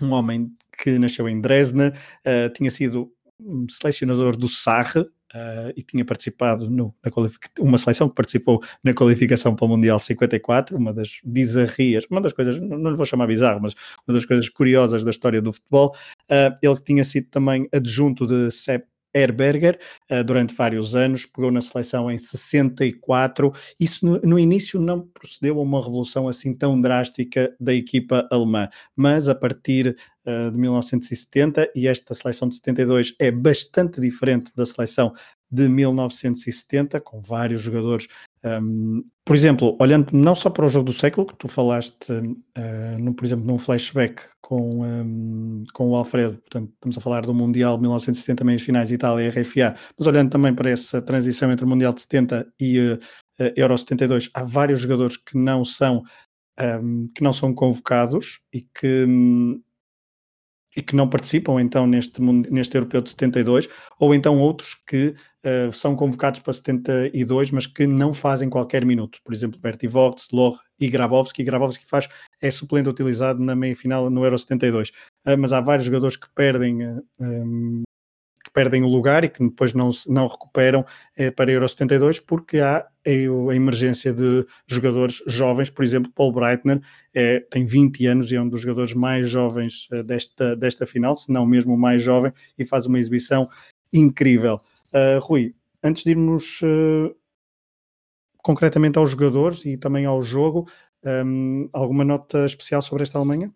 um 0.00 0.12
homem 0.12 0.50
que 0.82 0.98
nasceu 0.98 1.28
em 1.28 1.40
Dresden, 1.40 1.88
uh, 1.88 2.52
tinha 2.54 2.70
sido 2.70 3.10
selecionador 3.68 4.36
do 4.36 4.48
Sarre, 4.48 5.04
Uh, 5.34 5.68
e 5.76 5.82
tinha 5.82 6.04
participado 6.04 6.70
no, 6.70 6.94
na 7.04 7.10
uma 7.58 7.76
seleção 7.76 8.08
que 8.08 8.14
participou 8.14 8.62
na 8.82 8.94
qualificação 8.94 9.54
para 9.54 9.66
o 9.66 9.68
Mundial 9.68 9.98
54, 9.98 10.74
uma 10.74 10.94
das 10.94 11.18
bizarrias, 11.22 12.06
uma 12.08 12.22
das 12.22 12.32
coisas, 12.32 12.58
não, 12.58 12.78
não 12.78 12.90
lhe 12.92 12.96
vou 12.96 13.04
chamar 13.04 13.26
bizarro, 13.26 13.60
mas 13.60 13.74
uma 14.06 14.14
das 14.14 14.24
coisas 14.24 14.48
curiosas 14.48 15.04
da 15.04 15.10
história 15.10 15.42
do 15.42 15.52
futebol. 15.52 15.94
Uh, 16.30 16.56
ele 16.62 16.76
tinha 16.76 17.04
sido 17.04 17.26
também 17.28 17.68
adjunto 17.70 18.24
de 18.24 18.50
Sepp 18.52 18.86
Herberger 19.16 19.78
uh, 20.10 20.22
durante 20.22 20.54
vários 20.54 20.94
anos, 20.94 21.24
pegou 21.26 21.50
na 21.50 21.60
seleção 21.60 22.10
em 22.10 22.18
64. 22.18 23.52
Isso 23.78 24.04
no, 24.04 24.20
no, 24.20 24.38
início 24.38 24.80
não 24.80 25.00
procedeu 25.00 25.58
a 25.58 25.62
uma 25.62 25.82
revolução 25.82 26.28
assim 26.28 26.54
tão 26.54 26.80
drástica 26.80 27.54
da 27.58 27.72
equipa 27.72 28.28
alemã, 28.30 28.68
mas 28.94 29.28
a 29.28 29.34
partir 29.34 29.96
uh, 30.26 30.50
de 30.50 30.58
1970, 30.58 31.70
e 31.74 31.88
esta 31.88 32.14
seleção 32.14 32.48
de 32.48 32.56
72 32.56 33.14
é 33.18 33.30
bastante 33.30 34.00
diferente 34.00 34.54
da 34.54 34.66
seleção 34.66 35.14
de 35.50 35.68
1970, 35.68 37.00
com 37.00 37.20
vários 37.20 37.60
jogadores 37.60 38.08
um, 38.46 39.02
por 39.24 39.34
exemplo, 39.34 39.76
olhando 39.80 40.10
não 40.12 40.34
só 40.34 40.48
para 40.48 40.64
o 40.64 40.68
jogo 40.68 40.86
do 40.86 40.92
século, 40.92 41.26
que 41.26 41.34
tu 41.34 41.48
falaste, 41.48 42.12
uh, 42.12 42.98
no, 42.98 43.12
por 43.12 43.24
exemplo, 43.24 43.44
num 43.44 43.58
flashback 43.58 44.22
com, 44.40 44.82
um, 44.84 45.64
com 45.74 45.90
o 45.90 45.96
Alfredo, 45.96 46.38
portanto, 46.38 46.70
estamos 46.74 46.96
a 46.96 47.00
falar 47.00 47.26
do 47.26 47.34
Mundial 47.34 47.74
de 47.74 47.82
1970, 47.82 48.44
meias 48.44 48.62
finais 48.62 48.92
Itália 48.92 49.24
e 49.26 49.28
RFA, 49.28 49.74
mas 49.98 50.06
olhando 50.06 50.30
também 50.30 50.54
para 50.54 50.70
essa 50.70 51.02
transição 51.02 51.50
entre 51.50 51.64
o 51.64 51.68
Mundial 51.68 51.92
de 51.92 52.02
70 52.02 52.46
e 52.60 52.78
uh, 52.78 52.98
Euro 53.56 53.76
72, 53.76 54.30
há 54.32 54.44
vários 54.44 54.80
jogadores 54.80 55.16
que 55.16 55.36
não 55.36 55.64
são, 55.64 56.04
um, 56.80 57.10
que 57.12 57.22
não 57.24 57.32
são 57.32 57.52
convocados 57.52 58.40
e 58.52 58.60
que, 58.60 59.04
um, 59.08 59.60
e 60.76 60.82
que 60.82 60.94
não 60.94 61.08
participam 61.08 61.60
então 61.60 61.86
neste, 61.86 62.20
neste 62.20 62.76
europeu 62.76 63.00
de 63.00 63.08
72, 63.10 63.68
ou 63.98 64.14
então 64.14 64.38
outros 64.38 64.74
que 64.86 65.14
uh, 65.44 65.72
são 65.72 65.96
convocados 65.96 66.40
para 66.40 66.52
72, 66.52 67.50
mas 67.50 67.66
que 67.66 67.86
não 67.86 68.12
fazem 68.12 68.50
qualquer 68.50 68.84
minuto. 68.84 69.18
Por 69.24 69.32
exemplo, 69.32 69.58
Berti 69.58 69.86
Vogt, 69.86 70.28
Lor 70.32 70.60
e 70.78 70.88
Grabowski. 70.88 71.42
Grabowski 71.42 71.86
faz, 71.86 72.06
é 72.42 72.50
suplente 72.50 72.90
utilizado 72.90 73.42
na 73.42 73.56
meia-final 73.56 74.10
no 74.10 74.22
Euro 74.22 74.38
72. 74.38 74.90
Uh, 74.90 74.92
eh, 75.24 75.36
mas 75.36 75.52
há 75.54 75.60
vários 75.62 75.86
jogadores 75.86 76.16
que 76.16 76.28
perdem 76.34 76.86
uh, 76.86 77.02
um, 77.18 77.82
perdem 78.56 78.82
o 78.82 78.88
lugar 78.88 79.22
e 79.22 79.28
que 79.28 79.44
depois 79.44 79.74
não, 79.74 79.90
não 80.06 80.26
recuperam 80.26 80.82
eh, 81.14 81.30
para 81.30 81.52
Euro 81.52 81.68
72 81.68 82.20
porque 82.20 82.58
há 82.58 82.86
a 83.06 83.54
emergência 83.54 84.14
de 84.14 84.46
jogadores 84.66 85.22
jovens, 85.26 85.68
por 85.68 85.84
exemplo, 85.84 86.10
Paul 86.14 86.32
Breitner 86.32 86.80
eh, 87.12 87.40
tem 87.50 87.66
20 87.66 88.06
anos 88.06 88.32
e 88.32 88.36
é 88.36 88.40
um 88.40 88.48
dos 88.48 88.62
jogadores 88.62 88.94
mais 88.94 89.28
jovens 89.28 89.86
eh, 89.92 90.02
desta, 90.02 90.56
desta 90.56 90.86
final, 90.86 91.14
se 91.14 91.30
não 91.30 91.44
mesmo 91.44 91.74
o 91.74 91.78
mais 91.78 92.02
jovem, 92.02 92.32
e 92.56 92.64
faz 92.64 92.86
uma 92.86 92.98
exibição 92.98 93.46
incrível. 93.92 94.62
Uh, 94.90 95.20
Rui, 95.20 95.54
antes 95.82 96.02
de 96.02 96.12
irmos 96.12 96.62
uh, 96.62 97.14
concretamente 98.38 98.98
aos 98.98 99.10
jogadores 99.10 99.66
e 99.66 99.76
também 99.76 100.06
ao 100.06 100.22
jogo, 100.22 100.66
um, 101.04 101.68
alguma 101.74 102.06
nota 102.06 102.46
especial 102.46 102.80
sobre 102.80 103.02
esta 103.02 103.18
Alemanha? 103.18 103.50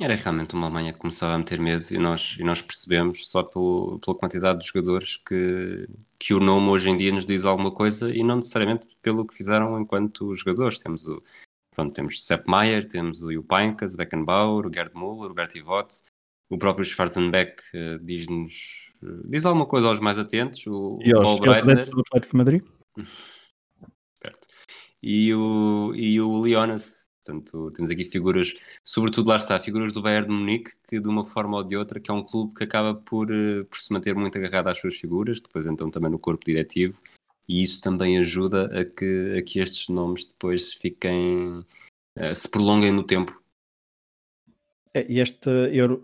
Era 0.00 0.14
realmente 0.14 0.54
uma 0.54 0.66
Alemanha 0.66 0.92
que 0.92 0.98
começava 0.98 1.34
a 1.34 1.38
meter 1.38 1.58
medo 1.58 1.84
e 1.90 1.98
nós, 1.98 2.36
e 2.38 2.44
nós 2.44 2.62
percebemos 2.62 3.28
só 3.28 3.42
pelo, 3.42 3.98
pela 3.98 4.16
quantidade 4.16 4.60
de 4.60 4.66
jogadores 4.68 5.16
que, 5.16 5.88
que 6.18 6.32
o 6.32 6.38
nome 6.38 6.68
hoje 6.68 6.88
em 6.88 6.96
dia 6.96 7.10
nos 7.10 7.26
diz 7.26 7.44
alguma 7.44 7.72
coisa 7.72 8.14
e 8.14 8.22
não 8.22 8.36
necessariamente 8.36 8.86
pelo 9.02 9.26
que 9.26 9.34
fizeram 9.34 9.80
enquanto 9.80 10.36
jogadores. 10.36 10.78
Temos 10.78 11.04
o 11.04 11.20
pronto, 11.74 11.92
temos 11.92 12.24
Sepp 12.24 12.46
Maier, 12.46 12.86
temos 12.86 13.22
o 13.22 13.32
Jupainkas, 13.32 13.96
Beckenbauer, 13.96 14.66
o 14.66 14.72
Gerd 14.72 14.94
Müller, 14.94 15.32
o 15.32 15.34
Berti 15.34 15.60
Vogt, 15.60 16.04
o 16.48 16.56
próprio 16.56 16.84
Schwarzenbeck 16.84 17.60
uh, 17.74 17.98
diz-nos 17.98 18.88
diz 19.24 19.44
alguma 19.44 19.66
coisa 19.66 19.88
aos 19.88 20.00
mais 20.00 20.18
atentos. 20.18 20.66
O, 20.66 20.98
e 21.02 21.12
aos, 21.12 21.24
Paul 21.24 21.40
Breitner. 21.40 21.88
do 21.88 22.00
Atlético 22.00 22.36
Madrid. 22.36 22.62
Perto. 24.20 24.48
E 25.02 25.32
o, 25.34 25.92
e 25.94 26.20
o 26.20 26.40
Leonas. 26.40 27.07
Portanto, 27.28 27.70
temos 27.72 27.90
aqui 27.90 28.06
figuras, 28.06 28.54
sobretudo 28.82 29.28
lá 29.28 29.36
está, 29.36 29.60
figuras 29.60 29.92
do 29.92 30.00
Bayern 30.00 30.28
de 30.28 30.34
Munique, 30.34 30.70
que 30.88 30.98
de 30.98 31.08
uma 31.08 31.26
forma 31.26 31.58
ou 31.58 31.62
de 31.62 31.76
outra, 31.76 32.00
que 32.00 32.10
é 32.10 32.14
um 32.14 32.24
clube 32.24 32.54
que 32.54 32.64
acaba 32.64 32.94
por, 32.94 33.30
uh, 33.30 33.66
por 33.66 33.78
se 33.78 33.92
manter 33.92 34.14
muito 34.14 34.38
agarrado 34.38 34.68
às 34.68 34.78
suas 34.78 34.94
figuras, 34.94 35.38
depois 35.38 35.66
então 35.66 35.90
também 35.90 36.10
no 36.10 36.18
corpo 36.18 36.42
diretivo, 36.42 36.98
e 37.46 37.62
isso 37.62 37.82
também 37.82 38.18
ajuda 38.18 38.64
a 38.80 38.82
que, 38.82 39.36
a 39.38 39.42
que 39.42 39.60
estes 39.60 39.88
nomes 39.88 40.24
depois 40.24 40.72
fiquem, 40.72 41.62
uh, 42.18 42.34
se 42.34 42.50
prolonguem 42.50 42.92
no 42.92 43.02
tempo. 43.02 43.42
É, 44.94 45.04
e 45.06 45.20
este, 45.20 45.50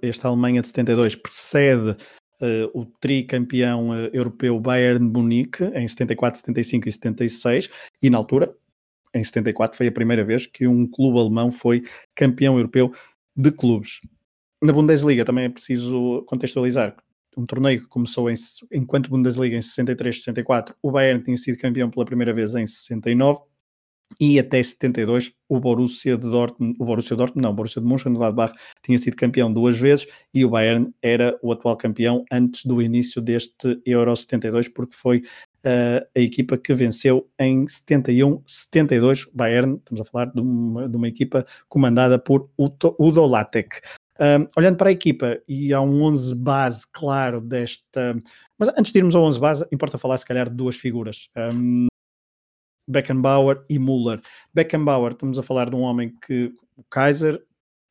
esta 0.03 0.29
Alemanha 0.29 0.61
de 0.61 0.69
72 0.69 1.17
precede 1.17 1.97
Uh, 2.41 2.69
o 2.75 2.85
tricampeão 2.85 3.91
uh, 3.91 4.11
europeu 4.13 4.59
Bayern 4.59 5.07
Munique 5.07 5.63
em 5.73 5.87
74, 5.87 6.41
75 6.41 6.89
e 6.89 6.93
76, 6.93 7.71
e 8.03 8.11
na 8.11 8.19
altura, 8.19 8.55
em 9.15 9.23
74, 9.23 9.77
foi 9.77 9.87
a 9.87 9.93
primeira 9.93 10.25
vez 10.25 10.47
que 10.47 10.67
um 10.67 10.87
clube 10.87 11.19
alemão 11.19 11.51
foi 11.51 11.85
campeão 12.15 12.57
europeu 12.57 12.93
de 13.37 13.51
clubes. 13.51 14.01
Na 14.63 14.73
Bundesliga 14.73 15.25
também 15.25 15.45
é 15.45 15.49
preciso 15.49 16.23
contextualizar. 16.27 16.97
Um 17.37 17.47
torneio 17.47 17.81
que 17.81 17.89
começou 17.89 18.31
em, 18.31 18.35
enquanto 18.73 19.11
Bundesliga 19.11 19.57
em 19.57 19.63
63, 19.63 20.17
64, 20.17 20.75
o 20.83 20.91
Bayern 20.91 21.23
tinha 21.23 21.37
sido 21.37 21.59
campeão 21.59 21.91
pela 21.91 22.05
primeira 22.05 22.33
vez 22.33 22.55
em 22.55 22.67
69, 22.67 23.41
e 24.21 24.39
até 24.39 24.63
72 24.63 25.33
o 25.49 25.59
Borussia 25.59 26.17
de 26.17 26.29
Dortmund, 26.29 26.77
o 26.79 26.85
Borussia 26.85 27.17
Dortmund 27.17 27.43
não, 27.43 27.51
o 27.51 27.55
Borussia 27.55 27.81
de 27.83 27.89
Mönchengladbach 27.89 28.55
tinha 28.83 28.99
sido 28.99 29.17
campeão 29.17 29.53
duas 29.53 29.77
vezes 29.77 30.07
e 30.33 30.45
o 30.45 30.51
Bayern 30.51 30.93
era 31.03 31.39
o 31.43 31.53
atual 31.53 31.77
campeão 31.77 32.25
antes 32.31 32.65
do 32.65 32.81
início 32.81 33.21
deste 33.21 33.81
Euro 33.85 34.15
72 34.15 34.69
porque 34.69 34.95
foi 34.95 35.23
uh, 35.65 36.07
a 36.15 36.21
equipa 36.21 36.57
que 36.57 36.75
venceu 36.75 37.29
em 37.39 37.67
71, 37.67 38.43
72 38.47 39.27
Bayern, 39.33 39.77
estamos 39.77 40.01
a 40.01 40.05
falar 40.05 40.27
de 40.27 40.41
uma, 40.41 40.89
de 40.89 40.97
uma 40.97 41.09
equipa 41.09 41.45
comandada 41.69 42.19
por 42.19 42.51
Udo, 42.59 42.95
Udo 42.99 43.27
Lattek. 43.27 43.81
Um, 44.21 44.47
olhando 44.57 44.77
para 44.77 44.91
a 44.91 44.93
equipa, 44.93 45.41
e 45.49 45.73
há 45.73 45.81
um 45.81 46.03
11 46.05 46.35
base 46.37 46.87
claro 46.93 47.41
desta. 47.41 48.17
Mas 48.57 48.69
antes 48.79 48.93
de 48.93 48.99
irmos 48.99 49.17
ao 49.17 49.25
11 49.25 49.41
base, 49.41 49.67
importa 49.73 49.99
falar 49.99 50.19
se 50.19 50.27
calhar 50.27 50.49
de 50.49 50.55
duas 50.55 50.77
figuras. 50.77 51.29
Um, 51.37 51.89
Beckenbauer 52.87 53.65
e 53.69 53.79
Müller. 53.79 54.21
Beckenbauer, 54.53 55.13
estamos 55.13 55.39
a 55.39 55.43
falar 55.43 55.71
de 55.71 55.77
um 55.77 55.81
homem 55.81 56.15
que 56.25 56.55
o 56.77 56.85
Kaiser, 56.85 57.43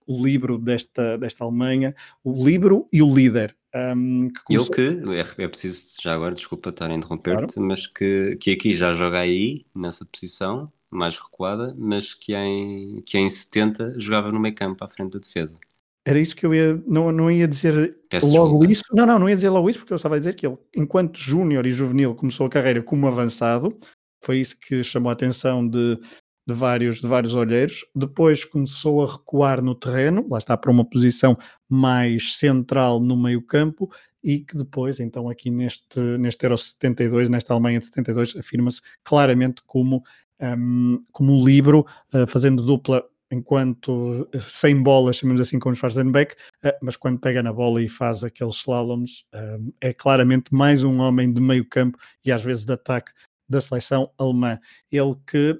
o 0.05 0.23
livro 0.23 0.57
desta, 0.57 1.17
desta 1.17 1.43
Alemanha, 1.43 1.95
o 2.23 2.31
livro 2.45 2.87
e 2.91 3.01
o 3.01 3.13
líder. 3.13 3.55
Um, 3.75 4.29
que 4.29 4.43
começou... 4.43 4.75
Ele 4.77 5.23
que, 5.23 5.41
é, 5.41 5.47
preciso, 5.47 5.97
já 6.01 6.13
agora, 6.13 6.35
desculpa 6.35 6.69
estar 6.69 6.91
a 6.91 6.93
interromper-te, 6.93 7.55
claro. 7.55 7.67
mas 7.67 7.87
que, 7.87 8.37
que 8.37 8.51
aqui 8.51 8.73
já 8.73 8.93
joga 8.93 9.19
aí, 9.19 9.65
nessa 9.75 10.05
posição, 10.05 10.71
mais 10.89 11.17
recuada, 11.17 11.75
mas 11.77 12.13
que 12.13 12.33
em, 12.33 13.01
que 13.01 13.17
em 13.17 13.29
70 13.29 13.99
jogava 13.99 14.31
no 14.31 14.39
meio 14.39 14.55
campo 14.55 14.83
à 14.83 14.87
frente 14.87 15.13
da 15.13 15.19
defesa. 15.19 15.57
Era 16.05 16.19
isso 16.19 16.35
que 16.35 16.45
eu 16.45 16.53
ia, 16.53 16.81
não, 16.85 17.11
não 17.11 17.31
ia 17.31 17.47
dizer 17.47 17.97
Peço 18.09 18.27
logo 18.27 18.65
desculpa. 18.65 18.71
isso, 18.71 18.83
não, 18.91 19.05
não, 19.05 19.19
não 19.19 19.29
ia 19.29 19.35
dizer 19.35 19.49
logo 19.49 19.69
isso, 19.69 19.79
porque 19.79 19.93
eu 19.93 19.97
estava 19.97 20.17
a 20.17 20.19
dizer 20.19 20.35
que 20.35 20.45
ele, 20.45 20.57
enquanto 20.75 21.17
júnior 21.17 21.65
e 21.65 21.71
juvenil, 21.71 22.13
começou 22.13 22.45
a 22.45 22.49
carreira 22.49 22.83
como 22.83 23.07
avançado, 23.07 23.75
foi 24.23 24.39
isso 24.39 24.59
que 24.59 24.83
chamou 24.83 25.09
a 25.09 25.13
atenção 25.13 25.67
de, 25.67 25.97
de, 26.45 26.53
vários, 26.53 27.01
de 27.01 27.07
vários 27.07 27.35
olheiros. 27.35 27.85
Depois 27.95 28.43
começou 28.45 29.03
a 29.03 29.11
recuar 29.11 29.61
no 29.61 29.75
terreno, 29.75 30.27
lá 30.29 30.37
está 30.37 30.57
para 30.57 30.71
uma 30.71 30.85
posição 30.85 31.37
mais 31.67 32.35
central 32.35 32.99
no 32.99 33.17
meio-campo, 33.17 33.89
e 34.23 34.39
que 34.39 34.57
depois, 34.57 34.99
então, 34.99 35.29
aqui 35.29 35.49
neste, 35.49 35.99
neste 36.17 36.45
Euro 36.45 36.57
72, 36.57 37.27
nesta 37.27 37.53
Alemanha 37.53 37.79
de 37.79 37.87
72, 37.87 38.37
afirma-se 38.37 38.81
claramente 39.03 39.61
como, 39.65 40.01
um, 40.39 41.03
como 41.11 41.45
livro, 41.45 41.85
uh, 42.13 42.25
fazendo 42.25 42.63
dupla 42.63 43.03
enquanto 43.29 44.29
sem 44.47 44.81
bola, 44.81 45.11
chamamos 45.11 45.41
assim 45.41 45.59
como 45.59 45.75
Schwarzenbeck, 45.75 46.35
uh, 46.63 46.71
mas 46.81 46.95
quando 46.95 47.19
pega 47.19 47.43
na 47.43 47.51
bola 47.51 47.81
e 47.81 47.89
faz 47.89 48.23
aqueles 48.23 48.55
slaloms, 48.55 49.25
uh, 49.33 49.73
é 49.81 49.91
claramente 49.91 50.53
mais 50.53 50.83
um 50.83 50.99
homem 50.99 51.33
de 51.33 51.41
meio 51.41 51.67
campo 51.67 51.97
e 52.23 52.31
às 52.31 52.43
vezes 52.43 52.63
de 52.63 52.71
ataque 52.71 53.11
da 53.49 53.59
seleção 53.59 54.09
alemã. 54.17 54.59
Ele 54.91 55.15
que, 55.27 55.59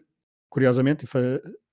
curiosamente, 0.53 1.07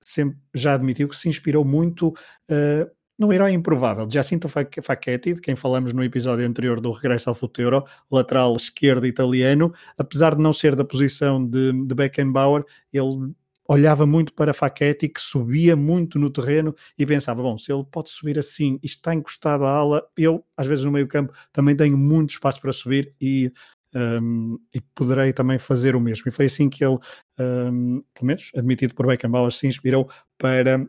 sempre 0.03 0.39
já 0.55 0.73
admitiu 0.73 1.07
que 1.07 1.15
se 1.15 1.29
inspirou 1.29 1.63
muito 1.63 2.07
uh, 2.07 2.89
num 3.17 3.31
herói 3.31 3.51
improvável, 3.51 4.09
Jacinto 4.09 4.49
Facchetti, 4.49 5.35
de 5.35 5.39
quem 5.39 5.55
falamos 5.55 5.93
no 5.93 6.03
episódio 6.03 6.43
anterior 6.47 6.81
do 6.81 6.89
Regresso 6.89 7.29
ao 7.29 7.35
Futuro, 7.35 7.85
lateral 8.09 8.55
esquerdo 8.55 9.05
italiano, 9.05 9.71
apesar 9.95 10.33
de 10.33 10.41
não 10.41 10.51
ser 10.51 10.75
da 10.75 10.83
posição 10.83 11.45
de, 11.45 11.71
de 11.85 11.93
Beckenbauer, 11.93 12.65
ele 12.91 13.31
olhava 13.69 14.07
muito 14.07 14.33
para 14.33 14.51
Facchetti, 14.51 15.07
que 15.07 15.21
subia 15.21 15.75
muito 15.75 16.17
no 16.17 16.31
terreno 16.31 16.73
e 16.97 17.05
pensava, 17.05 17.43
bom, 17.43 17.59
se 17.59 17.71
ele 17.71 17.85
pode 17.91 18.09
subir 18.09 18.39
assim 18.39 18.79
e 18.81 18.87
está 18.87 19.13
encostado 19.13 19.63
à 19.63 19.71
ala, 19.71 20.03
eu, 20.17 20.43
às 20.57 20.65
vezes 20.65 20.83
no 20.83 20.91
meio 20.91 21.07
campo, 21.07 21.31
também 21.53 21.75
tenho 21.75 21.95
muito 21.95 22.31
espaço 22.31 22.59
para 22.59 22.73
subir 22.73 23.13
e 23.21 23.53
um, 23.93 24.57
e 24.73 24.81
poderei 24.95 25.33
também 25.33 25.57
fazer 25.57 25.95
o 25.95 26.01
mesmo. 26.01 26.27
E 26.27 26.31
foi 26.31 26.45
assim 26.45 26.69
que 26.69 26.83
ele, 26.83 26.97
pelo 28.13 28.27
menos 28.27 28.51
admitido 28.55 28.95
por 28.95 29.07
Beckenbauer, 29.07 29.51
se 29.51 29.67
inspirou 29.67 30.09
para 30.37 30.87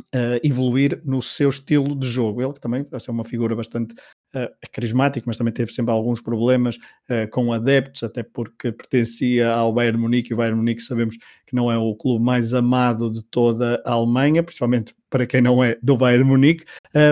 uh, 0.00 0.40
evoluir 0.42 1.00
no 1.04 1.20
seu 1.20 1.48
estilo 1.48 1.94
de 1.94 2.06
jogo. 2.06 2.42
Ele 2.42 2.52
que 2.52 2.60
também 2.60 2.84
vai 2.84 3.00
ser 3.00 3.10
uma 3.10 3.24
figura 3.24 3.54
bastante 3.54 3.94
uh, 4.34 4.48
carismática, 4.72 5.24
mas 5.26 5.36
também 5.36 5.52
teve 5.52 5.72
sempre 5.72 5.92
alguns 5.92 6.20
problemas 6.20 6.76
uh, 6.76 7.28
com 7.30 7.52
adeptos, 7.52 8.02
até 8.02 8.22
porque 8.22 8.72
pertencia 8.72 9.50
ao 9.50 9.72
Bayern 9.72 9.98
Munique, 9.98 10.30
e 10.30 10.34
o 10.34 10.36
Bayern 10.36 10.56
Munique 10.56 10.80
sabemos 10.80 11.16
que 11.46 11.54
não 11.54 11.70
é 11.70 11.76
o 11.76 11.94
clube 11.94 12.24
mais 12.24 12.54
amado 12.54 13.10
de 13.10 13.22
toda 13.24 13.82
a 13.84 13.92
Alemanha, 13.92 14.42
principalmente 14.42 14.94
para 15.08 15.26
quem 15.26 15.40
não 15.40 15.62
é 15.62 15.76
do 15.82 15.96
Bayern 15.96 16.24
Munique. 16.24 16.64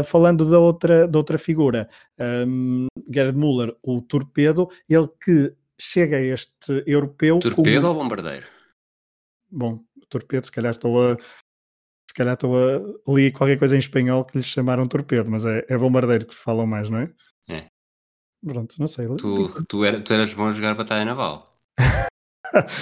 falando 0.04 0.48
da 0.48 0.58
outra, 0.58 1.08
da 1.08 1.18
outra 1.18 1.36
figura, 1.36 1.88
um, 2.46 2.86
Müller, 3.34 3.74
o 3.82 4.00
torpedo, 4.00 4.68
ele 4.88 5.08
que 5.22 5.52
chega 5.80 6.16
a 6.16 6.20
este 6.20 6.84
europeu... 6.86 7.38
Torpedo 7.38 7.82
como... 7.82 7.94
ou 7.94 8.02
bombardeiro? 8.02 8.46
Bom, 9.50 9.84
torpedo, 10.08 10.46
se 10.46 10.52
calhar 10.52 10.72
estou 10.72 11.12
a, 11.12 11.16
se 11.16 12.14
calhar 12.14 12.34
estou 12.34 12.56
a 12.56 13.12
li 13.12 13.30
qualquer 13.32 13.58
coisa 13.58 13.76
em 13.76 13.78
espanhol 13.78 14.24
que 14.24 14.36
lhes 14.36 14.46
chamaram 14.46 14.86
torpedo, 14.86 15.30
mas 15.30 15.44
é, 15.44 15.64
é 15.68 15.78
bombardeiro 15.78 16.26
que 16.26 16.34
falam 16.34 16.66
mais, 16.66 16.90
não 16.90 16.98
é? 16.98 17.10
É. 17.48 17.66
Pronto, 18.44 18.74
não 18.78 18.86
sei. 18.86 19.06
Tu, 19.16 19.64
tu, 19.64 19.84
era, 19.84 20.00
tu 20.00 20.12
eras 20.12 20.32
bom 20.34 20.46
a 20.46 20.52
jogar 20.52 20.74
batalha 20.74 21.04
naval. 21.04 21.56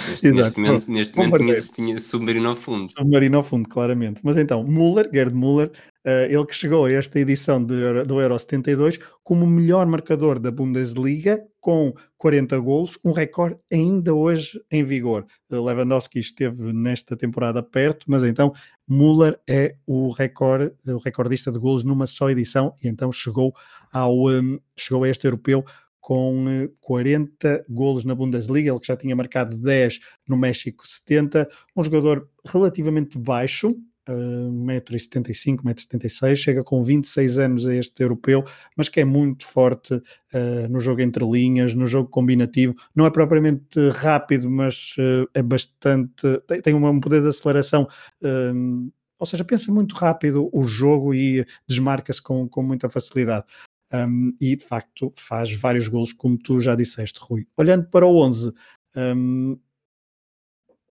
Neste, 0.09 0.31
neste 0.31 0.59
momento, 0.59 0.89
neste 0.89 1.17
momento 1.17 1.37
tinha, 1.37 1.61
tinha, 1.61 1.99
submarino 1.99 2.49
ao 2.49 2.55
fundo. 2.55 2.87
Submarino 2.87 3.37
ao 3.37 3.43
fundo, 3.43 3.67
claramente. 3.67 4.21
Mas 4.23 4.37
então, 4.37 4.63
Müller, 4.63 5.09
Gerd 5.11 5.33
Müller, 5.35 5.71
uh, 6.05 6.25
ele 6.29 6.45
que 6.45 6.55
chegou 6.55 6.85
a 6.85 6.91
esta 6.91 7.19
edição 7.19 7.61
de, 7.61 8.05
do 8.05 8.21
Euro 8.21 8.39
72 8.39 8.97
como 9.23 9.43
o 9.43 9.47
melhor 9.47 9.85
marcador 9.85 10.39
da 10.39 10.51
Bundesliga, 10.51 11.45
com 11.67 11.93
40 12.17 12.57
golos, 12.59 12.97
um 13.03 13.11
recorde 13.11 13.57
ainda 13.69 14.13
hoje 14.13 14.57
em 14.71 14.85
vigor. 14.85 15.25
Lewandowski 15.51 16.17
esteve 16.17 16.71
nesta 16.71 17.13
temporada 17.17 17.61
perto, 17.61 18.05
mas 18.07 18.23
então 18.23 18.53
Müller 18.87 19.37
é 19.45 19.75
o, 19.85 20.09
recorde, 20.11 20.73
o 20.87 20.97
recordista 20.97 21.51
de 21.51 21.59
golos 21.59 21.83
numa 21.83 22.07
só 22.07 22.29
edição 22.29 22.73
e 22.81 22.87
então 22.87 23.11
chegou, 23.11 23.53
ao, 23.91 24.29
um, 24.29 24.57
chegou 24.77 25.03
a 25.03 25.09
este 25.09 25.27
europeu 25.27 25.65
com 25.99 26.69
40 26.79 27.45
eh, 27.45 27.65
golos 27.67 28.05
na 28.05 28.15
Bundesliga, 28.15 28.71
ele 28.71 28.79
que 28.79 28.87
já 28.87 28.95
tinha 28.95 29.13
marcado 29.13 29.57
10 29.57 29.99
no 30.25 30.37
México 30.37 30.87
70, 30.87 31.49
um 31.75 31.83
jogador 31.83 32.29
relativamente 32.45 33.17
baixo, 33.17 33.75
uh, 34.07 34.51
1,75m, 34.51 35.57
1,76m, 35.63 36.35
chega 36.35 36.63
com 36.63 36.83
26 36.83 37.39
anos 37.39 37.67
a 37.67 37.75
este 37.75 38.03
europeu, 38.03 38.43
mas 38.75 38.89
que 38.89 38.99
é 38.99 39.05
muito 39.05 39.45
forte 39.45 39.93
uh, 39.93 40.67
no 40.69 40.79
jogo 40.79 41.01
entre 41.01 41.25
linhas, 41.25 41.73
no 41.73 41.87
jogo 41.87 42.09
combinativo, 42.09 42.75
não 42.95 43.05
é 43.05 43.09
propriamente 43.09 43.89
rápido, 43.89 44.49
mas 44.49 44.95
uh, 44.97 45.29
é 45.33 45.41
bastante, 45.41 46.41
tem, 46.47 46.61
tem 46.61 46.73
um 46.73 46.99
poder 46.99 47.21
de 47.21 47.27
aceleração 47.27 47.87
uh, 48.23 48.91
ou 49.19 49.25
seja, 49.25 49.43
pensa 49.43 49.71
muito 49.71 49.95
rápido 49.95 50.49
o 50.53 50.63
jogo 50.63 51.13
e 51.13 51.43
desmarca-se 51.67 52.21
com, 52.21 52.47
com 52.47 52.61
muita 52.61 52.87
facilidade 52.87 53.45
um, 53.93 54.35
e 54.39 54.55
de 54.55 54.65
facto 54.65 55.11
faz 55.15 55.53
vários 55.53 55.87
golos, 55.87 56.13
como 56.13 56.37
tu 56.37 56.59
já 56.59 56.75
disseste, 56.75 57.19
Rui. 57.21 57.47
Olhando 57.57 57.87
para 57.89 58.05
o 58.05 58.17
11, 58.17 58.53
um, 58.95 59.57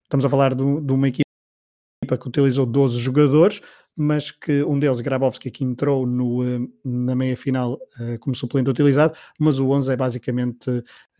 estamos 0.04 0.24
a 0.24 0.28
falar 0.28 0.54
de, 0.54 0.80
de, 0.80 0.92
uma 0.92 1.08
equipa 2.08 2.18
que 2.18 2.28
utilizou 2.28 2.64
12 2.64 2.98
jogadores, 2.98 3.60
mas 3.94 4.30
que 4.30 4.62
um 4.62 4.78
deles, 4.78 5.00
Grabowski, 5.00 5.50
que 5.50 5.64
entrou 5.64 6.06
no, 6.06 6.70
na 6.84 7.14
meia 7.14 7.36
final 7.36 7.74
uh, 7.74 8.18
como 8.20 8.34
suplente 8.34 8.70
utilizado, 8.70 9.18
mas 9.38 9.58
o 9.58 9.68
11 9.70 9.92
é 9.92 9.96
basicamente 9.96 10.70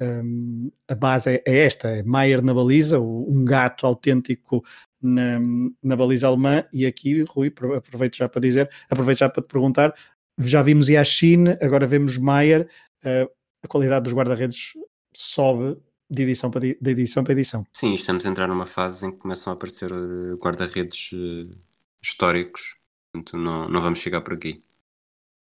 um, 0.01 0.70
a 0.89 0.95
base 0.95 1.30
é, 1.30 1.43
é 1.45 1.66
esta, 1.66 1.89
é 1.89 2.03
Maier 2.03 2.43
na 2.43 2.55
baliza, 2.55 3.01
um 3.01 3.45
gato 3.45 3.84
autêntico 3.86 4.64
na, 5.03 5.41
na 5.82 5.97
baliza 5.97 6.28
alemã, 6.28 6.64
e 6.72 6.86
aqui, 6.86 7.22
Rui, 7.28 7.53
aproveito 7.76 8.16
já 8.16 8.28
para 8.28 8.41
dizer, 8.41 8.70
aproveito 8.89 9.18
já 9.18 9.28
para 9.28 9.43
te 9.43 9.49
perguntar 9.49 9.95
já 10.41 10.62
vimos 10.62 10.89
Yashin, 10.89 11.49
agora 11.61 11.84
vemos 11.84 12.16
Maier, 12.16 12.68
a 13.03 13.66
qualidade 13.66 14.05
dos 14.05 14.12
guarda-redes 14.12 14.74
sobe 15.12 15.76
de 16.11 16.23
edição, 16.23 16.51
para, 16.51 16.61
de 16.61 16.91
edição 16.91 17.23
para 17.23 17.33
edição. 17.33 17.65
Sim, 17.73 17.95
estamos 17.95 18.25
a 18.25 18.29
entrar 18.29 18.49
numa 18.49 18.67
fase 18.67 19.07
em 19.07 19.11
que 19.11 19.19
começam 19.19 19.53
a 19.53 19.57
aparecer 19.57 19.91
eh, 19.91 20.35
guarda-redes 20.37 21.13
uh, 21.13 21.55
históricos, 22.03 22.77
portanto 23.13 23.37
não, 23.37 23.69
não 23.69 23.83
vamos 23.83 23.99
chegar 23.99 24.21
por 24.23 24.35
aqui. 24.35 24.63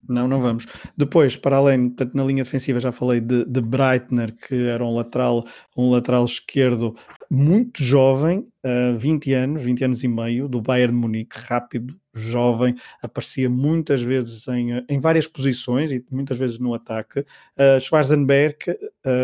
Não, 0.07 0.27
não 0.27 0.41
vamos. 0.41 0.65
Depois, 0.95 1.35
para 1.35 1.57
além, 1.57 1.89
portanto, 1.89 2.15
na 2.15 2.23
linha 2.23 2.43
defensiva 2.43 2.79
já 2.79 2.91
falei 2.91 3.19
de, 3.19 3.43
de 3.43 3.61
Breitner, 3.61 4.33
que 4.33 4.55
era 4.55 4.83
um 4.83 4.95
lateral, 4.95 5.45
um 5.75 5.89
lateral 5.89 6.23
esquerdo 6.23 6.95
muito 7.29 7.83
jovem, 7.83 8.47
uh, 8.65 8.97
20 8.97 9.33
anos, 9.33 9.61
20 9.61 9.83
anos 9.83 10.03
e 10.03 10.07
meio, 10.07 10.47
do 10.47 10.59
Bayern 10.59 10.93
de 10.93 10.99
Munique, 10.99 11.37
rápido, 11.37 11.99
jovem, 12.13 12.75
aparecia 13.01 13.49
muitas 13.49 14.01
vezes 14.01 14.47
em, 14.47 14.83
em 14.89 14.99
várias 14.99 15.27
posições 15.27 15.91
e 15.91 16.03
muitas 16.09 16.39
vezes 16.39 16.57
no 16.57 16.73
ataque. 16.73 17.19
Uh, 17.19 17.79
Schwarzenberg, 17.79 18.57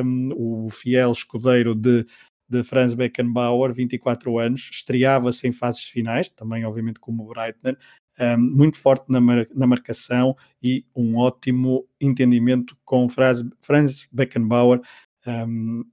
um, 0.05 0.29
o 0.35 0.69
fiel 0.69 1.11
escudeiro 1.11 1.73
de, 1.73 2.05
de 2.47 2.63
Franz 2.63 2.93
Beckenbauer, 2.93 3.73
24 3.73 4.37
anos, 4.37 4.69
estreava-se 4.71 5.47
em 5.47 5.51
fases 5.51 5.85
finais, 5.85 6.29
também 6.29 6.63
obviamente 6.63 6.99
como 6.99 7.25
Breitner, 7.25 7.75
um, 8.19 8.37
muito 8.37 8.79
forte 8.79 9.05
na, 9.09 9.19
mar, 9.19 9.47
na, 9.53 9.65
marcação 9.65 10.35
e 10.61 10.85
um 10.95 11.17
ótimo 11.17 11.87
entendimento 11.99 12.77
com 12.85 13.09
Franz, 13.09 13.43
Franz 13.61 14.07
Beckenbauer. 14.11 14.79
Um, 15.25 15.83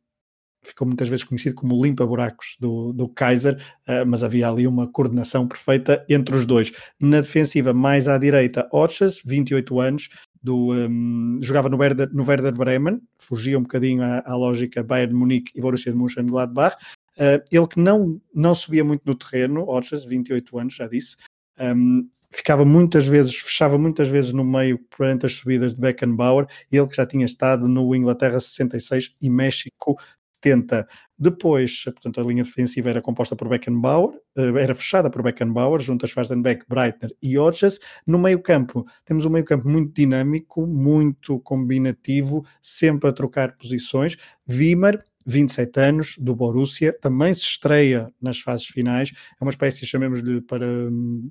ficou 0.63 0.87
muitas 0.87 1.09
vezes 1.09 1.25
conhecido 1.25 1.57
como 1.57 1.83
limpa-buracos 1.83 2.57
do, 2.61 2.93
do 2.93 3.09
Kaiser, 3.09 3.61
uh, 3.89 4.07
mas 4.07 4.23
havia 4.23 4.49
ali 4.49 4.67
uma 4.67 4.87
coordenação 4.87 5.47
perfeita 5.47 6.05
entre 6.09 6.37
os 6.37 6.47
dois. 6.47 6.73
Na 7.01 7.21
defensiva, 7.21 7.73
mais 7.73 8.09
à 8.09 8.17
direita, 8.17 8.69
Otschas, 8.73 9.21
28 9.25 9.81
anos, 9.81 10.09
do, 10.43 10.73
um, 10.73 11.39
jogava 11.41 11.69
no 11.69 11.77
Werder, 11.77 12.11
no 12.13 12.25
Werder 12.25 12.53
Bremen, 12.53 13.01
fugia 13.19 13.59
um 13.59 13.63
bocadinho 13.63 14.03
à, 14.03 14.23
à 14.25 14.35
lógica 14.35 14.83
Bayern 14.83 15.13
de 15.13 15.19
Munique 15.19 15.53
e 15.55 15.61
Borussia 15.61 15.93
de 15.93 15.99
Mönchengladbach. 15.99 16.77
Uh, 17.17 17.43
ele 17.51 17.67
que 17.67 17.79
não, 17.79 18.21
não 18.35 18.55
subia 18.55 18.83
muito 18.83 19.03
no 19.05 19.15
terreno, 19.15 19.69
Otschas, 19.69 20.05
28 20.05 20.59
anos, 20.59 20.75
já 20.75 20.87
disse, 20.87 21.17
um, 21.61 22.09
ficava 22.31 22.65
muitas 22.65 23.07
vezes, 23.07 23.37
fechava 23.37 23.77
muitas 23.77 24.09
vezes 24.09 24.33
no 24.33 24.43
meio 24.43 24.79
perante 24.97 25.27
as 25.27 25.35
subidas 25.35 25.75
de 25.75 25.81
Beckenbauer, 25.81 26.47
ele 26.71 26.87
que 26.87 26.97
já 26.97 27.07
tinha 27.07 27.27
estado 27.27 27.69
no 27.69 27.95
Inglaterra 27.95 28.41
66 28.41 29.15
e 29.21 29.29
México 29.29 29.97
70. 30.43 30.87
Depois, 31.19 31.85
portanto, 31.85 32.21
a 32.21 32.25
linha 32.25 32.43
defensiva 32.43 32.91
era 32.91 33.01
composta 33.01 33.37
por 33.37 33.49
Beckenbauer, 33.49 34.19
eh, 34.37 34.61
era 34.61 34.75
fechada 34.75 35.09
por 35.09 35.23
Beckenbauer, 35.23 35.81
junto 35.81 36.05
a 36.05 36.09
Schwarzenbeck, 36.09 36.65
Breitner 36.69 37.15
e 37.23 37.39
Hodges. 37.39 37.79
No 38.07 38.19
meio-campo, 38.19 38.85
temos 39.05 39.25
um 39.25 39.31
meio-campo 39.31 39.69
muito 39.69 39.95
dinâmico, 39.95 40.67
muito 40.67 41.39
combinativo, 41.41 42.45
sempre 42.61 43.09
a 43.09 43.13
trocar 43.13 43.57
posições. 43.57 44.17
Wimmer, 44.49 45.03
27 45.27 45.81
anos, 45.81 46.17
do 46.19 46.35
Borussia, 46.35 46.97
também 47.01 47.35
se 47.35 47.43
estreia 47.43 48.13
nas 48.21 48.39
fases 48.39 48.67
finais, 48.67 49.13
é 49.41 49.45
uma 49.45 49.51
espécie, 49.51 49.87
chamemos-lhe 49.87 50.41
para, 50.41 50.67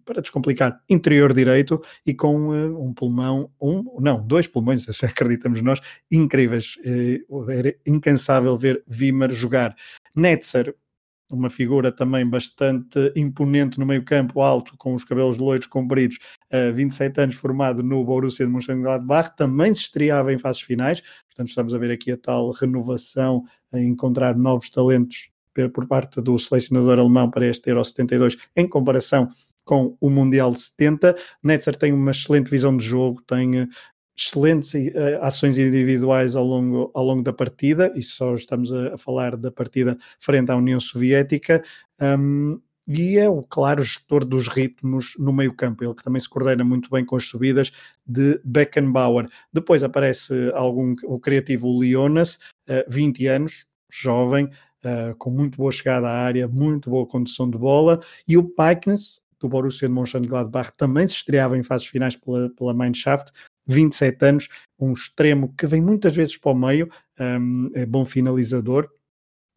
para 0.05 0.21
descomplicar, 0.21 0.81
interior 0.89 1.33
direito 1.33 1.81
e 2.05 2.13
com 2.13 2.49
uh, 2.49 2.83
um 2.83 2.93
pulmão, 2.93 3.49
um, 3.61 3.99
não, 3.99 4.25
dois 4.25 4.47
pulmões, 4.47 4.85
acreditamos 5.03 5.61
nós, 5.61 5.79
incríveis. 6.11 6.75
Uh, 7.29 7.49
era 7.51 7.75
incansável 7.85 8.57
ver 8.57 8.83
Wimmer 8.89 9.31
jogar. 9.31 9.75
Netzer, 10.15 10.75
uma 11.31 11.49
figura 11.49 11.91
também 11.91 12.27
bastante 12.29 13.11
imponente 13.15 13.79
no 13.79 13.85
meio 13.85 14.03
campo, 14.03 14.41
alto, 14.41 14.75
com 14.77 14.93
os 14.93 15.05
cabelos 15.05 15.37
loiros 15.37 15.65
compridos, 15.65 16.17
uh, 16.51 16.73
27 16.73 17.21
anos, 17.21 17.35
formado 17.35 17.81
no 17.81 18.03
Borussia 18.03 18.45
de 18.45 18.51
Mönchengladbach, 18.51 19.35
também 19.37 19.73
se 19.73 19.81
estreava 19.81 20.33
em 20.33 20.37
fases 20.37 20.61
finais, 20.61 21.01
portanto 21.41 21.49
estamos 21.49 21.73
a 21.73 21.77
ver 21.77 21.91
aqui 21.91 22.11
a 22.11 22.17
tal 22.17 22.51
renovação, 22.51 23.43
a 23.71 23.79
encontrar 23.79 24.35
novos 24.35 24.69
talentos 24.69 25.29
por 25.73 25.87
parte 25.87 26.21
do 26.21 26.37
selecionador 26.39 26.99
alemão 26.99 27.29
para 27.29 27.45
este 27.45 27.69
Euro 27.69 27.83
72 27.83 28.37
em 28.55 28.67
comparação 28.67 29.29
com 29.63 29.95
o 29.99 30.09
Mundial 30.09 30.51
de 30.51 30.61
70. 30.61 31.15
Netzer 31.43 31.75
tem 31.75 31.91
uma 31.91 32.11
excelente 32.11 32.49
visão 32.49 32.75
de 32.75 32.85
jogo, 32.85 33.21
tem 33.23 33.67
excelentes 34.17 34.73
uh, 34.73 35.21
ações 35.21 35.57
individuais 35.57 36.35
ao 36.35 36.45
longo, 36.45 36.91
ao 36.93 37.03
longo 37.03 37.23
da 37.23 37.33
partida, 37.33 37.91
e 37.95 38.01
só 38.01 38.33
estamos 38.35 38.73
a, 38.73 38.95
a 38.95 38.97
falar 38.97 39.35
da 39.35 39.51
partida 39.51 39.97
frente 40.19 40.51
à 40.51 40.55
União 40.55 40.79
Soviética, 40.79 41.63
um, 42.01 42.59
e 42.93 43.17
é 43.17 43.29
o 43.29 43.41
claro 43.41 43.81
gestor 43.81 44.25
dos 44.25 44.47
ritmos 44.47 45.13
no 45.17 45.31
meio 45.31 45.53
campo, 45.53 45.83
ele 45.83 45.93
que 45.93 46.03
também 46.03 46.19
se 46.19 46.27
coordena 46.27 46.63
muito 46.63 46.89
bem 46.89 47.05
com 47.05 47.15
as 47.15 47.25
subidas 47.25 47.71
de 48.05 48.41
Beckenbauer. 48.43 49.29
Depois 49.53 49.83
aparece 49.83 50.51
algum, 50.53 50.93
o 51.05 51.19
criativo 51.19 51.79
Leonas, 51.79 52.35
uh, 52.67 52.83
20 52.89 53.27
anos, 53.27 53.65
jovem, 53.89 54.45
uh, 54.45 55.15
com 55.17 55.29
muito 55.29 55.57
boa 55.57 55.71
chegada 55.71 56.09
à 56.09 56.19
área, 56.19 56.47
muito 56.47 56.89
boa 56.89 57.07
condução 57.07 57.49
de 57.49 57.57
bola, 57.57 58.01
e 58.27 58.37
o 58.37 58.43
Piknes, 58.43 59.21
do 59.39 59.47
Borussia 59.47 59.87
de 59.87 59.93
Mönchengladbach, 59.93 60.73
também 60.75 61.07
se 61.07 61.15
estreava 61.15 61.57
em 61.57 61.63
fases 61.63 61.87
finais 61.87 62.15
pela, 62.15 62.49
pela 62.49 62.73
Mannschaft, 62.73 63.31
27 63.67 64.25
anos, 64.25 64.49
um 64.77 64.91
extremo 64.91 65.53
que 65.55 65.65
vem 65.65 65.81
muitas 65.81 66.13
vezes 66.13 66.35
para 66.35 66.51
o 66.51 66.55
meio, 66.55 66.89
um, 67.19 67.71
é 67.73 67.85
bom 67.85 68.03
finalizador, 68.03 68.89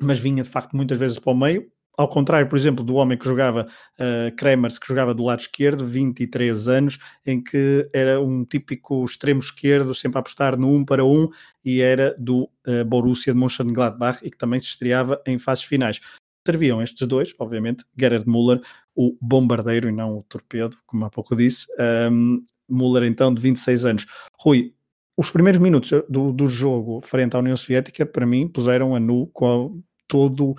mas 0.00 0.18
vinha 0.18 0.42
de 0.42 0.48
facto 0.48 0.76
muitas 0.76 0.98
vezes 0.98 1.18
para 1.18 1.32
o 1.32 1.36
meio. 1.36 1.73
Ao 1.96 2.08
contrário, 2.08 2.48
por 2.48 2.56
exemplo, 2.56 2.84
do 2.84 2.94
homem 2.94 3.16
que 3.16 3.24
jogava 3.24 3.68
uh, 3.98 4.34
Kremers, 4.36 4.78
que 4.78 4.86
jogava 4.86 5.14
do 5.14 5.22
lado 5.22 5.40
esquerdo, 5.40 5.86
23 5.86 6.68
anos, 6.68 6.98
em 7.24 7.42
que 7.42 7.88
era 7.92 8.20
um 8.20 8.44
típico 8.44 9.04
extremo 9.04 9.40
esquerdo, 9.40 9.94
sempre 9.94 10.18
a 10.18 10.20
apostar 10.20 10.58
no 10.58 10.68
1 10.68 10.74
um 10.74 10.84
para 10.84 11.04
1, 11.04 11.08
um, 11.08 11.28
e 11.64 11.80
era 11.80 12.14
do 12.18 12.50
uh, 12.66 12.84
Borussia 12.84 13.32
de 13.32 13.38
Mönchengladbach 13.38 14.18
e 14.24 14.30
que 14.30 14.36
também 14.36 14.58
se 14.58 14.66
estreava 14.66 15.22
em 15.24 15.38
fases 15.38 15.64
finais. 15.64 16.00
Serviam 16.44 16.82
estes 16.82 17.06
dois, 17.06 17.32
obviamente, 17.38 17.84
Gerard 17.96 18.28
Müller, 18.28 18.60
o 18.94 19.16
bombardeiro 19.20 19.88
e 19.88 19.92
não 19.92 20.18
o 20.18 20.22
torpedo, 20.24 20.76
como 20.86 21.04
há 21.04 21.10
pouco 21.10 21.36
disse, 21.36 21.66
um, 22.10 22.42
Muller, 22.68 23.04
então, 23.04 23.32
de 23.32 23.40
26 23.40 23.84
anos. 23.84 24.06
Rui, 24.38 24.74
os 25.16 25.30
primeiros 25.30 25.60
minutos 25.60 25.90
do, 26.08 26.32
do 26.32 26.46
jogo 26.48 27.00
frente 27.02 27.36
à 27.36 27.38
União 27.38 27.56
Soviética, 27.56 28.04
para 28.04 28.26
mim, 28.26 28.48
puseram 28.48 28.96
a 28.96 29.00
nu 29.00 29.28
com 29.28 29.80
todo 30.08 30.54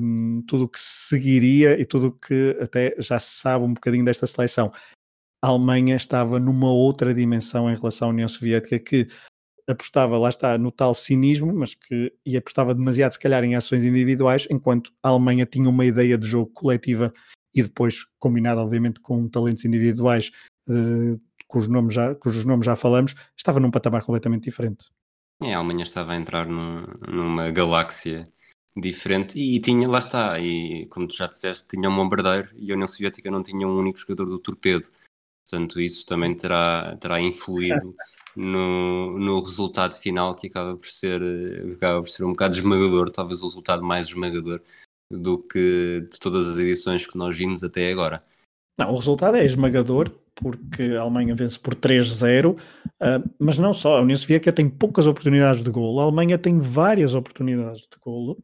um, 0.00 0.42
tudo 0.46 0.64
o 0.64 0.68
que 0.68 0.78
seguiria 0.80 1.80
e 1.80 1.84
tudo 1.84 2.08
o 2.08 2.12
que 2.12 2.56
até 2.60 2.94
já 2.98 3.18
se 3.18 3.40
sabe 3.40 3.64
um 3.64 3.74
bocadinho 3.74 4.04
desta 4.04 4.26
seleção. 4.26 4.70
A 5.42 5.48
Alemanha 5.48 5.96
estava 5.96 6.40
numa 6.40 6.72
outra 6.72 7.12
dimensão 7.12 7.70
em 7.70 7.76
relação 7.76 8.08
à 8.08 8.10
União 8.10 8.28
Soviética 8.28 8.78
que 8.78 9.08
apostava, 9.68 10.16
lá 10.18 10.28
está, 10.28 10.56
no 10.56 10.70
tal 10.70 10.94
cinismo, 10.94 11.52
mas 11.52 11.74
que 11.74 12.12
e 12.24 12.36
apostava 12.36 12.74
demasiado, 12.74 13.12
se 13.12 13.20
calhar, 13.20 13.42
em 13.44 13.54
ações 13.54 13.84
individuais, 13.84 14.46
enquanto 14.50 14.92
a 15.02 15.08
Alemanha 15.08 15.44
tinha 15.44 15.68
uma 15.68 15.84
ideia 15.84 16.16
de 16.16 16.26
jogo 16.26 16.50
coletiva 16.52 17.12
e 17.54 17.62
depois 17.62 18.06
combinada, 18.18 18.60
obviamente, 18.60 19.00
com 19.00 19.28
talentos 19.28 19.64
individuais 19.64 20.30
uh, 20.68 21.20
cujos 21.48 21.68
nomes 21.68 21.94
já, 21.94 22.14
cujos 22.14 22.44
nomes 22.44 22.66
já 22.66 22.76
falamos, 22.76 23.14
estava 23.36 23.60
num 23.60 23.70
patamar 23.70 24.02
completamente 24.02 24.44
diferente. 24.44 24.90
É, 25.42 25.54
a 25.54 25.58
Alemanha 25.58 25.82
estava 25.82 26.12
a 26.12 26.16
entrar 26.16 26.46
numa 26.46 27.50
galáxia 27.50 28.28
diferente 28.76 29.38
e, 29.38 29.56
e, 29.56 29.60
tinha, 29.60 29.88
lá 29.88 29.98
está, 29.98 30.38
e 30.38 30.86
como 30.86 31.08
tu 31.08 31.16
já 31.16 31.26
disseste, 31.26 31.68
tinha 31.68 31.88
um 31.88 31.96
bombardeiro 31.96 32.50
e 32.56 32.70
a 32.70 32.74
União 32.74 32.86
Soviética 32.86 33.30
não 33.30 33.42
tinha 33.42 33.66
um 33.66 33.76
único 33.76 33.98
jogador 33.98 34.26
do 34.26 34.38
torpedo. 34.38 34.86
Portanto, 35.48 35.80
isso 35.80 36.04
também 36.04 36.34
terá, 36.34 36.96
terá 36.96 37.20
influído 37.20 37.94
no, 38.34 39.18
no 39.18 39.40
resultado 39.40 39.94
final 39.94 40.34
que 40.34 40.48
acaba 40.48 40.76
por 40.76 40.88
ser 40.88 41.22
acaba 41.76 42.02
por 42.02 42.08
ser 42.08 42.24
um 42.24 42.32
bocado 42.32 42.56
esmagador, 42.56 43.10
talvez 43.10 43.42
o 43.42 43.46
resultado 43.46 43.82
mais 43.82 44.08
esmagador 44.08 44.60
do 45.10 45.38
que 45.38 46.06
de 46.10 46.18
todas 46.18 46.48
as 46.48 46.58
edições 46.58 47.06
que 47.06 47.16
nós 47.16 47.36
vimos 47.36 47.62
até 47.62 47.90
agora. 47.92 48.22
Não, 48.76 48.92
o 48.92 48.96
resultado 48.96 49.36
é 49.36 49.44
esmagador 49.44 50.10
porque 50.34 50.82
a 50.82 51.00
Alemanha 51.00 51.34
vence 51.34 51.58
por 51.58 51.74
3-0, 51.74 52.50
uh, 52.50 52.60
ah, 53.00 53.22
mas 53.38 53.56
não 53.56 53.72
só, 53.72 53.96
a 53.96 54.02
União 54.02 54.16
Soviética 54.16 54.52
tem 54.52 54.68
poucas 54.68 55.06
oportunidades 55.06 55.62
de 55.62 55.70
golo, 55.70 55.98
a 55.98 56.02
Alemanha 56.02 56.36
tem 56.36 56.60
várias 56.60 57.14
oportunidades 57.14 57.82
de 57.82 57.96
golo, 58.04 58.36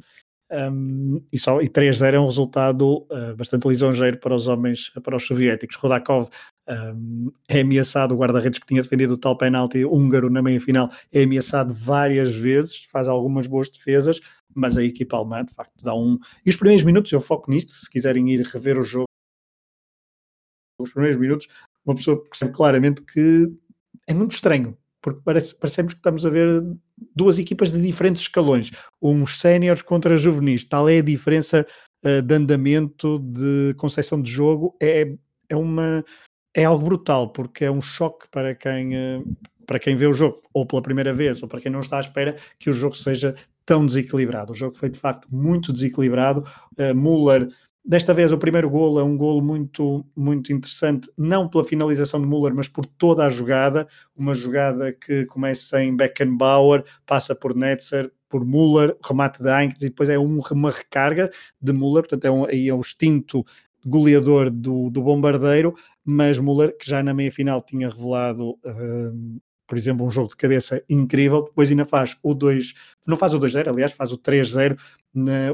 um, 0.52 1.24
e, 1.32 1.38
só, 1.38 1.60
e 1.62 1.68
3-0 1.68 2.12
é 2.12 2.20
um 2.20 2.26
resultado 2.26 3.06
uh, 3.10 3.34
bastante 3.36 3.66
lisonjeiro 3.66 4.18
para 4.18 4.34
os 4.34 4.48
homens, 4.48 4.90
para 5.02 5.16
os 5.16 5.26
soviéticos. 5.26 5.76
Rodakov 5.76 6.28
um, 6.68 7.32
é 7.48 7.60
ameaçado, 7.60 8.14
o 8.14 8.18
guarda-redes 8.18 8.58
que 8.58 8.66
tinha 8.66 8.82
defendido 8.82 9.14
o 9.14 9.16
tal 9.16 9.36
penalti 9.36 9.84
húngaro 9.84 10.28
na 10.28 10.42
meia-final, 10.42 10.90
é 11.10 11.22
ameaçado 11.22 11.72
várias 11.72 12.34
vezes, 12.34 12.84
faz 12.84 13.08
algumas 13.08 13.46
boas 13.46 13.70
defesas, 13.70 14.20
mas 14.54 14.76
a 14.76 14.84
equipa 14.84 15.16
alemã, 15.16 15.44
de 15.44 15.54
facto, 15.54 15.82
dá 15.82 15.94
um... 15.94 16.18
E 16.44 16.50
os 16.50 16.56
primeiros 16.56 16.84
minutos, 16.84 17.10
eu 17.12 17.20
foco 17.20 17.50
nisto, 17.50 17.72
se 17.72 17.90
quiserem 17.90 18.30
ir 18.30 18.42
rever 18.42 18.78
o 18.78 18.82
jogo, 18.82 19.06
os 20.78 20.92
primeiros 20.92 21.18
minutos, 21.18 21.48
uma 21.84 21.94
pessoa 21.94 22.22
percebe 22.22 22.52
claramente 22.52 23.02
que 23.02 23.50
é 24.06 24.12
muito 24.12 24.32
estranho, 24.32 24.76
porque 25.02 25.20
parece, 25.24 25.54
parecemos 25.54 25.92
que 25.92 25.98
estamos 25.98 26.24
a 26.24 26.30
ver 26.30 26.62
duas 27.14 27.38
equipas 27.38 27.70
de 27.70 27.82
diferentes 27.82 28.22
escalões, 28.22 28.70
uns 29.00 29.38
séniores 29.38 29.82
contra 29.82 30.16
juvenis, 30.16 30.64
tal 30.64 30.88
é 30.88 30.98
a 30.98 31.02
diferença 31.02 31.66
uh, 32.04 32.22
de 32.22 32.34
andamento, 32.34 33.18
de 33.18 33.74
concepção 33.76 34.22
de 34.22 34.30
jogo, 34.30 34.76
é, 34.80 35.12
é 35.48 35.56
uma 35.56 36.04
é 36.54 36.64
algo 36.64 36.84
brutal, 36.84 37.30
porque 37.30 37.64
é 37.64 37.70
um 37.70 37.80
choque 37.80 38.28
para 38.30 38.54
quem, 38.54 38.94
eh, 38.94 39.22
para 39.66 39.78
quem 39.78 39.96
vê 39.96 40.06
o 40.06 40.12
jogo, 40.12 40.42
ou 40.52 40.66
pela 40.66 40.82
primeira 40.82 41.12
vez, 41.12 41.42
ou 41.42 41.48
para 41.48 41.60
quem 41.60 41.72
não 41.72 41.80
está 41.80 41.96
à 41.96 42.00
espera 42.00 42.36
que 42.58 42.68
o 42.68 42.72
jogo 42.72 42.94
seja 42.94 43.34
tão 43.64 43.86
desequilibrado. 43.86 44.52
O 44.52 44.54
jogo 44.54 44.76
foi 44.76 44.90
de 44.90 44.98
facto 44.98 45.26
muito 45.30 45.72
desequilibrado. 45.72 46.44
Uh, 46.78 46.94
Muller, 46.94 47.48
desta 47.84 48.14
vez 48.14 48.32
o 48.32 48.38
primeiro 48.38 48.70
golo 48.70 49.00
é 49.00 49.04
um 49.04 49.16
golo 49.16 49.42
muito, 49.42 50.04
muito 50.16 50.52
interessante, 50.52 51.10
não 51.16 51.48
pela 51.48 51.64
finalização 51.64 52.20
de 52.20 52.26
Muller, 52.26 52.54
mas 52.54 52.68
por 52.68 52.86
toda 52.86 53.24
a 53.24 53.28
jogada. 53.28 53.86
Uma 54.16 54.34
jogada 54.34 54.92
que 54.92 55.26
começa 55.26 55.82
em 55.82 55.96
Beckenbauer, 55.96 56.84
passa 57.06 57.34
por 57.34 57.54
Netzer, 57.54 58.10
por 58.28 58.44
Muller, 58.44 58.96
remate 59.04 59.42
de 59.42 59.48
Heinz 59.48 59.74
e 59.82 59.90
depois 59.90 60.08
é 60.08 60.18
uma 60.18 60.70
recarga 60.70 61.30
de 61.60 61.72
Muller, 61.72 62.02
portanto 62.02 62.24
é 62.24 62.30
um, 62.30 62.46
é 62.46 62.72
o 62.72 62.80
instinto 62.80 63.44
goleador 63.84 64.50
do, 64.50 64.88
do 64.88 65.02
Bombardeiro, 65.02 65.74
mas 66.04 66.38
Muller, 66.38 66.76
que 66.76 66.88
já 66.88 67.02
na 67.02 67.12
meia-final 67.12 67.60
tinha 67.62 67.90
revelado, 67.90 68.50
uh, 68.50 69.40
por 69.72 69.78
exemplo, 69.78 70.04
um 70.04 70.10
jogo 70.10 70.28
de 70.28 70.36
cabeça 70.36 70.84
incrível, 70.86 71.44
depois 71.44 71.70
ainda 71.70 71.86
faz 71.86 72.14
o 72.22 72.34
2, 72.34 72.74
não 73.06 73.16
faz 73.16 73.32
o 73.32 73.40
2-0, 73.40 73.68
aliás, 73.68 73.90
faz 73.92 74.12
o 74.12 74.18
3-0, 74.18 74.76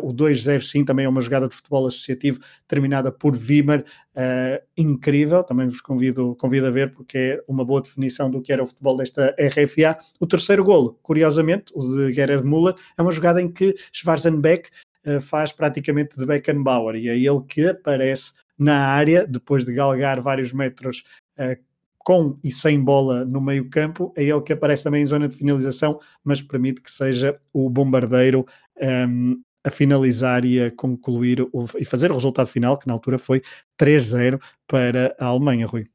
o 0.02 0.12
2-0 0.12 0.60
sim, 0.60 0.84
também 0.84 1.06
é 1.06 1.08
uma 1.08 1.20
jogada 1.20 1.46
de 1.46 1.54
futebol 1.54 1.86
associativo 1.86 2.40
terminada 2.66 3.12
por 3.12 3.36
Wimmer, 3.36 3.84
uh, 4.16 4.60
incrível, 4.76 5.44
também 5.44 5.68
vos 5.68 5.80
convido, 5.80 6.34
convido 6.34 6.66
a 6.66 6.70
ver 6.70 6.92
porque 6.92 7.16
é 7.16 7.44
uma 7.46 7.64
boa 7.64 7.80
definição 7.80 8.28
do 8.28 8.42
que 8.42 8.52
era 8.52 8.60
o 8.60 8.66
futebol 8.66 8.96
desta 8.96 9.36
RFA. 9.38 9.96
O 10.18 10.26
terceiro 10.26 10.64
golo, 10.64 10.98
curiosamente, 11.00 11.72
o 11.72 11.86
de 11.86 12.12
Gerard 12.12 12.44
Müller, 12.44 12.74
é 12.96 13.02
uma 13.02 13.12
jogada 13.12 13.40
em 13.40 13.48
que 13.48 13.72
Schwarzenbeck 13.92 14.68
uh, 15.06 15.20
faz 15.20 15.52
praticamente 15.52 16.18
de 16.18 16.26
Beckenbauer 16.26 16.96
e 16.96 17.08
é 17.08 17.16
ele 17.16 17.42
que 17.46 17.68
aparece 17.68 18.32
na 18.58 18.84
área, 18.84 19.24
depois 19.24 19.64
de 19.64 19.72
galgar 19.72 20.20
vários 20.20 20.52
metros 20.52 21.04
uh, 21.38 21.67
com 21.98 22.38
e 22.42 22.50
sem 22.50 22.82
bola 22.82 23.24
no 23.24 23.40
meio 23.40 23.68
campo, 23.68 24.12
é 24.16 24.24
ele 24.24 24.40
que 24.40 24.52
aparece 24.52 24.84
também 24.84 25.02
em 25.02 25.06
zona 25.06 25.28
de 25.28 25.36
finalização, 25.36 26.00
mas 26.24 26.40
permite 26.40 26.80
que 26.80 26.90
seja 26.90 27.38
o 27.52 27.68
bombardeiro 27.68 28.46
um, 28.80 29.40
a 29.64 29.70
finalizar 29.70 30.44
e 30.44 30.60
a 30.60 30.70
concluir 30.70 31.42
o, 31.52 31.66
e 31.78 31.84
fazer 31.84 32.10
o 32.10 32.14
resultado 32.14 32.46
final, 32.46 32.78
que 32.78 32.86
na 32.86 32.94
altura 32.94 33.18
foi 33.18 33.42
3-0 33.80 34.40
para 34.66 35.14
a 35.18 35.26
Alemanha, 35.26 35.66
Rui. 35.66 35.88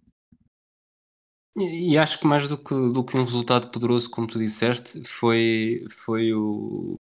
E 1.56 1.98
acho 1.98 2.20
que 2.20 2.26
mais 2.26 2.48
do 2.48 2.58
que, 2.58 2.74
do 2.74 3.04
que 3.04 3.16
um 3.16 3.24
resultado 3.24 3.70
poderoso, 3.70 4.10
como 4.10 4.26
tu 4.26 4.40
disseste, 4.40 5.04
foi, 5.04 5.86
foi 5.92 6.34
o, 6.34 7.00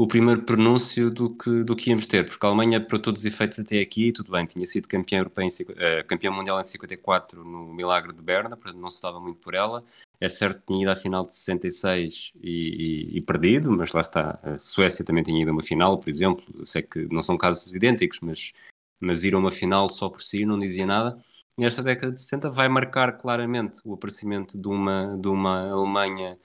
o 0.00 0.08
primeiro 0.08 0.40
pronúncio 0.44 1.10
do 1.10 1.28
que, 1.28 1.62
do 1.62 1.76
que 1.76 1.90
íamos 1.90 2.06
ter, 2.06 2.26
porque 2.26 2.46
a 2.46 2.48
Alemanha, 2.48 2.80
para 2.80 2.98
todos 2.98 3.20
os 3.20 3.26
efeitos 3.26 3.58
até 3.58 3.80
aqui, 3.80 4.10
tudo 4.10 4.32
bem, 4.32 4.46
tinha 4.46 4.64
sido 4.64 4.88
campeã, 4.88 5.18
europeia 5.18 5.46
em, 5.46 5.50
uh, 5.50 6.06
campeã 6.06 6.30
mundial 6.30 6.58
em 6.58 6.62
54 6.62 7.44
no 7.44 7.74
Milagre 7.74 8.14
de 8.14 8.22
Berna, 8.22 8.56
portanto 8.56 8.80
não 8.80 8.88
se 8.88 9.02
dava 9.02 9.20
muito 9.20 9.40
por 9.40 9.54
ela. 9.54 9.84
É 10.18 10.26
certo 10.26 10.60
que 10.60 10.68
tinha 10.68 10.80
ido 10.84 10.90
à 10.90 10.96
final 10.96 11.26
de 11.26 11.36
66 11.36 12.32
e, 12.42 13.10
e, 13.12 13.18
e, 13.18 13.20
perdido, 13.20 13.70
mas 13.72 13.92
lá 13.92 14.00
está. 14.00 14.40
A 14.42 14.56
Suécia 14.56 15.04
também 15.04 15.22
tinha 15.22 15.42
ido 15.42 15.50
a 15.50 15.52
uma 15.52 15.62
final, 15.62 15.98
por 15.98 16.08
exemplo. 16.08 16.64
Sei 16.64 16.80
que 16.80 17.06
não 17.12 17.22
são 17.22 17.36
casos 17.36 17.74
idênticos, 17.74 18.20
mas, 18.22 18.52
mas 18.98 19.22
ir 19.22 19.34
a 19.34 19.38
uma 19.38 19.50
final 19.50 19.90
só 19.90 20.08
por 20.08 20.22
si 20.22 20.46
não 20.46 20.58
dizia 20.58 20.86
nada. 20.86 21.22
E 21.58 21.64
esta 21.66 21.82
década 21.82 22.10
de 22.10 22.22
70 22.22 22.48
vai 22.48 22.70
marcar 22.70 23.18
claramente 23.18 23.82
o 23.84 23.92
aparecimento 23.92 24.56
de 24.56 24.66
uma, 24.66 25.18
de 25.20 25.28
uma 25.28 25.70
Alemanha 25.70 26.38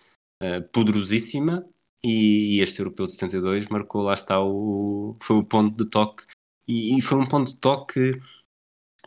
uh, 0.44 0.62
poderosíssima, 0.74 1.66
e, 2.06 2.62
este 2.62 2.80
europeu 2.80 3.06
de 3.06 3.14
72 3.14 3.68
marcou, 3.68 4.04
lá 4.04 4.14
está, 4.14 4.42
o, 4.42 5.16
foi 5.22 5.38
o 5.38 5.44
ponto 5.44 5.76
de 5.76 5.90
toque, 5.90 6.24
e, 6.68 6.98
e 6.98 7.02
foi 7.02 7.18
um 7.18 7.26
ponto 7.26 7.52
de 7.52 7.58
toque 7.58 8.20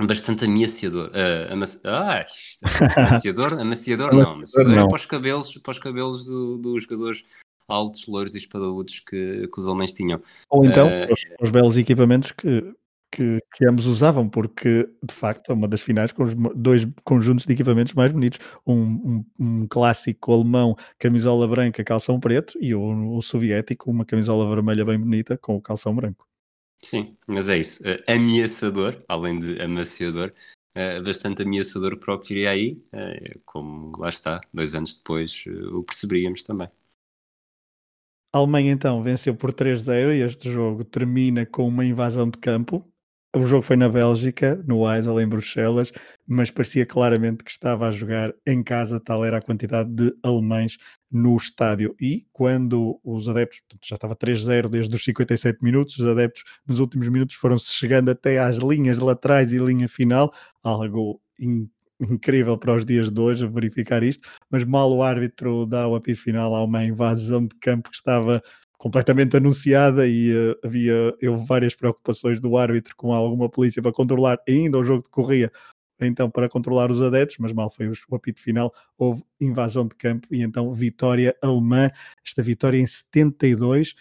bastante 0.07 0.44
ameaçador. 0.44 1.11
Uh, 1.11 1.53
amaci... 1.53 1.80
ah, 1.84 2.24
amaciador? 2.96 3.53
amaciador 3.55 4.14
não, 4.14 4.32
amaciador 4.32 4.72
não. 4.72 4.84
É 4.84 4.88
para 4.88 4.96
os 4.96 5.07
cabelos, 5.07 5.59
para 5.59 5.70
os 5.70 5.78
cabelos 5.78 6.26
do, 6.26 6.59
dos 6.59 6.84
jogadores 6.84 7.24
altos, 7.66 8.07
loiros 8.07 8.34
e 8.34 8.38
espadaúdos 8.38 9.01
que, 9.01 9.49
que 9.49 9.61
os 9.61 9.66
alemães 9.66 9.92
tinham. 9.92 10.22
Ou 10.49 10.64
então, 10.64 10.88
uh, 10.88 11.12
os, 11.12 11.20
os, 11.40 11.51
belos 11.51 11.76
equipamentos 11.76 12.32
que, 12.32 12.72
que, 13.11 13.40
que, 13.54 13.66
ambos 13.66 13.86
usavam, 13.86 14.28
porque 14.28 14.88
de 15.02 15.14
facto 15.14 15.50
é 15.50 15.54
uma 15.54 15.68
das 15.68 15.80
finais 15.80 16.12
com 16.12 16.24
os 16.24 16.34
dois 16.54 16.86
conjuntos 17.04 17.46
de 17.46 17.52
equipamentos 17.52 17.94
mais 17.94 18.12
bonitos. 18.12 18.38
Um, 18.66 18.74
um, 18.82 19.24
um 19.38 19.66
clássico 19.66 20.32
alemão, 20.32 20.76
camisola 20.98 21.46
branca, 21.48 21.82
calção 21.84 22.20
preto, 22.20 22.59
e 22.61 22.74
o, 22.74 23.16
o, 23.16 23.22
soviético, 23.22 23.90
uma 23.90 24.04
camisola 24.04 24.48
vermelha 24.48 24.84
bem 24.84 24.98
bonita 24.98 25.36
com 25.38 25.56
o 25.56 25.62
calção 25.62 25.94
branco. 25.94 26.26
Sim, 26.82 27.16
mas 27.26 27.48
é 27.48 27.59
isso. 27.59 27.82
Uh, 27.82 28.02
ameaçador, 28.06 29.02
além 29.09 29.38
de 29.38 29.61
amaciador, 29.61 30.32
uh, 30.76 31.02
bastante 31.02 31.42
ameaçador 31.42 31.96
para 31.98 32.14
o 32.14 32.18
que 32.20 32.34
viria 32.34 32.50
aí, 32.50 32.82
uh, 32.94 33.40
como 33.44 33.92
lá 33.98 34.09
está, 34.09 34.40
dois 34.52 34.74
anos 34.74 34.96
depois 34.96 35.44
o 35.72 35.82
perceberíamos 35.82 36.42
também. 36.44 36.68
A 38.32 38.38
Alemanha 38.38 38.72
então 38.72 39.02
venceu 39.02 39.34
por 39.34 39.52
3-0 39.52 40.14
e 40.14 40.20
este 40.20 40.52
jogo 40.52 40.84
termina 40.84 41.46
com 41.46 41.66
uma 41.66 41.84
invasão 41.84 42.28
de 42.28 42.38
campo 42.38 42.86
o 43.37 43.45
jogo 43.47 43.62
foi 43.62 43.76
na 43.76 43.89
Bélgica, 43.89 44.62
no 44.66 44.91
Eisel, 44.91 45.20
em 45.20 45.29
Bruxelas, 45.29 45.93
mas 46.26 46.51
parecia 46.51 46.87
claramente 46.87 47.45
que 47.45 47.51
estava 47.51 47.87
a 47.87 47.91
jogar 47.91 48.33
em 48.47 48.62
casa, 48.62 48.99
tal 48.99 49.24
era 49.24 49.39
a 49.39 49.43
quantidade 49.43 49.91
de 49.91 50.14
alemães 50.22 50.79
no 51.11 51.37
estádio. 51.37 51.95
E 52.01 52.26
quando 52.33 52.99
os 53.05 53.29
adeptos, 53.29 53.61
já 53.85 53.97
estava 53.97 54.16
3-0 54.16 54.68
desde 54.68 54.95
os 54.95 55.05
57 55.05 55.59
minutos, 55.62 55.99
os 55.99 56.07
adeptos 56.07 56.43
nos 56.66 56.79
últimos 56.79 57.09
minutos 57.09 57.37
foram-se 57.37 57.72
chegando 57.72 58.11
até 58.11 58.39
às 58.39 58.59
linhas 58.59 58.99
laterais 58.99 59.53
e 59.53 59.59
linha 59.59 59.89
final, 59.89 60.33
algo 60.62 61.20
incrível 62.01 62.57
para 62.57 62.74
os 62.74 62.85
dias 62.85 63.11
de 63.11 63.20
hoje 63.20 63.47
verificar 63.47 64.03
isto, 64.03 64.29
mas 64.51 64.64
mal 64.64 64.91
o 64.93 65.03
árbitro 65.03 65.66
dá 65.66 65.87
o 65.87 65.95
apito 65.95 66.20
final 66.20 66.55
a 66.55 66.64
uma 66.64 66.85
invasão 66.85 67.47
de 67.47 67.57
campo 67.57 67.91
que 67.91 67.97
estava 67.97 68.43
completamente 68.79 69.37
anunciada 69.37 70.07
e 70.07 70.33
uh, 70.33 70.57
havia 70.64 71.14
houve 71.29 71.47
várias 71.47 71.74
preocupações 71.74 72.41
do 72.41 72.57
árbitro 72.57 72.97
com 72.97 73.12
alguma 73.12 73.49
polícia 73.49 73.83
para 73.83 73.93
controlar 73.93 74.39
ainda 74.49 74.79
o 74.79 74.85
jogo 74.85 75.03
de 75.03 75.11
corria 75.11 75.53
então 76.01 76.31
para 76.31 76.49
controlar 76.49 76.91
os 76.91 77.03
adeptos, 77.03 77.39
mas 77.39 77.53
mal 77.53 77.68
foi 77.68 77.89
o 77.89 78.14
apito 78.14 78.41
final, 78.41 78.72
houve 78.97 79.24
invasão 79.41 79.87
de 79.87 79.97
campo 79.97 80.29
e 80.31 80.43
então 80.43 80.72
vitória 80.72 81.37
alemã, 81.43 81.91
esta 82.24 82.43
vitória 82.43 82.79
em 82.79 82.87
72, 82.87 83.95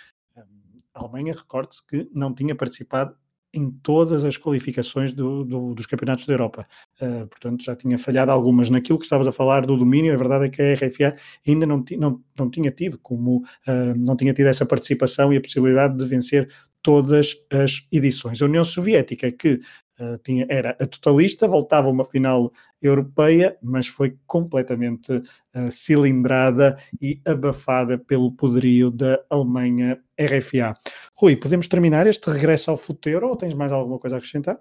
a 0.94 1.00
Alemanha, 1.00 1.34
recorde-se 1.34 1.86
que 1.86 2.10
não 2.14 2.34
tinha 2.34 2.56
participado 2.56 3.16
em 3.58 3.72
todas 3.72 4.24
as 4.24 4.38
qualificações 4.38 5.12
do, 5.12 5.44
do, 5.44 5.74
dos 5.74 5.86
campeonatos 5.86 6.26
da 6.26 6.34
Europa. 6.34 6.68
Uh, 7.02 7.28
portanto, 7.28 7.64
já 7.64 7.76
tinha 7.76 7.98
falhado 7.98 8.32
algumas. 8.32 8.70
Naquilo 8.70 9.00
que 9.00 9.06
estavas 9.06 9.28
a 9.28 9.32
falar 9.32 9.66
do 9.66 9.76
domínio, 9.76 10.14
a 10.14 10.18
verdade 10.18 10.46
é 10.46 10.50
que 10.50 10.62
a 10.62 10.74
RFA 10.76 11.16
ainda 11.48 11.66
não, 11.66 11.84
não, 11.98 12.22
não 12.38 12.50
tinha 12.50 12.72
tido 12.72 12.98
como 13.00 13.38
uh, 13.38 13.96
não 13.98 14.16
tinha 14.16 14.34
tido 14.34 14.48
essa 14.48 14.66
participação 14.66 15.34
e 15.34 15.38
a 15.38 15.42
possibilidade 15.42 15.98
de 15.98 16.06
vencer 16.06 16.48
todas 16.82 17.36
as 17.52 17.88
edições. 17.92 18.42
A 18.42 18.46
União 18.46 18.64
Soviética, 18.64 19.32
que 19.32 19.60
uh, 20.00 20.18
tinha, 20.24 20.46
era 20.50 20.72
a 20.80 20.86
totalista, 20.86 21.48
voltava 21.48 21.88
a 21.88 21.92
uma 21.92 22.06
final 22.06 22.52
europeia, 22.82 23.58
mas 23.62 23.88
foi 23.88 24.18
completamente 24.26 25.12
uh, 25.14 25.72
cilindrada 25.72 26.78
e 27.02 27.22
abafada 27.28 27.98
pelo 27.98 28.32
poderio 28.32 28.92
da 28.92 29.20
Alemanha 29.30 30.00
RFA. 30.20 30.78
Rui, 31.16 31.36
podemos 31.36 31.68
terminar 31.68 32.08
este 32.08 32.30
regresso 32.30 32.72
ao 32.72 32.78
futeiro 32.78 33.28
ou 33.28 33.36
tens 33.36 33.54
mais 33.54 33.72
alguma 33.72 34.00
coisa 34.00 34.16
a 34.16 34.20
acrescentar? 34.20 34.60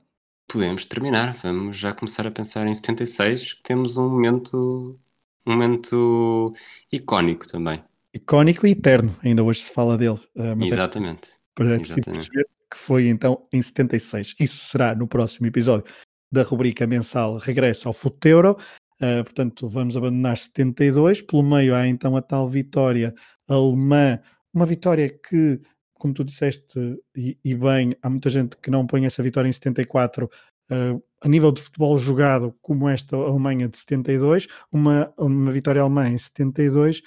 Podemos 0.49 0.85
terminar, 0.87 1.37
vamos 1.43 1.77
já 1.77 1.93
começar 1.93 2.27
a 2.27 2.31
pensar 2.31 2.67
em 2.67 2.75
76, 2.75 3.55
que 3.55 3.63
temos 3.63 3.97
um 3.97 4.09
momento, 4.09 4.99
um 5.45 5.53
momento 5.53 6.55
icónico 6.93 7.49
também. 7.49 7.83
Icónico 8.15 8.67
e 8.67 8.71
eterno, 8.71 9.15
ainda 9.23 9.43
hoje 9.43 9.63
se 9.63 9.73
fala 9.73 9.99
dele. 9.99 10.21
Uh, 10.35 10.65
Exatamente. 10.65 11.33
É 11.33 11.36
para 11.57 11.75
é 11.75 11.79
preciso 11.79 12.03
perceber 12.03 12.47
que 12.71 12.77
foi 12.77 13.09
então 13.09 13.43
em 13.53 13.63
76. 13.63 14.35
Isso 14.39 14.67
será 14.67 14.95
no 14.95 15.09
próximo 15.09 15.47
episódio 15.47 15.91
da 16.31 16.43
rubrica 16.43 16.87
mensal 16.87 17.39
Regresso 17.39 17.89
ao 17.89 17.95
Futeuro. 17.95 18.57
Uh, 19.01 19.25
portanto, 19.25 19.67
vamos 19.69 19.97
abandonar 19.97 20.37
72. 20.37 21.23
Pelo 21.23 21.43
meio 21.43 21.75
há 21.75 21.87
então 21.87 22.15
a 22.17 22.23
tal 22.23 22.47
vitória 22.49 23.15
alemã, 23.49 24.21
uma 24.53 24.67
vitória 24.67 25.09
que, 25.09 25.61
como 25.95 26.13
tu 26.13 26.25
disseste, 26.25 26.79
e, 27.17 27.39
e 27.43 27.55
bem, 27.55 27.97
há 28.03 28.11
muita 28.11 28.29
gente 28.29 28.57
que 28.59 28.71
não 28.71 28.87
põe 28.87 29.07
essa 29.07 29.23
vitória 29.23 29.49
em 29.49 29.53
74 29.53 30.27
uh, 30.27 30.31
ah, 30.71 31.01
a 31.23 31.29
nível 31.29 31.51
de 31.51 31.63
futebol 31.63 31.97
jogado, 31.97 32.55
como 32.61 32.89
esta 32.89 33.17
Alemanha 33.17 33.67
de 33.67 33.79
72, 33.79 34.47
uma, 34.71 35.13
uma 35.17 35.51
vitória 35.51 35.81
alemã 35.81 36.09
em 36.09 36.19
72 36.19 37.03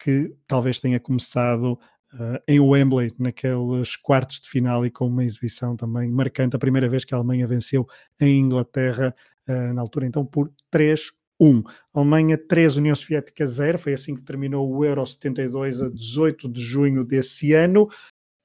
que 0.00 0.34
talvez 0.46 0.80
tenha 0.80 1.00
começado 1.00 1.78
uh, 2.14 2.40
em 2.48 2.60
Wembley, 2.60 3.12
naqueles 3.18 3.96
quartos 3.96 4.40
de 4.40 4.48
final 4.48 4.86
e 4.86 4.90
com 4.90 5.06
uma 5.06 5.24
exibição 5.24 5.76
também 5.76 6.10
marcante, 6.10 6.56
a 6.56 6.58
primeira 6.58 6.88
vez 6.88 7.04
que 7.04 7.14
a 7.14 7.18
Alemanha 7.18 7.46
venceu 7.46 7.86
em 8.20 8.40
Inglaterra, 8.40 9.14
uh, 9.48 9.74
na 9.74 9.80
altura 9.80 10.06
então 10.06 10.24
por 10.24 10.50
3 10.70 11.12
1. 11.40 11.62
Alemanha 11.92 12.38
3, 12.38 12.76
União 12.76 12.94
Soviética 12.94 13.44
0. 13.44 13.78
Foi 13.78 13.92
assim 13.92 14.14
que 14.14 14.22
terminou 14.22 14.70
o 14.70 14.84
Euro 14.84 15.04
72 15.04 15.82
a 15.82 15.88
18 15.88 16.48
de 16.48 16.60
junho 16.60 17.04
desse 17.04 17.52
ano. 17.52 17.88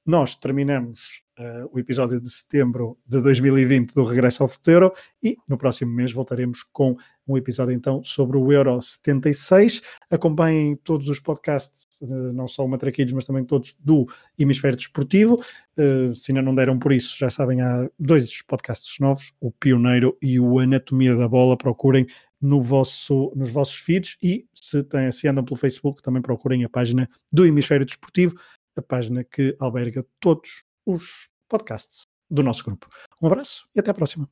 Nós 0.04 0.34
terminamos 0.34 1.22
uh, 1.40 1.68
o 1.72 1.78
episódio 1.78 2.20
de 2.20 2.28
setembro 2.30 2.98
de 3.06 3.20
2020 3.22 3.94
do 3.94 4.04
Regresso 4.04 4.42
ao 4.42 4.48
Futuro 4.48 4.92
e 5.22 5.36
no 5.48 5.56
próximo 5.56 5.92
mês 5.92 6.12
voltaremos 6.12 6.62
com 6.62 6.96
um 7.26 7.36
episódio 7.36 7.72
então 7.72 8.02
sobre 8.04 8.36
o 8.36 8.52
Euro 8.52 8.80
76. 8.80 9.80
Acompanhem 10.10 10.76
todos 10.76 11.08
os 11.08 11.18
podcasts, 11.18 11.86
uh, 12.02 12.32
não 12.32 12.46
só 12.46 12.64
o 12.64 12.68
Matraquilhos, 12.68 13.12
mas 13.12 13.26
também 13.26 13.44
todos 13.44 13.74
do 13.80 14.06
Hemisfério 14.38 14.76
Desportivo. 14.76 15.34
Uh, 15.76 16.14
se 16.14 16.30
ainda 16.30 16.42
não 16.42 16.54
deram 16.54 16.78
por 16.78 16.92
isso, 16.92 17.16
já 17.18 17.30
sabem, 17.30 17.62
há 17.62 17.88
dois 17.98 18.42
podcasts 18.42 18.98
novos, 19.00 19.32
o 19.40 19.50
Pioneiro 19.50 20.16
e 20.20 20.38
o 20.38 20.58
Anatomia 20.58 21.16
da 21.16 21.26
Bola. 21.26 21.56
Procurem 21.56 22.06
no 22.40 22.60
vosso, 22.60 23.32
nos 23.36 23.50
vossos 23.50 23.76
feeds 23.76 24.16
e 24.22 24.46
se, 24.54 24.82
tem, 24.82 25.10
se 25.10 25.28
andam 25.28 25.44
pelo 25.44 25.56
Facebook 25.56 26.02
também 26.02 26.22
procurem 26.22 26.64
a 26.64 26.68
página 26.68 27.08
do 27.30 27.44
Hemisfério 27.44 27.84
Desportivo, 27.84 28.34
a 28.74 28.82
página 28.82 29.22
que 29.22 29.54
alberga 29.58 30.04
todos 30.18 30.64
os 30.86 31.29
podcasts 31.50 32.06
do 32.30 32.42
nosso 32.42 32.64
grupo. 32.64 32.88
Um 33.20 33.26
abraço 33.26 33.68
e 33.74 33.80
até 33.80 33.90
à 33.90 33.94
próxima. 33.94 34.30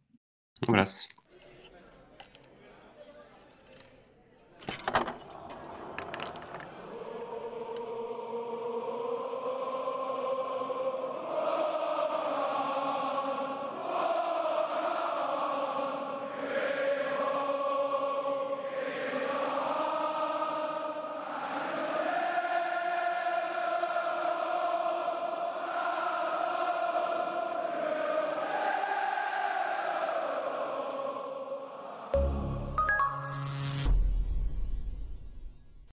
Um 0.66 0.70
abraço. 0.70 1.17